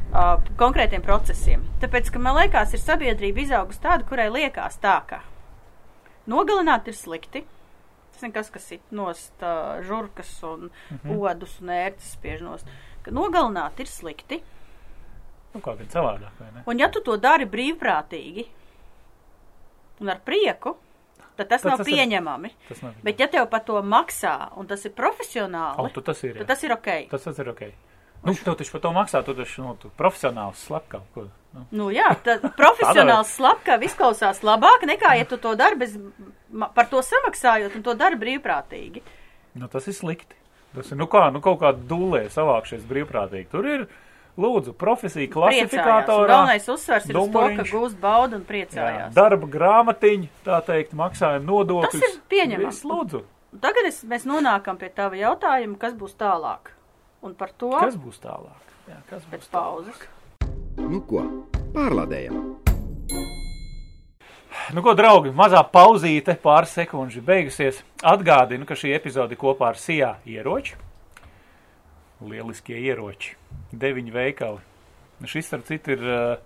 uh, 0.09 0.35
konkrētiem 0.59 1.05
procesiem. 1.05 1.65
Tāpēc, 1.83 2.09
ka 2.13 2.21
man 2.21 2.39
liekas, 2.41 2.73
ir 2.73 2.83
sabiedrība 2.83 3.45
izaugusi 3.45 3.83
tāda, 3.85 4.07
kurai 4.09 4.29
liekas 4.33 4.81
tā, 4.81 4.99
ka 5.09 5.21
nogalināt 6.29 6.89
ir 6.89 6.97
slikti. 6.97 7.45
Tas 8.13 8.25
nekas, 8.25 8.49
kas 8.51 8.65
ir 8.75 8.81
nost 8.91 9.45
uh, 9.45 9.79
žurkas 9.85 10.31
un 10.43 10.69
mhm. 10.69 11.19
odus 11.21 11.59
un 11.63 11.73
ērces 11.77 12.15
spiež 12.17 12.43
nost. 12.43 12.67
Ka 13.03 13.11
nogalināt 13.15 13.79
ir 13.79 13.87
slikti. 13.87 14.41
Nu, 15.53 15.61
kā 15.65 15.73
gan 15.79 15.87
savādāk, 15.89 16.33
vai 16.39 16.49
ne? 16.53 16.63
Un 16.69 16.79
ja 16.79 16.89
tu 16.93 17.01
to 17.01 17.15
dari 17.17 17.45
brīvprātīgi 17.49 18.45
un 19.99 20.09
ar 20.13 20.19
prieku, 20.25 20.75
tad 21.35 21.49
tas 21.49 21.61
Tad 21.63 21.71
nav 21.71 21.77
tas 21.81 21.87
ir- 21.87 21.93
pieņemami. 21.97 22.51
Tas 22.67 22.81
nav. 22.83 22.93
Bet 23.03 23.19
ja 23.19 23.27
tev 23.27 23.49
par 23.49 23.63
to 23.65 23.81
maksā 23.81 24.51
un 24.57 24.67
tas 24.67 24.85
ir 24.85 24.91
O, 24.91 24.95
profesionāli, 25.01 25.93
tu 25.93 26.01
tas 26.01 26.23
ir. 26.23 26.33
tad 26.37 26.43
Jā. 26.43 26.47
tas 26.47 26.63
ir 26.63 26.71
ok. 26.75 26.89
Tas, 27.11 27.23
tas 27.23 27.39
ir 27.39 27.49
ok. 27.49 27.61
Nu, 28.23 28.33
tev 28.35 28.55
taču 28.59 28.71
par 28.71 28.81
to 28.81 28.89
maksā, 28.91 29.23
tu 29.25 29.33
taču, 29.33 29.63
nu, 29.63 29.75
tu 29.79 29.89
profesionāls 29.97 30.59
slap 30.67 30.89
kaut 30.91 31.05
ko. 31.15 31.27
Nu. 31.53 31.65
Nu 31.71 31.85
jā, 31.89 32.09
tad 32.21 32.41
profesionāls 32.61 33.31
slapkā 33.39 33.79
izklausās 33.87 34.41
labāk 34.43 34.83
nekā, 34.85 35.15
ja 35.17 35.25
tu 35.25 35.37
to 35.37 35.55
dari 35.55 35.75
bez, 35.79 35.95
par 36.75 36.85
to 36.91 36.99
samaksājot 37.01 37.75
un 37.79 37.83
to 37.83 37.93
dari 37.95 38.15
brīvprātīgi. 38.19 39.01
Nu, 39.55 39.67
tas 39.67 39.87
ir 39.87 39.93
slikti. 39.93 40.35
Tas 40.75 40.91
ir, 40.91 40.99
nu 40.99 41.07
kā, 41.09 41.25
nu 41.33 41.41
kaut 41.41 41.59
kā 41.63 41.73
dūlē 41.73 42.27
savākšies 42.33 42.85
brīvprātīgi. 42.89 43.47
Tur 43.51 43.65
ir, 43.65 43.87
lūdzu, 44.39 44.75
profesija 44.79 45.31
klasifikatorā. 45.33 46.29
Galvenais 46.29 46.69
uzsvers 46.69 47.09
ir 47.09 47.17
uz 47.17 47.33
to, 47.33 47.47
ka 47.57 47.65
gūst 47.71 47.97
baudu 48.01 48.37
un 48.37 48.45
Jā, 48.45 48.49
priecājās. 48.51 49.11
darba 49.17 49.49
grāmatiņa, 49.49 50.31
tā 50.45 50.61
teikt, 50.69 50.93
maksājuma 50.99 51.45
nodokļus. 51.47 51.97
Tas 51.97 52.15
ir 52.15 52.21
pieņemams. 52.31 52.85
Lūdzu, 52.93 53.23
Tagad 53.49 53.87
es, 53.89 54.03
mēs 54.05 54.27
nonākam 54.29 54.77
pie 54.77 54.91
tava 54.93 55.17
jautājuma, 55.17 55.79
kas 55.81 55.97
būs 55.97 56.13
tālāk. 56.19 56.69
Un 57.25 57.33
par 57.35 57.49
to 57.57 57.73
kas 57.73 57.97
būs 57.97 58.21
tālāk? 58.21 58.77
Jā, 58.87 59.01
kas 59.09 59.25
pēc 59.25 59.41
būs 59.41 59.49
tālāk? 59.49 59.57
pauzes. 59.57 60.07
Nu 60.77 61.01
ko, 61.09 61.25
pārlādējam! 61.73 63.48
Nu, 64.75 64.83
ko, 64.85 64.93
draugi, 64.97 65.31
mazā 65.35 65.61
pauzīte, 65.73 66.35
pāris 66.43 66.75
sekundžu 66.77 67.23
beigusies. 67.25 67.81
Atgādinu, 68.05 68.67
ka 68.69 68.77
šī 68.77 68.93
epizode 68.97 69.37
kopā 69.39 69.71
ar 69.71 69.79
Sijā 69.79 70.15
ieroči. 70.29 70.77
Lieliskie 72.25 72.77
ieroči. 72.83 73.35
Deviņi 73.71 74.13
veikali. 74.13 74.61
Šis, 75.27 75.49
starp 75.49 75.65
citu, 75.67 75.95
ir 75.95 76.05
uh, 76.05 76.37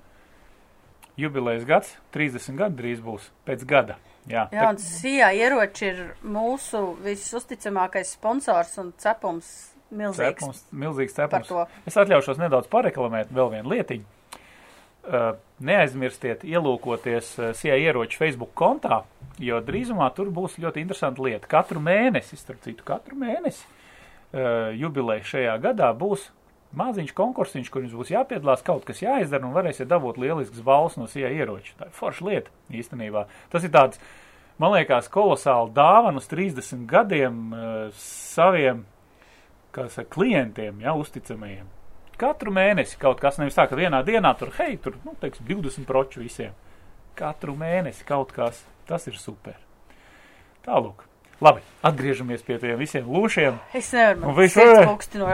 jubilejas 1.19 1.67
gads. 1.69 1.93
30 2.15 2.57
gadi 2.59 2.79
drīz 2.79 3.03
būs 3.03 3.29
pēc 3.47 3.67
gada. 3.69 3.99
Jā, 4.29 4.47
Jā, 4.55 4.69
un 4.71 4.79
Sijā 4.79 5.33
ieroči 5.35 5.89
ir 5.89 6.01
mūsu 6.23 6.93
visusticamākais 7.03 8.15
sponsors 8.15 8.77
un 8.79 8.93
cepums 9.01 9.51
milzīgs 9.93 10.41
cepums, 10.41 10.61
milzīgs 10.71 11.17
cepums. 11.17 11.51
Es 11.89 11.97
atļaušos 11.99 12.39
nedaudz 12.41 12.69
pareklamēt 12.71 13.33
vēl 13.35 13.51
vienu 13.57 13.73
lietiņu. 13.75 14.07
Uh, 15.03 15.33
neaizmirstiet 15.59 16.45
ielūkoties 16.47 17.33
uh, 17.35 17.49
Sijā 17.59 17.75
ieroču 17.75 18.21
Facebook 18.21 18.53
kontā, 18.55 19.01
jo 19.35 19.57
drīzumā 19.59 20.05
tur 20.15 20.29
būs 20.31 20.55
ļoti 20.63 20.79
interesanta 20.79 21.25
lieta. 21.25 21.49
Katru 21.51 21.81
mēnesi, 21.83 22.39
starp 22.39 22.61
citu, 22.63 22.85
katru 22.87 23.17
mēnesi 23.19 23.65
uh, 23.65 24.71
jubileja 24.79 25.25
šajā 25.27 25.57
gadā 25.65 25.89
būs 25.99 26.29
maziņš 26.79 27.11
konkursiņš, 27.19 27.73
kur 27.73 27.83
jums 27.83 27.97
būs 27.99 28.13
jāpiedalās, 28.15 28.63
kaut 28.63 28.87
kas 28.87 29.03
jāizdara 29.03 29.43
un 29.43 29.51
varēsiet 29.57 29.91
dabūt 29.91 30.23
lielisks 30.23 30.63
balss 30.63 30.95
no 30.95 31.09
Sijā 31.11 31.33
ieroča. 31.35 31.75
Tā 31.81 31.91
ir 31.91 31.99
forša 31.99 32.29
lieta 32.29 32.55
īstenībā. 32.71 33.27
Tas 33.51 33.67
ir 33.67 33.75
tāds, 33.75 33.99
man 34.55 34.77
liekas, 34.77 35.11
kolosāli 35.11 35.75
dāvana 35.75 36.23
uz 36.23 36.31
30 36.31 36.87
gadiem 36.87 37.43
saviem 37.99 38.85
kā 39.75 39.89
saka, 39.91 40.13
klientiem, 40.15 40.79
ja, 40.85 40.95
uzticamajiem. 40.95 41.67
Katru 42.19 42.51
mēnesi 42.53 42.97
kaut 43.01 43.19
kas 43.19 43.39
nevis 43.41 43.55
tā, 43.57 43.65
ka 43.69 43.75
vienā 43.79 44.03
dienā 44.05 44.33
tur, 44.39 44.51
hei, 44.59 44.77
tur, 44.77 44.95
nu, 45.05 45.15
teiksim, 45.21 45.45
20 45.49 45.87
proču 45.89 46.21
visiem. 46.23 46.53
Katru 47.17 47.55
mēnesi 47.57 48.05
kaut 48.07 48.31
kas, 48.35 48.63
tas 48.89 49.07
ir 49.09 49.17
super. 49.19 49.57
Tālūk. 50.65 51.03
Labi, 51.43 51.59
atgriežamies 51.83 52.43
pie 52.45 52.55
tiem 52.61 52.77
visiem 52.79 53.07
lūšiem. 53.09 53.55
Es 53.75 53.89
nevaru, 53.91 54.45
sirds 54.47 54.85
puksti 54.87 55.19
no, 55.19 55.25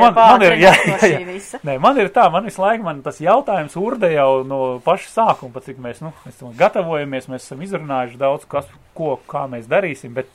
man- 0.00 0.14
man 0.16 0.42
ir- 0.42 0.56
jā, 0.58 0.72
no 0.88 0.96
jā, 0.98 1.10
jā. 1.12 1.20
visa. 1.28 1.60
Nē, 1.62 1.76
man 1.78 2.00
ir 2.02 2.08
tā, 2.10 2.24
man 2.32 2.48
visu 2.48 2.62
laiku 2.64 2.82
man 2.82 3.02
tas 3.04 3.20
jautājums 3.22 3.76
urde 3.78 4.10
jau 4.16 4.42
no 4.48 4.58
paša 4.82 5.12
sākuma, 5.12 5.52
pat 5.54 5.68
cik 5.68 5.78
mēs, 5.84 6.00
nu, 6.02 6.10
mēs 6.24 6.40
gatavojamies, 6.58 7.28
mēs 7.30 7.46
esam 7.46 7.62
izrunājuši 7.62 8.18
daudz, 8.18 8.48
kas, 8.50 8.66
ko, 8.98 9.12
kā 9.30 9.44
mēs 9.52 9.68
darīsim, 9.70 10.16
bet 10.16 10.26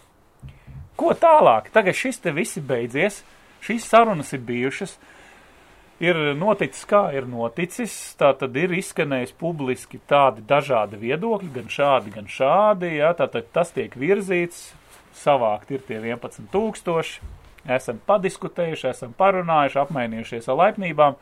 ko 0.96 1.12
tālāk? 1.18 1.68
Tagad 1.76 1.98
šis 2.00 2.22
te 2.24 2.32
visi 2.32 2.62
beidzies, 2.64 3.20
šīs 3.66 3.90
sarunas 3.92 4.32
ir 4.38 4.40
bijušas, 4.48 4.96
ir 6.04 6.20
noticis, 6.40 6.86
kā 6.90 7.10
ir 7.16 7.28
noticis, 7.30 7.96
tā 8.20 8.32
tad 8.40 8.56
ir 8.60 8.74
izskanējis 8.78 9.36
publiski 9.40 10.00
tādi 10.10 10.44
dažādi 10.48 11.00
viedokļi, 11.02 11.52
gan 11.56 11.72
šādi, 11.72 12.14
gan 12.16 12.30
šādi, 12.32 12.94
jā, 13.00 13.12
tātad 13.20 13.50
tas 13.56 13.74
tiek 13.76 13.96
virzīts, 14.00 14.70
savākt 15.20 15.74
ir 15.76 15.84
tie 15.88 16.00
11 16.00 16.50
tūkstoši, 16.54 17.32
esam 17.76 18.00
padiskutējuši, 18.08 18.88
esam 18.94 19.16
parunājuši, 19.20 19.82
apmainījušies 19.84 20.48
ar 20.50 20.62
laipnībām, 20.64 21.18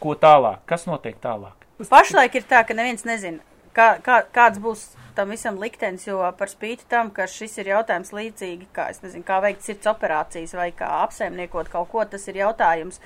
ko 0.00 0.16
tālāk, 0.20 0.64
kas 0.68 0.88
notiek 0.88 1.18
tālāk. 1.22 1.66
Pašlaik 1.90 2.38
ir 2.38 2.46
tā, 2.48 2.62
ka 2.64 2.76
neviens 2.76 3.04
nezina, 3.08 3.44
kā, 3.76 3.96
kā, 4.04 4.22
kāds 4.32 4.60
būs 4.62 4.88
tam 5.16 5.32
visam 5.32 5.56
liktenis, 5.60 6.04
jo 6.08 6.20
par 6.36 6.50
spīti 6.52 6.84
tam, 6.92 7.10
ka 7.12 7.28
šis 7.30 7.56
ir 7.62 7.72
jautājums 7.72 8.12
līdzīgi, 8.16 8.68
kā, 8.76 8.90
nezinu, 9.02 9.24
kā 9.26 9.40
veikt 9.44 9.64
sirds 9.64 9.88
operācijas 9.88 10.52
vai 10.56 10.70
kā 10.76 10.88
apsaimniekot 11.04 11.72
kaut 11.72 11.88
ko, 11.92 12.04
tas 12.08 12.28
ir 12.28 12.42
jautājums 12.42 13.00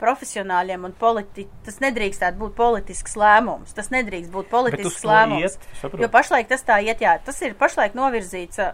profesionāļiem 0.00 0.84
un 0.88 0.94
politi 0.98 1.46
tas 1.66 1.78
nedrīkstētu 1.82 2.38
būt 2.40 2.54
politisks 2.58 3.14
lēmums. 3.20 3.74
Tas 3.76 3.90
nedrīkst 3.94 4.32
būt 4.34 4.50
politisks 4.52 5.04
lēmums. 5.06 5.54
iet. 5.54 5.94
Jo 6.02 6.08
pašlaik 6.12 6.48
tas 6.50 6.64
tā 6.66 6.80
iet, 6.84 7.00
jā, 7.04 7.14
tas 7.24 7.40
ir 7.46 7.54
pašlaik 7.58 7.94
novirzīts 7.94 8.58
uh, 8.64 8.72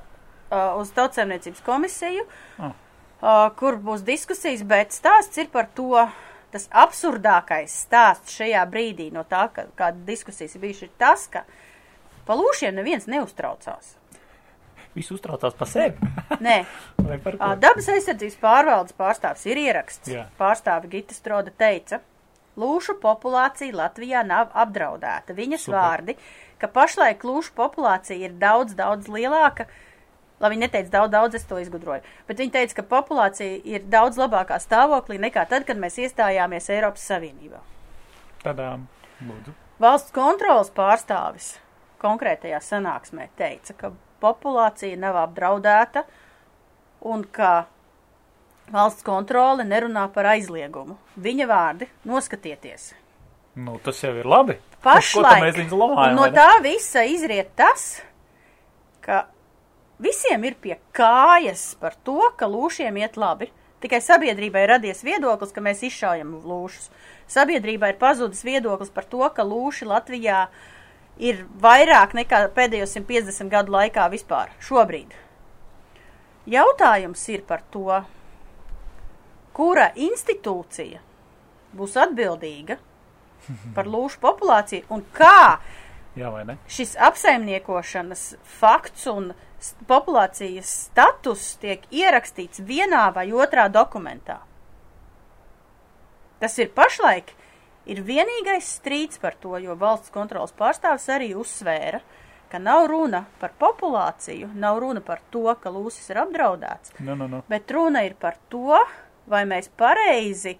uz 0.81 0.91
tautsēmniecības 0.97 1.63
komisiju, 1.67 2.27
Ah. 2.59 2.73
uh, 2.73 3.51
kur 3.57 3.77
būs 3.77 4.03
diskusijas, 4.07 4.65
bet 4.65 4.97
stāsts 4.97 5.39
ir 5.39 5.53
par 5.53 5.69
to, 5.75 6.09
tas 6.51 6.67
absurdākais 6.73 7.71
stāsts 7.87 8.35
šajā 8.41 8.65
brīdī 8.73 9.13
no 9.13 9.23
tā, 9.23 9.47
ka, 9.55 9.69
kāda 9.79 10.03
diskusijas 10.09 10.57
bijuši, 10.59 10.89
ir 10.89 10.91
tas, 10.99 11.29
ka 11.31 11.45
pa 12.27 12.35
lūšiem 12.35 12.75
neviens 12.75 13.07
neuztraucās. 13.07 13.97
Viss 14.95 15.13
uztraucās 15.15 15.55
par 15.55 15.69
sevi. 15.71 16.11
Nē, 16.47 16.63
par 17.25 17.37
ko? 17.37 17.51
Dabas 17.63 17.91
aizsardzības 17.95 18.39
pārvaldes 18.43 18.97
pārstāvs 18.99 19.45
ir 19.51 19.61
ieraksts. 19.63 20.11
Jā. 20.11 20.25
Pārstāve 20.41 20.91
Gita 20.91 21.15
Stroda 21.15 21.53
teica, 21.55 22.01
lūšu 22.61 22.97
populācija 23.03 23.77
Latvijā 23.77 24.25
nav 24.27 24.51
apdraudēta. 24.65 25.37
Viņas 25.37 25.69
Super. 25.69 25.79
vārdi, 25.79 26.17
ka 26.61 26.71
pašlaik 26.73 27.23
lūšu 27.27 27.55
populācija 27.59 28.19
ir 28.27 28.35
daudz, 28.41 28.75
daudz 28.79 29.09
lielāka. 29.13 29.69
Lai 30.41 30.49
viņi 30.55 30.65
neteica 30.65 30.95
daudz, 30.95 31.13
daudz, 31.13 31.37
es 31.37 31.45
to 31.45 31.59
izgudroju. 31.61 32.01
Bet 32.27 32.39
viņi 32.41 32.55
teica, 32.55 32.79
ka 32.79 32.87
populācija 32.97 33.61
ir 33.69 33.85
daudz 33.93 34.17
labākā 34.17 34.57
stāvoklī 34.63 35.21
nekā 35.21 35.45
tad, 35.51 35.67
kad 35.69 35.81
mēs 35.81 36.01
iestājāmies 36.01 36.71
Eiropas 36.73 37.05
Savienībā. 37.11 37.61
Tadām, 38.41 38.87
lūdzu. 39.21 39.53
Valsts 39.81 40.15
kontrolas 40.17 40.73
pārstāvis 40.73 41.59
konkrētajā 42.01 42.61
sanāksmē 42.65 43.29
teica, 43.37 43.77
ka 43.77 43.93
populācija 44.21 44.99
nav 45.01 45.19
apdraudēta 45.25 46.05
un 47.11 47.25
ka 47.25 47.67
valsts 48.71 49.05
kontrole 49.07 49.65
nerunā 49.67 50.07
par 50.15 50.31
aizliegumu. 50.35 50.97
Viņa 51.19 51.47
vārdi- 51.51 51.89
noskatieties. 52.11 52.93
Nu, 53.55 53.79
tas 53.83 53.99
jau 54.03 54.15
ir 54.15 54.27
labi. 54.27 54.59
Pašlaik 54.83 55.59
un 55.73 56.15
no 56.17 56.29
tā 56.33 56.63
visa 56.63 57.03
izriet 57.05 57.51
tas, 57.57 58.01
ka 59.01 59.27
visiem 59.99 60.45
ir 60.45 60.55
pie 60.55 60.79
kājas 60.93 61.75
par 61.81 61.97
to, 62.05 62.21
ka 62.37 62.47
lūšiem 62.47 62.97
iet 63.03 63.17
labi. 63.17 63.51
Tikai 63.81 64.01
sabiedrībai 64.05 64.67
radies 64.69 65.03
viedoklis, 65.03 65.53
ka 65.53 65.61
mēs 65.61 65.83
izšaujam 65.89 66.35
lūšus. 66.45 66.91
Sabiedrībai 67.33 67.95
ir 67.95 68.01
pazudis 68.01 68.45
viedoklis 68.45 68.91
par 68.93 69.05
to, 69.09 69.23
ka 69.33 69.43
lūši 69.43 69.89
Latvijā 69.89 70.49
ir 71.21 71.45
vairāk 71.63 72.15
nekā 72.17 72.47
pēdējo 72.57 72.89
150 72.89 73.53
gadu 73.53 73.75
laikā 73.77 74.07
vispār 74.13 74.53
šobrīd. 74.65 75.13
Jautājums 76.51 77.23
ir 77.31 77.45
par 77.47 77.63
to, 77.71 78.01
kura 79.57 79.91
institūcija 79.95 81.03
būs 81.77 81.99
atbildīga 82.01 82.81
par 83.77 83.91
lūšu 83.91 84.21
populāciju 84.25 84.89
un 84.97 85.05
kā 85.15 85.61
Jā, 86.19 86.31
šis 86.67 86.97
apsaimniekošanas 86.99 88.23
fakts 88.59 89.07
un 89.07 89.31
populācijas 89.87 90.71
status 90.89 91.53
tiek 91.63 91.85
ierakstīts 91.95 92.65
vienā 92.67 93.05
vai 93.15 93.29
otrā 93.31 93.69
dokumentā. 93.71 94.41
Tas 96.41 96.57
ir 96.59 96.73
pašlaik 96.75 97.31
ir 97.91 98.03
vienīgais 98.07 98.71
strīds 98.79 99.21
par 99.23 99.37
to, 99.43 99.57
jo 99.63 99.77
valsts 99.79 100.13
kontrolas 100.15 100.55
pārstāvis 100.57 101.09
arī 101.13 101.33
uzsvēra, 101.39 102.01
ka 102.51 102.59
nav 102.59 102.89
runa 102.91 103.25
par 103.43 103.53
populāciju, 103.59 104.51
nav 104.59 104.81
runa 104.83 105.03
par 105.07 105.23
to, 105.31 105.45
ka 105.63 105.71
lūsis 105.71 106.11
ir 106.11 106.23
apdraudēts, 106.25 106.97
Nu, 106.99 107.15
nu, 107.15 107.29
nu. 107.31 107.45
bet 107.49 107.71
runa 107.71 108.03
ir 108.07 108.17
par 108.19 108.39
to, 108.51 108.81
vai 109.31 109.45
mēs 109.47 109.71
pareizi 109.79 110.57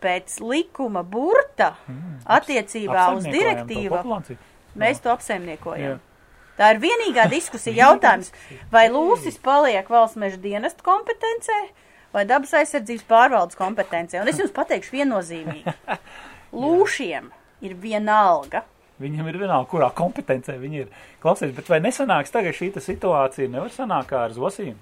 pēc 0.00 0.38
likuma 0.44 1.02
burta 1.04 1.74
attiecībā 2.24 3.10
uz 3.16 3.24
direktīvu. 3.28 4.00
Mēs 4.80 5.00
to 5.02 5.10
apsaimniekojam. 5.12 5.98
Jā. 5.98 5.98
Tā 6.60 6.74
ir 6.74 6.80
vienīgā 6.82 7.26
diskusija 7.32 7.76
jautājums, 7.86 8.32
vai 8.72 8.88
lūsis 8.92 9.40
paliek 9.42 9.88
valsts 9.88 10.20
meža 10.20 10.40
dienesta 10.40 10.84
kompetencē 10.84 11.60
vai 12.14 12.24
dabas 12.26 12.52
aizsardzības 12.58 13.06
pārvaldes 13.08 13.58
kompetencē. 13.58 14.20
Un 14.20 14.30
es 14.30 14.40
jums 14.40 14.52
pateikšu 14.54 14.96
viennozīmīgi. 14.98 15.74
Lūšiem 16.52 17.30
ir 17.62 17.74
vienalga. 17.74 18.64
Viņam 19.00 19.28
ir 19.30 19.38
vienalga, 19.40 19.68
kurā 19.70 19.88
kompetencē 19.96 20.58
viņi 20.60 20.80
ir. 20.82 20.88
Klausies, 21.22 21.54
bet 21.56 21.68
vai 21.72 21.78
nesanāks 21.80 22.32
tagad 22.34 22.52
šī 22.56 22.72
situācija? 22.84 23.48
Nevar 23.48 23.70
sanākt 23.72 24.10
kā 24.12 24.24
ar 24.26 24.34
zosīm. 24.36 24.74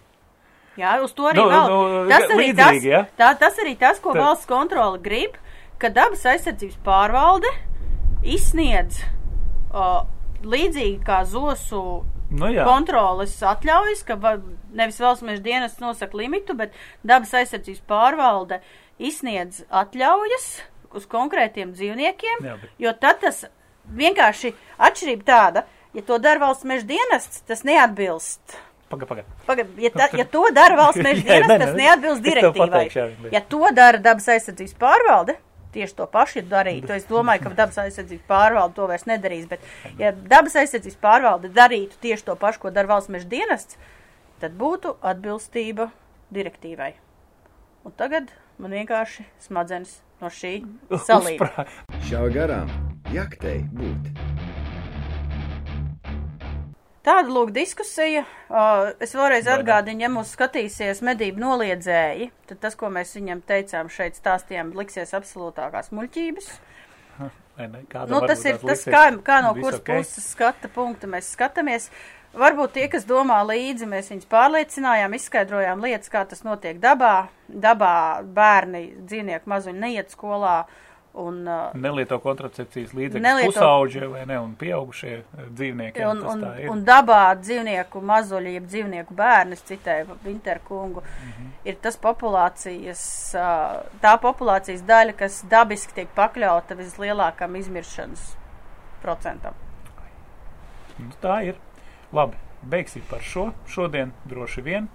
Jā, 0.78 0.96
uz 1.02 1.12
to 1.12 1.26
arī 1.26 1.38
Nu, 1.42 1.48
vēl. 1.50 1.68
nu, 1.70 2.08
tas, 2.10 2.24
arī 2.30 2.48
tas, 2.54 2.72
līdzīgi, 2.72 2.88
ja? 2.90 3.04
tā, 3.18 3.32
tas 3.38 3.56
arī 3.58 3.76
tas, 3.78 3.98
ko 4.00 4.12
Tad- 4.14 4.22
valsts 4.22 4.46
kontrole 4.46 4.98
grib, 5.02 5.34
ka 5.78 5.88
dabas 5.90 6.22
aizsardzības 6.26 6.76
pārvalde 6.86 7.50
izsniedz 8.26 9.00
o, 9.74 10.06
līdzīgi 10.42 11.00
kā 11.06 11.24
zosu 11.26 12.04
Nu, 12.30 12.46
jā. 12.52 12.64
kontroles 12.66 13.32
atļaujas, 13.42 14.02
ka 14.04 14.14
va- 14.20 14.36
nevis 14.76 14.98
valsts 15.00 15.24
meža 15.24 15.42
dienas 15.42 15.78
nosaka 15.80 16.16
limitu, 16.16 16.54
bet 16.54 16.72
dabas 17.02 17.32
aizsardzības 17.34 17.80
pārvalde 17.88 18.60
izsniedz 18.98 19.62
atļaujas 19.70 20.48
uz 20.94 21.06
konkrētiem 21.06 21.72
dzīvniekiem, 21.76 22.44
Jā, 22.46 22.56
bet- 22.60 22.70
jo 22.78 22.92
tad 23.00 23.20
tas 23.20 23.44
vienkārši 23.94 24.54
atšķirība 24.78 25.24
tāda, 25.28 25.62
ja 25.94 26.02
to 26.02 26.18
dara 26.18 26.40
valsts 26.46 26.64
meža 26.68 26.86
dienests, 26.88 27.42
tas 27.48 27.62
neatbilst. 27.64 28.56
Paga, 28.88 29.04
paga. 29.06 29.24
Pagad, 29.46 29.68
ja, 29.76 29.90
ta, 29.92 30.06
ja 30.16 30.24
to 30.24 30.46
dara 30.56 30.76
valsts 30.82 31.02
meža 31.04 31.24
dienas, 31.26 31.52
tas 31.60 31.74
neatbilst 31.76 32.22
direktīvai. 32.24 32.70
pateikšu, 32.72 33.06
bet- 33.22 33.32
Ja 33.36 33.40
to 33.44 33.60
dara 33.76 33.98
dabas 34.00 34.28
aizsardzības 34.32 34.74
pārvalde, 34.80 35.36
tieši 35.74 35.94
to 35.98 36.06
pašu 36.08 36.38
ir 36.40 36.46
darītu. 36.48 36.94
Es 36.96 37.04
domāju, 37.10 37.42
ka 37.44 37.52
dabas 37.60 37.76
aizsardzības 37.84 38.24
pārvalde 38.30 38.74
to 38.78 38.86
vairs 38.88 39.04
nedarīs, 39.04 39.44
bet 39.50 39.60
ja 40.00 40.12
dabas 40.12 40.56
aizsardzības 40.56 40.96
pārvalde 41.04 41.50
darītu 41.52 42.00
tieši 42.00 42.24
to 42.30 42.36
pašu, 42.40 42.62
ko 42.64 42.70
dara 42.72 42.88
valsts 42.94 43.12
meža 43.12 43.28
dienests, 43.28 43.76
tad 44.40 44.56
būtu 44.56 44.96
atbilstība 45.04 45.90
direktīvai. 46.32 46.94
Un 47.84 47.92
tagad 47.96 48.32
man 48.58 48.72
vienkārši 48.72 49.24
smadzenes 49.44 49.98
no 50.22 50.30
šī 50.32 50.54
salīdz. 50.90 51.40
Uzprā- 51.40 51.66
Šāva 52.08 52.30
garām 52.34 52.72
jaktei 53.14 53.62
būt. 53.72 54.12
Tāda 57.08 57.30
lūk 57.32 57.54
diskusija. 57.56 58.24
Uh, 58.50 58.90
es 59.00 59.14
vēlreiz 59.16 59.46
ne? 59.48 59.54
atgādinu, 59.54 60.02
ja 60.04 60.10
mūs 60.12 60.34
skatīsies 60.36 61.00
medību 61.06 61.40
noliedzēji, 61.40 62.28
tad 62.50 62.60
tas, 62.60 62.76
ko 62.76 62.90
mēs 62.92 63.14
viņam 63.16 63.40
teicām 63.48 63.88
šeit 63.92 64.18
stāstījām, 64.18 64.74
liksies 64.76 65.14
absolūtākās 65.16 65.88
muļķības. 65.96 66.50
Nē, 67.58 67.66
nē, 67.72 67.80
kādam 67.90 68.12
Nu, 68.12 68.20
tas 68.28 68.44
ir 68.46 68.60
tas, 68.62 68.84
kā, 68.86 69.00
kā 69.26 69.40
no 69.42 69.50
kuras 69.56 69.80
ok. 69.80 69.88
puses 69.96 70.28
skata 70.30 70.68
punkta 70.70 71.08
mēs 71.10 71.32
skatāmies. 71.34 71.88
Varbūt 72.34 72.72
tie, 72.76 72.88
kas 72.92 73.06
domā 73.08 73.38
līdzi, 73.48 73.86
mēs 73.88 74.10
viņus 74.12 74.28
pārliecinājām, 74.30 75.14
izskaidrojām 75.16 75.80
lietas, 75.82 76.10
kā 76.12 76.26
tas 76.28 76.44
notiek 76.44 76.76
dabā. 76.82 77.28
Dabā 77.48 77.94
bērni, 78.22 78.82
dzīvnieku 79.08 79.48
mazuļi 79.48 79.78
neiet 79.80 80.12
skolā. 80.12 80.64
Un, 81.18 81.38
uh, 81.48 81.72
Nelieto 81.74 82.18
kontracepcijas 82.22 82.92
līdzekļus 82.94 83.24
Nelieto- 83.24 83.50
pusauģie 83.56 84.06
vai 84.12 84.26
ne, 84.28 84.36
un 84.38 84.52
pieaugušie 84.60 85.14
eh, 85.16 85.46
dzīvnieki. 85.50 86.04
un, 86.06 86.20
un, 86.30 86.44
un 86.70 86.82
dabā 86.86 87.32
dzīvnieku 87.40 88.02
mazuļi, 88.06 88.52
jeb 88.58 88.68
dzīvnieku 88.70 89.16
bērni, 89.18 89.56
es 89.58 89.64
citēju 89.66 90.18
Winterkungu, 90.22 91.02
Mhm. 91.02 91.48
ir 91.64 91.74
tas 91.82 91.96
populācijas, 91.98 93.02
ā, 93.34 93.48
tā 94.04 94.12
populācijas 94.22 94.84
daļa, 94.86 95.16
kas 95.16 95.40
dabiski 95.50 95.96
tiek 95.96 96.08
pakļauta 96.14 96.76
vislielākam 96.78 97.56
izmiršanas 97.56 98.36
procentam. 99.02 99.54
Nu, 100.98 101.10
tā 101.22 101.40
ir. 101.48 101.56
Labi, 102.12 102.38
beigsim 102.62 103.04
par 103.10 103.20
šo 103.20 103.50
šodien 103.68 104.14
droši 104.28 104.64
vien. 104.64 104.88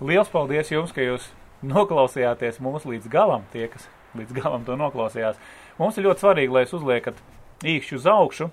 Liels 0.00 0.30
paldies 0.32 0.72
jums, 0.72 0.94
ka 0.96 1.04
jūs 1.04 1.28
noklausījāties 1.62 2.60
mūs 2.64 2.86
līdz 2.88 3.10
galam, 3.12 3.44
tie, 3.52 3.68
kas 3.70 3.84
līdz 4.18 4.32
galam 4.40 4.64
to 4.64 4.76
noklausījās. 4.80 5.36
Mums 5.78 5.98
ir 5.98 6.08
ļoti 6.08 6.24
svarīgi, 6.24 6.54
lai 6.54 6.64
jūs 6.64 6.76
uzliekat 6.80 7.20
īkšķi 7.68 7.98
uz 7.98 8.08
augšu. 8.08 8.48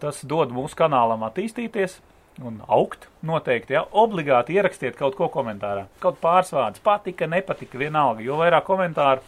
Tas 0.00 0.20
dod 0.28 0.52
mūsu 0.52 0.76
kanālam 0.78 1.24
attīstīties 1.26 1.98
un 2.44 2.60
augt 2.68 3.08
noteikti. 3.26 3.76
Ja? 3.76 3.86
Obligāti 3.96 4.56
ierakstiet 4.56 4.96
kaut 4.98 5.16
ko 5.18 5.30
komentārā. 5.32 5.86
Kaut 6.02 6.20
pāris 6.22 6.52
vārdus 6.54 6.84
patika, 6.84 7.28
nepatika, 7.30 7.80
vienalga. 7.80 8.24
Jo 8.24 8.36
vairāk 8.40 8.66
komentāru, 8.68 9.24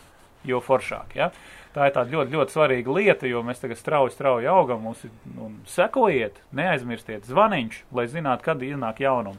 jo 0.49 0.61
foršāk. 0.65 1.17
Ja? 1.19 1.31
Tā 1.79 1.87
ir 1.87 1.95
tāda 1.95 2.11
ļoti, 2.11 2.35
ļoti 2.35 2.55
svarīga 2.57 2.95
lieta, 2.97 3.27
jo 3.31 3.41
mēs 3.47 3.61
tagad 3.63 3.79
strauji, 3.79 4.11
strauji 4.11 4.49
augam. 4.51 4.81
Mums 4.83 5.05
ir, 5.07 5.13
un 5.39 5.61
sekojiet, 5.71 6.41
neaizmirstiet 6.59 7.29
zvaniņš, 7.29 7.77
lai 7.95 8.07
zinātu, 8.11 8.47
kad 8.49 8.65
iznāk 8.67 8.99
jaunumi. 9.05 9.39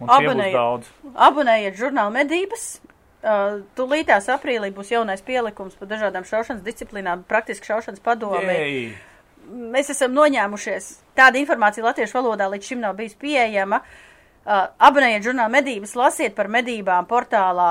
Abonējiet. 0.00 0.56
daudz. 0.56 0.88
Abonējiet 1.14 1.76
žurnālu 1.78 2.14
medības. 2.16 2.64
Uh, 3.20 3.60
Tūlītās 3.76 4.30
aprīlī 4.32 4.72
būs 4.74 4.90
jaunais 4.94 5.22
pielikums 5.22 5.76
par 5.76 5.90
dažādām 5.90 6.24
šaušanas 6.26 6.64
disciplīnām, 6.64 7.22
praktiski 7.28 7.68
šaušanas 7.68 8.02
padomē. 8.02 8.56
Mēs 9.50 9.92
esam 9.92 10.16
noņēmušies. 10.16 10.88
Tāda 11.18 11.38
informācija 11.38 11.84
latviešu 11.84 12.16
valodā 12.16 12.48
līdz 12.50 12.72
šim 12.72 12.82
nav 12.82 12.96
bijusi 12.98 13.20
pieejama. 13.20 13.82
Uh, 14.40 14.72
abonējiet 14.80 15.28
žurnālu 15.28 15.52
medības, 15.52 15.94
lasiet 16.00 16.34
par 16.34 16.48
medībām 16.50 17.06
portālā 17.06 17.70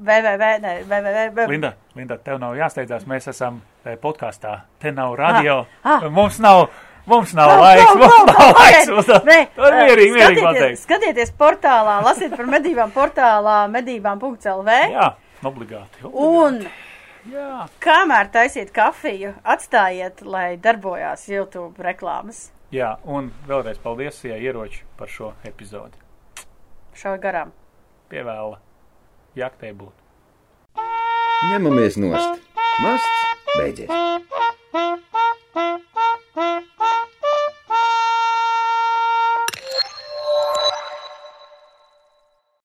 www. 0.00 0.44
Ne, 0.64 0.74
www. 0.88 1.46
Linda, 1.50 1.72
Linda, 1.94 2.16
tev 2.24 2.38
nav 2.40 2.54
jāsteidzās, 2.58 3.06
mēs 3.10 3.28
esam 3.32 3.60
eh, 3.84 3.96
podkāstā. 4.00 4.60
Te 4.80 4.92
nav 4.96 5.14
radio. 5.20 5.64
Ah, 5.82 5.98
ah. 6.00 6.06
Mums 6.10 6.38
nav, 6.42 6.68
mums 7.10 7.34
nav 7.36 7.50
Klau, 7.52 7.62
laiks, 7.64 7.86
klau, 7.92 7.96
mums 8.02 8.14
klau, 8.18 8.36
nav 8.48 8.60
laiks. 8.60 8.90
Mums 8.94 9.10
nav. 9.12 9.26
Nē, 9.28 9.38
To 9.56 9.66
ir 9.68 9.78
mierīgi, 9.80 10.14
mierīgi 10.16 10.44
pateikt. 10.46 10.82
Skatieties 10.84 11.34
portālā, 11.40 11.98
lasiet 12.06 12.36
par 12.36 12.48
medībām 12.56 12.94
portālā 12.96 13.56
medībām.lv. 13.74 14.78
Jā, 14.94 15.10
obligāti. 15.42 16.04
obligāti. 16.06 16.14
Un 16.30 16.62
Jā. 17.34 17.66
kamēr 17.84 18.30
taisiet 18.32 18.70
kafiju, 18.72 19.34
atstājiet, 19.44 20.22
lai 20.24 20.54
darbojās 20.56 21.26
YouTube 21.28 21.76
reklāmas. 21.84 22.46
Jā, 22.72 22.94
un 23.04 23.32
vēlreiz 23.48 23.76
paldies, 23.82 24.22
ja 24.24 24.38
ieroči 24.40 24.84
par 24.96 25.10
šo 25.10 25.32
epizodi. 25.44 25.98
Šau 26.96 27.16
garām. 27.22 27.50
Pievēla 28.10 28.56
jaktē 29.38 29.72
būt. 29.76 29.94
Ņemamies 31.50 31.96
nost! 32.00 32.40
Masts 32.80 33.56
beidzies! 33.56 33.90